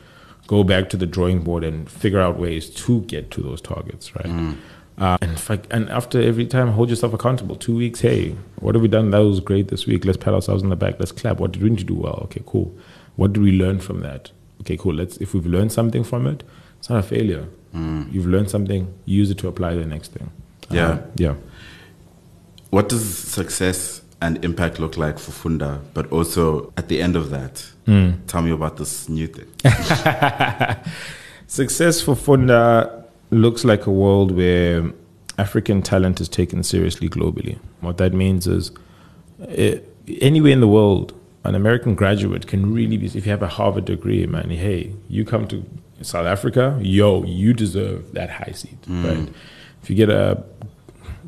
go 0.51 0.65
back 0.65 0.89
to 0.89 0.97
the 0.97 1.05
drawing 1.05 1.39
board 1.39 1.63
and 1.63 1.89
figure 1.89 2.19
out 2.19 2.37
ways 2.37 2.69
to 2.69 2.99
get 3.03 3.31
to 3.31 3.41
those 3.41 3.61
targets, 3.61 4.13
right? 4.17 4.25
Mm. 4.25 4.57
Uh, 4.97 5.17
and, 5.21 5.41
I, 5.47 5.59
and 5.71 5.89
after 5.89 6.21
every 6.21 6.45
time, 6.45 6.73
hold 6.73 6.89
yourself 6.89 7.13
accountable. 7.13 7.55
Two 7.55 7.77
weeks, 7.77 8.01
hey, 8.01 8.35
what 8.59 8.75
have 8.75 8.81
we 8.81 8.89
done? 8.89 9.11
That 9.11 9.19
was 9.19 9.39
great 9.39 9.69
this 9.69 9.87
week. 9.87 10.03
Let's 10.03 10.17
pat 10.17 10.33
ourselves 10.33 10.61
on 10.61 10.67
the 10.67 10.75
back. 10.75 10.95
Let's 10.99 11.13
clap. 11.13 11.39
What 11.39 11.53
did 11.53 11.63
we 11.63 11.69
need 11.69 11.79
to 11.79 11.85
do 11.85 11.93
well? 11.95 12.19
Okay, 12.25 12.43
cool. 12.45 12.75
What 13.15 13.31
did 13.31 13.41
we 13.41 13.53
learn 13.53 13.79
from 13.79 14.01
that? 14.01 14.31
Okay, 14.59 14.75
cool. 14.75 14.93
Let's 14.93 15.15
if 15.17 15.33
we've 15.33 15.45
learned 15.45 15.71
something 15.71 16.03
from 16.03 16.27
it, 16.27 16.43
it's 16.79 16.89
not 16.89 16.99
a 16.99 17.03
failure. 17.03 17.47
Mm. 17.73 18.11
You've 18.11 18.27
learned 18.27 18.49
something. 18.49 18.93
Use 19.05 19.31
it 19.31 19.37
to 19.37 19.47
apply 19.47 19.75
the 19.75 19.85
next 19.85 20.11
thing. 20.11 20.31
Yeah, 20.69 20.89
uh, 20.89 21.01
yeah. 21.15 21.35
What 22.71 22.89
does 22.89 23.17
success 23.17 24.01
and 24.21 24.43
impact 24.43 24.79
look 24.79 24.97
like 24.97 25.17
for 25.17 25.31
Foonda? 25.31 25.79
But 25.93 26.11
also 26.11 26.73
at 26.75 26.89
the 26.89 27.01
end 27.01 27.15
of 27.15 27.29
that, 27.29 27.71
mm. 27.91 28.27
tell 28.27 28.41
me 28.41 28.51
about 28.51 28.77
this 28.77 29.09
new 29.09 29.27
thing. 29.27 29.47
success 31.47 32.01
for 32.01 32.15
Foonda 32.15 33.05
looks 33.29 33.65
like 33.65 33.85
a 33.85 33.91
world 33.91 34.31
where 34.31 34.91
African 35.37 35.81
talent 35.81 36.21
is 36.21 36.29
taken 36.29 36.63
seriously 36.63 37.09
globally. 37.09 37.57
What 37.81 37.97
that 37.97 38.13
means 38.13 38.47
is 38.47 38.71
eh, 39.47 39.79
anywhere 40.19 40.51
in 40.51 40.61
the 40.61 40.67
world, 40.67 41.13
an 41.43 41.55
American 41.55 41.95
graduate 41.95 42.47
can 42.47 42.73
really 42.73 42.97
be, 42.97 43.07
if 43.07 43.15
you 43.15 43.31
have 43.31 43.41
a 43.41 43.47
Harvard 43.47 43.85
degree, 43.85 44.25
man, 44.27 44.49
hey, 44.49 44.93
you 45.09 45.25
come 45.25 45.47
to 45.47 45.65
South 46.01 46.25
Africa, 46.25 46.79
yo, 46.81 47.23
you 47.23 47.53
deserve 47.53 48.13
that 48.13 48.29
high 48.29 48.51
seat, 48.51 48.81
mm. 48.83 49.03
right? 49.03 49.33
If 49.81 49.89
you 49.89 49.95
get 49.95 50.09
a, 50.09 50.43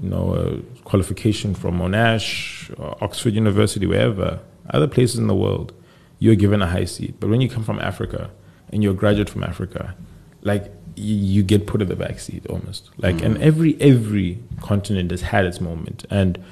you 0.02 0.10
know, 0.10 0.36
a 0.36 0.82
qualification 0.84 1.56
from 1.56 1.80
Monash, 1.80 2.74
or 2.80 2.96
Oxford 3.04 3.34
University, 3.34 3.86
wherever, 3.86 4.40
other 4.70 4.88
places 4.88 5.18
in 5.18 5.28
the 5.28 5.36
world, 5.36 5.74
you're 6.20 6.36
given 6.36 6.62
a 6.62 6.68
high 6.68 6.86
seat. 6.86 7.20
But 7.20 7.30
when 7.30 7.42
you 7.42 7.50
come 7.50 7.64
from 7.64 7.80
Africa 7.80 8.32
and 8.72 8.84
you're 8.84 8.94
a 8.94 8.96
graduate 8.96 9.30
from 9.30 9.44
Africa, 9.44 9.96
like 10.42 10.72
you, 10.96 11.16
you 11.16 11.44
get 11.44 11.68
put 11.68 11.82
in 11.82 11.88
the 11.88 11.96
back 11.96 12.20
seat 12.20 12.46
almost. 12.48 12.90
Like, 12.98 13.18
mm. 13.18 13.26
and 13.26 13.42
every 13.42 13.80
every 13.82 14.40
continent 14.62 15.12
has 15.12 15.22
had 15.22 15.46
its 15.46 15.60
moment. 15.60 16.06
And 16.10 16.44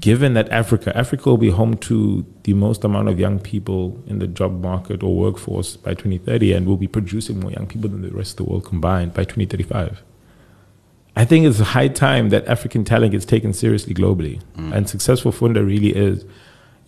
given 0.00 0.34
that 0.34 0.48
Africa, 0.50 0.96
Africa 0.96 1.28
will 1.28 1.38
be 1.38 1.50
home 1.50 1.76
to 1.78 2.24
the 2.44 2.54
most 2.54 2.84
amount 2.84 3.08
of 3.08 3.18
young 3.18 3.38
people 3.38 4.02
in 4.06 4.18
the 4.18 4.26
job 4.26 4.60
market 4.60 5.02
or 5.02 5.14
workforce 5.14 5.76
by 5.76 5.90
2030, 5.94 6.52
and 6.52 6.66
will 6.66 6.76
be 6.76 6.88
producing 6.88 7.40
more 7.40 7.52
young 7.52 7.66
people 7.66 7.90
than 7.90 8.02
the 8.02 8.10
rest 8.10 8.32
of 8.32 8.36
the 8.38 8.44
world 8.44 8.64
combined 8.64 9.14
by 9.14 9.24
2035. 9.24 10.02
I 11.16 11.24
think 11.24 11.44
it's 11.44 11.58
high 11.58 11.88
time 11.88 12.30
that 12.30 12.46
African 12.46 12.84
talent 12.84 13.12
gets 13.12 13.24
taken 13.24 13.52
seriously 13.52 13.94
globally. 13.94 14.40
Mm. 14.56 14.72
And 14.72 14.88
successful 14.88 15.32
Foonda 15.32 15.66
really 15.66 15.94
is 15.94 16.24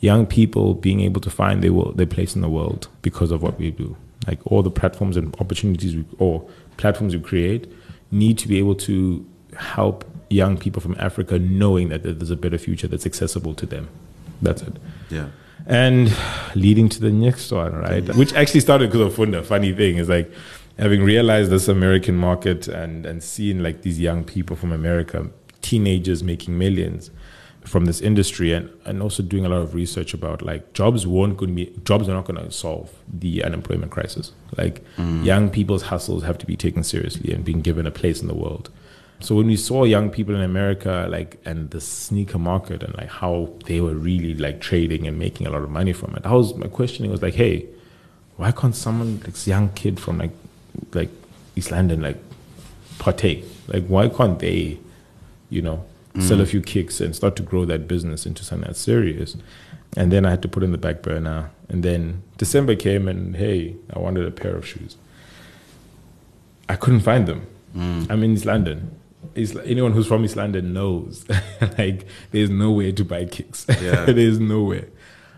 young 0.03 0.27
people 0.27 0.75
being 0.75 1.01
able 1.01 1.21
to 1.21 1.31
find 1.31 1.63
their, 1.63 1.71
their 1.95 2.07
place 2.07 2.35
in 2.35 2.43
the 2.43 2.49
world 2.49 2.89
because 3.01 3.31
of 3.31 3.41
what 3.41 3.59
we 3.59 3.71
do. 3.71 3.97
Like 4.27 4.41
all 4.45 4.63
the 4.63 4.71
platforms 4.71 5.17
and 5.17 5.35
opportunities 5.41 5.97
we, 5.97 6.05
or 6.19 6.47
platforms 6.77 7.15
we 7.15 7.23
create 7.23 7.73
need 8.11 8.37
to 8.39 8.49
be 8.49 8.59
able 8.59 8.75
to 8.75 9.25
help 9.57 10.05
young 10.29 10.59
people 10.59 10.83
from 10.83 10.97
Africa 10.99 11.39
knowing 11.39 11.89
that 11.91 12.03
there's 12.03 12.31
a 12.31 12.37
better 12.37 12.59
future 12.59 12.89
that's 12.89 13.07
accessible 13.07 13.55
to 13.55 13.65
them. 13.65 13.89
That's 14.43 14.63
it. 14.63 14.77
Yeah. 15.09 15.29
And 15.67 16.15
leading 16.57 16.89
to 16.89 17.01
the 17.01 17.13
next 17.13 17.53
one, 17.53 17.73
right? 17.73 18.05
Which 18.17 18.35
actually 18.35 18.61
started 18.61 18.91
because 18.91 19.07
of 19.07 19.15
Foonda. 19.17 19.45
Funny 19.45 19.73
thing 19.73 19.99
is 19.99 20.09
like 20.09 20.33
having 20.79 21.05
realized 21.05 21.53
this 21.53 21.69
American 21.69 22.17
market 22.17 22.67
and, 22.67 23.07
and 23.07 23.23
seeing 23.23 23.63
like 23.63 23.83
these 23.83 24.01
young 24.01 24.25
people 24.25 24.57
from 24.57 24.73
America, 24.73 25.31
teenagers 25.61 26.25
making 26.25 26.59
millions 26.59 27.13
from 27.65 27.85
this 27.85 28.01
industry 28.01 28.53
and, 28.53 28.71
and 28.85 29.03
also 29.03 29.23
doing 29.23 29.45
a 29.45 29.49
lot 29.49 29.63
of 29.63 29.75
research 29.75 30.15
about 30.15 30.43
like 30.43 30.73
jobs 30.73 31.07
won't 31.07 31.37
going 31.37 31.51
to 31.51 31.55
be 31.55 31.81
jobs 31.85 32.09
are 32.09 32.15
not 32.15 32.25
going 32.25 32.43
to 32.43 32.51
solve 32.51 32.91
the 33.13 33.43
unemployment 33.45 33.93
crisis. 33.93 34.33
Like 34.57 34.85
mm. 34.97 35.25
young 35.25 35.51
people's 35.51 35.83
hustles 35.83 36.23
have 36.25 36.39
to 36.39 36.47
be 36.47 36.57
taken 36.57 36.83
seriously 36.83 37.33
and 37.33 37.45
being 37.45 37.61
given 37.61 37.87
a 37.87 37.91
place 37.91 38.21
in 38.21 38.29
the 38.29 38.35
world. 38.35 38.71
So 39.21 39.37
when 39.37 39.47
we 39.47 39.57
saw 39.57 39.85
young 39.85 40.11
people 40.11 40.35
in 40.35 40.43
america 40.43 41.07
like 41.09 41.39
and 41.45 41.71
the 41.71 41.81
sneaker 41.81 42.39
market 42.39 42.83
and 42.83 42.93
like 42.97 43.09
how 43.09 43.53
they 43.67 43.81
were 43.81 43.95
really 43.95 44.35
like 44.35 44.61
trading 44.61 45.07
and 45.07 45.17
making 45.17 45.47
a 45.47 45.51
lot 45.51 45.63
of 45.63 45.71
money 45.71 45.93
from 45.93 46.13
it 46.17 46.27
i 46.27 46.33
was 46.33 46.57
my 46.57 46.67
questioning 46.67 47.09
was 47.09 47.23
like 47.23 47.35
hey 47.35 47.65
why 48.37 48.51
can't 48.51 48.75
someone 48.75 49.21
like 49.21 49.35
this 49.35 49.47
young 49.47 49.69
kid 49.75 50.01
from 50.01 50.19
like 50.19 50.33
like 50.93 51.11
east 51.55 51.71
london 51.71 52.03
like 52.03 52.17
partake? 53.03 53.45
Like 53.67 53.87
why 53.87 54.09
can't 54.09 54.39
they 54.39 54.79
you 55.51 55.61
know 55.61 55.85
mm. 56.15 56.23
sell 56.23 56.41
a 56.41 56.47
few 56.47 56.61
kicks 56.61 57.01
and 57.01 57.15
start 57.15 57.37
to 57.37 57.43
grow 57.43 57.65
that 57.65 57.89
business 57.89 58.27
into 58.27 58.45
something 58.45 58.67
that's 58.67 58.81
serious. 58.81 59.37
And 59.97 60.11
then 60.11 60.25
I 60.25 60.31
had 60.31 60.43
to 60.43 60.49
put 60.49 60.63
in 60.63 60.73
the 60.73 60.79
back 60.79 61.03
burner. 61.03 61.51
And 61.69 61.83
then 61.83 62.23
December 62.39 62.75
came 62.75 63.09
and 63.09 63.37
hey, 63.37 63.77
I 63.93 63.99
wanted 63.99 64.27
a 64.27 64.31
pair 64.31 64.57
of 64.57 64.67
shoes. 64.67 64.97
I 66.69 66.77
couldn't 66.77 67.01
find 67.01 67.27
them. 67.27 67.47
Mm. 67.77 68.11
I'm 68.11 68.23
in 68.23 68.33
East 68.33 68.47
London. 68.47 68.99
East, 69.37 69.57
anyone 69.65 69.93
who's 69.93 70.07
from 70.07 70.25
East 70.25 70.37
London 70.37 70.73
knows 70.73 71.27
like 71.79 72.07
there's 72.33 72.51
nowhere 72.51 72.93
to 72.93 73.05
buy 73.05 73.25
kicks. 73.25 73.67
Yeah. 73.81 74.05
there's 74.07 74.39
nowhere. 74.39 74.89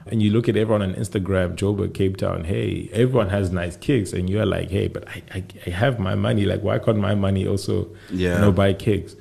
And 0.06 0.22
you 0.22 0.30
look 0.30 0.48
at 0.48 0.56
everyone 0.56 0.82
on 0.82 0.94
Instagram, 0.94 1.56
Joburg, 1.56 1.94
Cape 1.94 2.18
Town, 2.18 2.44
hey, 2.44 2.90
everyone 2.92 3.30
has 3.30 3.50
nice 3.50 3.76
kicks. 3.76 4.12
And 4.12 4.28
you're 4.28 4.44
like, 4.44 4.70
hey, 4.70 4.88
but 4.88 5.08
I, 5.08 5.22
I, 5.32 5.44
I 5.66 5.70
have 5.70 5.98
my 5.98 6.14
money. 6.14 6.44
Like, 6.44 6.62
why 6.62 6.78
can't 6.78 6.98
my 6.98 7.14
money 7.14 7.48
also 7.48 7.88
yeah. 8.10 8.34
you 8.34 8.40
know, 8.42 8.52
buy 8.52 8.74
kicks? 8.74 9.16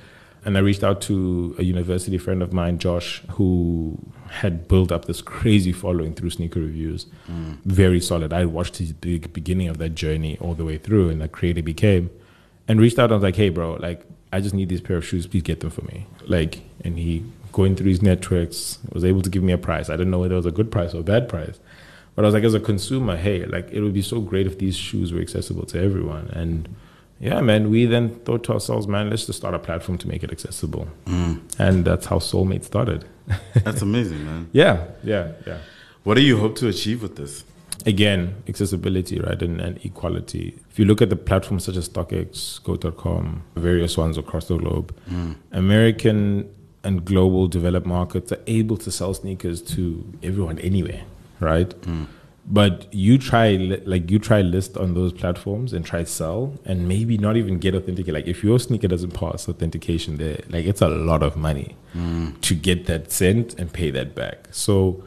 And 0.45 0.57
I 0.57 0.61
reached 0.61 0.83
out 0.83 1.01
to 1.01 1.55
a 1.57 1.63
university 1.63 2.17
friend 2.17 2.41
of 2.41 2.51
mine, 2.53 2.77
Josh, 2.77 3.21
who 3.31 3.97
had 4.29 4.67
built 4.67 4.91
up 4.91 5.05
this 5.05 5.21
crazy 5.21 5.71
following 5.71 6.13
through 6.13 6.31
sneaker 6.31 6.59
reviews. 6.59 7.05
Mm. 7.29 7.57
Very 7.65 7.99
solid. 8.01 8.33
I 8.33 8.45
watched 8.45 8.77
his 8.77 8.93
big 8.93 9.31
beginning 9.33 9.67
of 9.67 9.77
that 9.77 9.89
journey 9.89 10.37
all 10.41 10.53
the 10.53 10.65
way 10.65 10.77
through 10.77 11.09
and 11.09 11.21
the 11.21 11.27
creator 11.27 11.61
became. 11.61 12.09
And 12.67 12.79
reached 12.79 12.97
out. 12.97 13.11
I 13.11 13.15
was 13.15 13.23
like, 13.23 13.35
"Hey, 13.35 13.49
bro, 13.49 13.73
like 13.73 14.05
I 14.31 14.39
just 14.39 14.55
need 14.55 14.69
these 14.69 14.79
pair 14.79 14.95
of 14.95 15.05
shoes. 15.05 15.27
Please 15.27 15.43
get 15.43 15.59
them 15.59 15.69
for 15.69 15.81
me." 15.81 16.07
Like, 16.25 16.61
and 16.81 16.97
he 16.97 17.25
going 17.51 17.75
through 17.75 17.89
his 17.89 18.01
networks 18.01 18.79
was 18.91 19.03
able 19.03 19.21
to 19.21 19.29
give 19.29 19.43
me 19.43 19.51
a 19.51 19.57
price. 19.57 19.89
I 19.89 19.93
didn't 19.93 20.11
know 20.11 20.19
whether 20.19 20.33
it 20.33 20.37
was 20.37 20.45
a 20.45 20.51
good 20.51 20.71
price 20.71 20.93
or 20.93 20.99
a 20.99 21.03
bad 21.03 21.27
price. 21.27 21.59
But 22.15 22.25
I 22.25 22.27
was 22.27 22.33
like, 22.33 22.43
as 22.43 22.53
a 22.53 22.59
consumer, 22.59 23.17
hey, 23.17 23.45
like 23.45 23.71
it 23.71 23.81
would 23.81 23.93
be 23.93 24.01
so 24.01 24.21
great 24.21 24.45
if 24.45 24.59
these 24.59 24.75
shoes 24.75 25.11
were 25.11 25.21
accessible 25.21 25.65
to 25.67 25.81
everyone. 25.81 26.29
And 26.33 26.73
yeah, 27.23 27.39
man, 27.39 27.69
we 27.69 27.85
then 27.85 28.15
thought 28.25 28.43
to 28.43 28.53
ourselves, 28.53 28.85
man, 28.85 29.09
let's 29.09 29.25
just 29.25 29.39
start 29.39 29.55
a 29.55 29.59
platform 29.59 29.97
to 29.99 30.09
make 30.09 30.25
it 30.25 30.31
accessible. 30.31 30.89
Mm. 31.05 31.41
And 31.57 31.85
that's 31.85 32.05
how 32.05 32.19
Soulmate 32.19 32.65
started. 32.65 33.05
that's 33.63 33.81
amazing, 33.81 34.25
man. 34.25 34.49
Yeah, 34.51 34.87
yeah, 35.05 35.31
yeah. 35.47 35.59
What 36.03 36.15
do 36.15 36.21
you 36.21 36.37
hope 36.37 36.57
to 36.57 36.67
achieve 36.67 37.01
with 37.01 37.15
this? 37.15 37.45
Again, 37.85 38.43
accessibility, 38.49 39.21
right, 39.21 39.41
and, 39.41 39.61
and 39.61 39.83
equality. 39.85 40.59
If 40.69 40.77
you 40.77 40.83
look 40.83 41.01
at 41.01 41.09
the 41.09 41.15
platforms 41.15 41.63
such 41.63 41.77
as 41.77 41.87
StockX, 41.87 42.61
GOAT.com, 42.61 43.43
various 43.55 43.97
ones 43.97 44.17
across 44.17 44.49
the 44.49 44.57
globe, 44.57 44.93
mm. 45.09 45.35
American 45.53 46.53
and 46.83 47.05
global 47.05 47.47
developed 47.47 47.87
markets 47.87 48.33
are 48.33 48.41
able 48.47 48.75
to 48.75 48.91
sell 48.91 49.13
sneakers 49.13 49.61
to 49.61 50.05
everyone 50.21 50.59
anywhere, 50.59 51.03
right? 51.39 51.69
Mm 51.69 52.07
but 52.45 52.93
you 52.93 53.17
try 53.17 53.55
like 53.85 54.11
you 54.11 54.19
try 54.19 54.41
list 54.41 54.75
on 54.77 54.93
those 54.93 55.13
platforms 55.13 55.71
and 55.71 55.85
try 55.85 56.03
sell 56.03 56.53
and 56.65 56.87
maybe 56.87 57.17
not 57.17 57.37
even 57.37 57.57
get 57.57 57.73
authenticated. 57.73 58.13
Like 58.13 58.27
if 58.27 58.43
your 58.43 58.59
sneaker 58.59 58.87
doesn't 58.87 59.13
pass 59.13 59.47
authentication 59.47 60.17
there 60.17 60.41
like 60.49 60.65
it's 60.65 60.81
a 60.81 60.89
lot 60.89 61.23
of 61.23 61.37
money 61.37 61.77
mm. 61.95 62.39
to 62.41 62.55
get 62.55 62.85
that 62.87 63.11
sent 63.11 63.57
and 63.57 63.71
pay 63.71 63.91
that 63.91 64.13
back. 64.13 64.47
So 64.51 65.03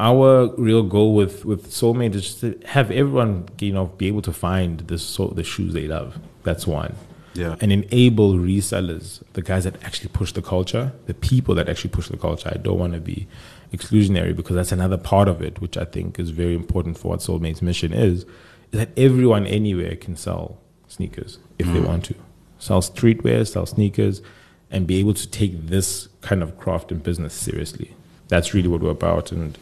our 0.00 0.52
real 0.56 0.82
goal 0.82 1.14
with 1.14 1.44
with 1.44 1.68
soulmate 1.68 2.14
is 2.16 2.22
just 2.22 2.40
to 2.40 2.58
have 2.66 2.90
everyone 2.90 3.48
you 3.60 3.72
know 3.72 3.86
be 3.86 4.08
able 4.08 4.22
to 4.22 4.32
find 4.32 4.80
the 4.80 4.98
so 4.98 5.28
the 5.28 5.44
shoes 5.44 5.74
they 5.74 5.86
love. 5.86 6.18
That's 6.42 6.66
one. 6.66 6.96
Yeah. 7.34 7.56
and 7.62 7.72
enable 7.72 8.34
resellers 8.34 9.22
the 9.32 9.40
guys 9.40 9.64
that 9.64 9.82
actually 9.82 10.10
push 10.10 10.32
the 10.32 10.42
culture 10.42 10.92
the 11.06 11.14
people 11.14 11.54
that 11.54 11.66
actually 11.66 11.88
push 11.88 12.08
the 12.08 12.18
culture. 12.18 12.50
I 12.52 12.58
don't 12.58 12.78
want 12.78 12.92
to 12.92 13.00
be 13.00 13.26
exclusionary 13.72 14.34
because 14.34 14.56
that's 14.56 14.72
another 14.72 14.98
part 14.98 15.28
of 15.28 15.42
it, 15.42 15.60
which 15.60 15.76
I 15.76 15.84
think 15.84 16.18
is 16.18 16.30
very 16.30 16.54
important 16.54 16.98
for 16.98 17.08
what 17.08 17.20
Soulmate's 17.20 17.62
mission 17.62 17.92
is, 17.92 18.22
is 18.22 18.26
that 18.72 18.90
everyone 18.96 19.46
anywhere 19.46 19.96
can 19.96 20.16
sell 20.16 20.58
sneakers 20.88 21.38
if 21.58 21.66
mm. 21.66 21.74
they 21.74 21.80
want 21.80 22.04
to. 22.06 22.14
Sell 22.58 22.80
streetwear, 22.80 23.46
sell 23.46 23.66
sneakers, 23.66 24.22
and 24.70 24.86
be 24.86 24.98
able 24.98 25.14
to 25.14 25.28
take 25.28 25.66
this 25.66 26.08
kind 26.20 26.42
of 26.42 26.58
craft 26.58 26.92
and 26.92 27.02
business 27.02 27.34
seriously. 27.34 27.94
That's 28.28 28.54
really 28.54 28.68
what 28.68 28.80
we're 28.80 28.90
about. 28.90 29.32
And 29.32 29.58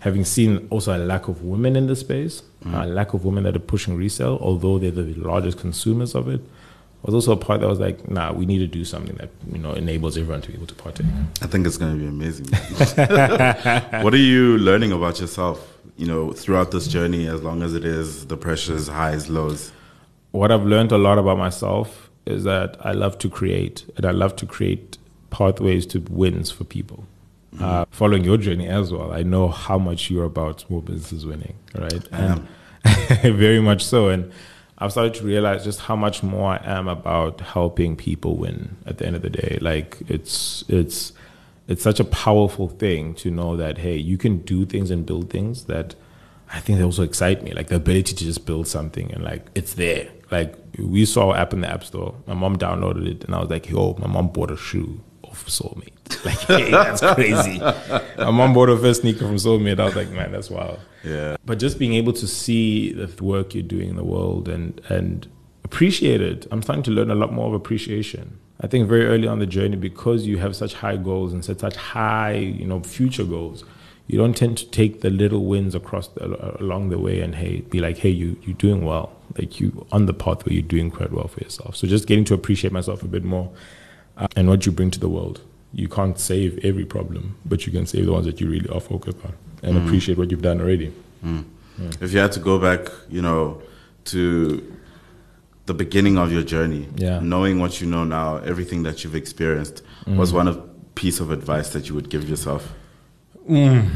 having 0.00 0.24
seen 0.24 0.66
also 0.70 0.96
a 0.96 0.98
lack 0.98 1.28
of 1.28 1.42
women 1.42 1.76
in 1.76 1.86
the 1.86 1.96
space, 1.96 2.42
mm. 2.64 2.82
a 2.82 2.86
lack 2.86 3.14
of 3.14 3.24
women 3.24 3.44
that 3.44 3.56
are 3.56 3.60
pushing 3.60 3.96
resale, 3.96 4.38
although 4.40 4.78
they're 4.78 4.90
the 4.90 5.14
largest 5.14 5.58
consumers 5.58 6.14
of 6.14 6.28
it, 6.28 6.40
was 7.02 7.14
also 7.14 7.32
a 7.32 7.36
part 7.36 7.60
that 7.60 7.68
was 7.68 7.80
like, 7.80 8.10
nah, 8.10 8.32
we 8.32 8.46
need 8.46 8.58
to 8.58 8.66
do 8.66 8.84
something 8.84 9.16
that 9.16 9.30
you 9.50 9.58
know 9.58 9.72
enables 9.72 10.16
everyone 10.16 10.42
to 10.42 10.48
be 10.48 10.54
able 10.54 10.66
to 10.66 10.74
partake. 10.74 11.06
I 11.42 11.46
think 11.46 11.66
it's 11.66 11.76
going 11.76 11.92
to 11.92 11.98
be 11.98 12.06
amazing. 12.06 12.46
what 14.02 14.12
are 14.12 14.18
you 14.18 14.58
learning 14.58 14.92
about 14.92 15.20
yourself? 15.20 15.78
You 15.96 16.06
know, 16.06 16.32
throughout 16.32 16.70
this 16.70 16.88
journey, 16.88 17.26
as 17.26 17.42
long 17.42 17.62
as 17.62 17.74
it 17.74 17.84
is 17.84 18.26
the 18.26 18.36
pressures, 18.36 18.88
highs, 18.88 19.28
lows. 19.28 19.72
What 20.32 20.52
I've 20.52 20.64
learned 20.64 20.92
a 20.92 20.98
lot 20.98 21.18
about 21.18 21.38
myself 21.38 22.10
is 22.26 22.44
that 22.44 22.76
I 22.84 22.92
love 22.92 23.18
to 23.18 23.28
create, 23.28 23.90
and 23.96 24.06
I 24.06 24.10
love 24.10 24.36
to 24.36 24.46
create 24.46 24.98
pathways 25.30 25.86
to 25.86 26.00
wins 26.10 26.50
for 26.50 26.64
people. 26.64 27.06
Mm-hmm. 27.54 27.64
Uh, 27.64 27.84
following 27.90 28.24
your 28.24 28.36
journey 28.36 28.68
as 28.68 28.92
well, 28.92 29.12
I 29.12 29.22
know 29.22 29.48
how 29.48 29.78
much 29.78 30.10
you're 30.10 30.24
about 30.24 30.60
small 30.60 30.80
businesses 30.80 31.26
winning, 31.26 31.54
right? 31.74 32.08
I 32.12 32.18
am. 32.18 32.48
very 33.36 33.60
much 33.60 33.84
so, 33.84 34.08
and 34.08 34.30
I've 34.80 34.92
started 34.92 35.14
to 35.14 35.24
realize 35.24 35.62
just 35.62 35.80
how 35.80 35.96
much 35.96 36.22
more 36.22 36.52
I 36.52 36.60
am 36.64 36.88
about 36.88 37.40
helping 37.40 37.96
people 37.96 38.36
win 38.36 38.78
at 38.86 38.96
the 38.98 39.06
end 39.06 39.14
of 39.14 39.22
the 39.22 39.28
day. 39.28 39.58
Like 39.60 39.98
it's 40.08 40.64
it's 40.68 41.12
it's 41.68 41.82
such 41.82 42.00
a 42.00 42.04
powerful 42.04 42.68
thing 42.68 43.14
to 43.16 43.30
know 43.30 43.56
that 43.56 43.78
hey, 43.78 43.96
you 43.96 44.16
can 44.16 44.38
do 44.38 44.64
things 44.64 44.90
and 44.90 45.04
build 45.04 45.28
things 45.28 45.64
that 45.64 45.94
I 46.52 46.60
think 46.60 46.78
they 46.78 46.84
also 46.84 47.02
excite 47.02 47.42
me. 47.42 47.52
Like 47.52 47.68
the 47.68 47.76
ability 47.76 48.14
to 48.14 48.24
just 48.24 48.46
build 48.46 48.66
something 48.66 49.12
and 49.12 49.22
like 49.22 49.46
it's 49.54 49.74
there. 49.74 50.08
Like 50.30 50.54
we 50.78 51.04
saw 51.04 51.32
an 51.32 51.40
app 51.40 51.52
in 51.52 51.60
the 51.60 51.70
app 51.70 51.84
store. 51.84 52.14
My 52.26 52.34
mom 52.34 52.56
downloaded 52.56 53.06
it 53.06 53.24
and 53.24 53.34
I 53.34 53.40
was 53.40 53.50
like, 53.50 53.68
yo, 53.68 53.96
my 53.98 54.06
mom 54.06 54.28
bought 54.28 54.50
a 54.50 54.56
shoe 54.56 55.02
off 55.22 55.46
Soulmate. 55.46 55.99
Like, 56.24 56.38
hey, 56.40 56.70
that's 56.70 57.00
crazy. 57.00 57.58
my 57.58 58.30
mom 58.30 58.52
bought 58.52 58.68
her 58.68 58.76
first 58.76 59.02
sneaker 59.02 59.20
from 59.20 59.36
Soulmate. 59.36 59.80
I 59.80 59.86
was 59.86 59.96
like, 59.96 60.10
man, 60.10 60.32
that's 60.32 60.50
wild. 60.50 60.80
Yeah. 61.02 61.36
But 61.44 61.58
just 61.58 61.78
being 61.78 61.94
able 61.94 62.12
to 62.14 62.26
see 62.26 62.92
the 62.92 63.10
work 63.22 63.54
you're 63.54 63.62
doing 63.62 63.90
in 63.90 63.96
the 63.96 64.04
world 64.04 64.48
and 64.48 64.80
and 64.88 65.26
appreciate 65.64 66.20
it. 66.20 66.46
I'm 66.50 66.62
starting 66.62 66.82
to 66.84 66.90
learn 66.90 67.10
a 67.10 67.14
lot 67.14 67.32
more 67.32 67.46
of 67.46 67.54
appreciation. 67.54 68.38
I 68.60 68.66
think 68.66 68.88
very 68.88 69.06
early 69.06 69.26
on 69.26 69.38
the 69.38 69.46
journey, 69.46 69.76
because 69.76 70.26
you 70.26 70.38
have 70.38 70.54
such 70.54 70.74
high 70.74 70.96
goals 70.96 71.32
and 71.32 71.44
set 71.44 71.60
such 71.60 71.76
high, 71.76 72.34
you 72.34 72.66
know, 72.66 72.80
future 72.80 73.24
goals, 73.24 73.64
you 74.06 74.18
don't 74.18 74.36
tend 74.36 74.58
to 74.58 74.66
take 74.66 75.00
the 75.00 75.08
little 75.08 75.44
wins 75.46 75.74
across 75.74 76.08
the, 76.08 76.60
along 76.60 76.90
the 76.90 76.98
way 76.98 77.20
and 77.20 77.36
hey, 77.36 77.60
be 77.60 77.78
like, 77.78 77.98
hey, 77.98 78.10
you 78.10 78.36
you're 78.42 78.56
doing 78.56 78.84
well. 78.84 79.12
Like 79.38 79.60
you 79.60 79.86
on 79.92 80.06
the 80.06 80.12
path 80.12 80.44
where 80.44 80.52
you're 80.52 80.62
doing 80.62 80.90
quite 80.90 81.12
well 81.12 81.28
for 81.28 81.40
yourself. 81.40 81.76
So 81.76 81.86
just 81.86 82.06
getting 82.06 82.24
to 82.24 82.34
appreciate 82.34 82.72
myself 82.72 83.02
a 83.04 83.08
bit 83.08 83.22
more 83.22 83.50
uh, 84.16 84.26
and 84.34 84.48
what 84.48 84.66
you 84.66 84.72
bring 84.72 84.90
to 84.90 85.00
the 85.00 85.08
world. 85.08 85.40
You 85.72 85.88
can't 85.88 86.18
save 86.18 86.64
every 86.64 86.84
problem, 86.84 87.36
but 87.44 87.66
you 87.66 87.72
can 87.72 87.86
save 87.86 88.06
the 88.06 88.12
ones 88.12 88.26
that 88.26 88.40
you 88.40 88.50
really 88.50 88.68
are 88.70 88.80
focused 88.80 89.18
on 89.24 89.34
and 89.62 89.76
mm. 89.76 89.84
appreciate 89.84 90.18
what 90.18 90.30
you've 90.30 90.42
done 90.42 90.60
already. 90.60 90.92
Mm. 91.24 91.44
Yeah. 91.78 91.90
If 92.00 92.12
you 92.12 92.18
had 92.18 92.32
to 92.32 92.40
go 92.40 92.58
back, 92.58 92.90
you 93.08 93.22
know, 93.22 93.62
to 94.06 94.76
the 95.66 95.74
beginning 95.74 96.18
of 96.18 96.32
your 96.32 96.42
journey, 96.42 96.88
yeah. 96.96 97.20
knowing 97.20 97.60
what 97.60 97.80
you 97.80 97.86
know 97.86 98.04
now, 98.04 98.38
everything 98.38 98.82
that 98.82 99.04
you've 99.04 99.14
experienced, 99.14 99.82
mm. 100.06 100.16
was 100.16 100.32
one 100.32 100.48
of 100.48 100.60
piece 100.94 101.20
of 101.20 101.30
advice 101.30 101.70
that 101.70 101.88
you 101.88 101.94
would 101.94 102.10
give 102.10 102.28
yourself? 102.28 102.72
Mm. 103.48 103.88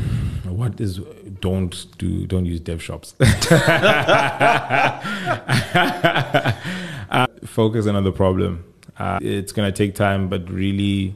What 0.46 0.80
is 0.80 1.00
don't 1.40 1.86
do 1.98 2.26
don't 2.26 2.46
use 2.46 2.60
dev 2.60 2.82
shops. 2.82 3.14
uh, 3.20 3.26
focusing 7.44 7.94
on 7.96 8.04
the 8.04 8.12
problem. 8.12 8.64
Uh, 8.96 9.18
it's 9.20 9.52
gonna 9.52 9.72
take 9.72 9.94
time, 9.94 10.28
but 10.28 10.48
really 10.48 11.14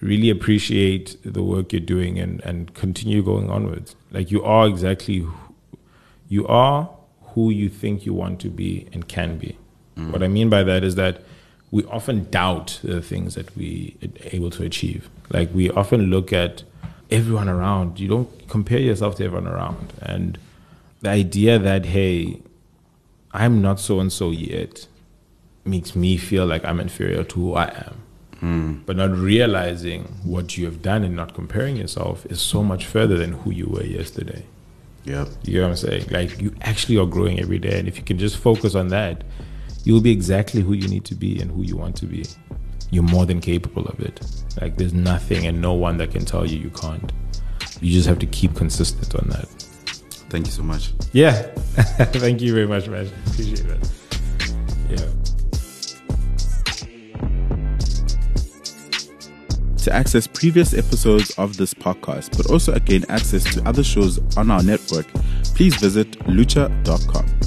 really 0.00 0.30
appreciate 0.30 1.16
the 1.24 1.42
work 1.42 1.72
you're 1.72 1.80
doing 1.80 2.18
and, 2.18 2.40
and 2.42 2.74
continue 2.74 3.22
going 3.22 3.50
onwards. 3.50 3.96
Like 4.10 4.30
you 4.30 4.42
are 4.44 4.66
exactly, 4.66 5.18
who, 5.18 5.34
you 6.28 6.46
are 6.46 6.90
who 7.34 7.50
you 7.50 7.68
think 7.68 8.06
you 8.06 8.14
want 8.14 8.40
to 8.40 8.48
be 8.48 8.88
and 8.92 9.06
can 9.08 9.38
be. 9.38 9.58
Mm. 9.96 10.12
What 10.12 10.22
I 10.22 10.28
mean 10.28 10.48
by 10.48 10.62
that 10.62 10.82
is 10.82 10.94
that 10.94 11.22
we 11.70 11.84
often 11.84 12.30
doubt 12.30 12.80
the 12.82 13.02
things 13.02 13.34
that 13.34 13.54
we 13.56 13.96
are 14.02 14.08
able 14.32 14.50
to 14.50 14.62
achieve. 14.62 15.08
Like 15.30 15.52
we 15.52 15.70
often 15.70 16.04
look 16.04 16.32
at 16.32 16.62
everyone 17.10 17.48
around. 17.48 18.00
You 18.00 18.08
don't 18.08 18.48
compare 18.48 18.78
yourself 18.78 19.16
to 19.16 19.24
everyone 19.24 19.48
around. 19.48 19.92
And 20.00 20.38
the 21.02 21.10
idea 21.10 21.58
that, 21.58 21.86
hey, 21.86 22.40
I'm 23.32 23.60
not 23.60 23.80
so 23.80 24.00
and 24.00 24.12
so 24.12 24.30
yet 24.30 24.86
makes 25.64 25.94
me 25.94 26.16
feel 26.16 26.46
like 26.46 26.64
I'm 26.64 26.80
inferior 26.80 27.24
to 27.24 27.34
who 27.40 27.54
I 27.54 27.66
am. 27.66 28.02
Mm. 28.42 28.84
But 28.84 28.96
not 28.96 29.12
realizing 29.12 30.04
what 30.22 30.56
you 30.56 30.66
have 30.66 30.82
done 30.82 31.04
and 31.04 31.16
not 31.16 31.34
comparing 31.34 31.76
yourself 31.76 32.26
is 32.26 32.40
so 32.40 32.62
much 32.62 32.84
further 32.86 33.16
than 33.16 33.32
who 33.32 33.50
you 33.50 33.66
were 33.66 33.84
yesterday. 33.84 34.44
Yep. 35.04 35.28
You 35.44 35.60
know 35.60 35.62
what 35.62 35.70
I'm 35.70 35.76
saying? 35.76 36.06
Like 36.10 36.40
you 36.40 36.54
actually 36.62 36.98
are 36.98 37.06
growing 37.06 37.40
every 37.40 37.58
day. 37.58 37.78
And 37.78 37.88
if 37.88 37.96
you 37.96 38.02
can 38.02 38.18
just 38.18 38.36
focus 38.36 38.74
on 38.74 38.88
that, 38.88 39.24
you'll 39.84 40.00
be 40.00 40.10
exactly 40.10 40.60
who 40.60 40.72
you 40.72 40.88
need 40.88 41.04
to 41.06 41.14
be 41.14 41.40
and 41.40 41.50
who 41.50 41.62
you 41.62 41.76
want 41.76 41.96
to 41.96 42.06
be. 42.06 42.26
You're 42.90 43.04
more 43.04 43.24
than 43.24 43.40
capable 43.40 43.86
of 43.86 44.00
it. 44.00 44.20
Like 44.60 44.76
there's 44.76 44.94
nothing 44.94 45.46
and 45.46 45.60
no 45.60 45.74
one 45.74 45.96
that 45.98 46.10
can 46.10 46.24
tell 46.24 46.44
you 46.44 46.58
you 46.58 46.70
can't. 46.70 47.12
You 47.80 47.92
just 47.92 48.08
have 48.08 48.18
to 48.18 48.26
keep 48.26 48.54
consistent 48.54 49.14
on 49.14 49.28
that. 49.30 49.46
Thank 50.28 50.46
you 50.46 50.52
so 50.52 50.62
much. 50.62 50.92
Yeah. 51.12 51.32
Thank 52.12 52.40
you 52.40 52.52
very 52.52 52.66
much, 52.66 52.88
man. 52.88 53.08
Appreciate 53.26 53.66
that. 53.68 53.90
Yeah. 54.90 55.25
To 59.86 59.94
access 59.94 60.26
previous 60.26 60.74
episodes 60.74 61.30
of 61.38 61.58
this 61.58 61.72
podcast, 61.72 62.36
but 62.36 62.50
also 62.50 62.76
gain 62.80 63.04
access 63.08 63.44
to 63.54 63.62
other 63.68 63.84
shows 63.84 64.18
on 64.36 64.50
our 64.50 64.60
network, 64.60 65.06
please 65.54 65.76
visit 65.76 66.10
lutcha.com. 66.26 67.45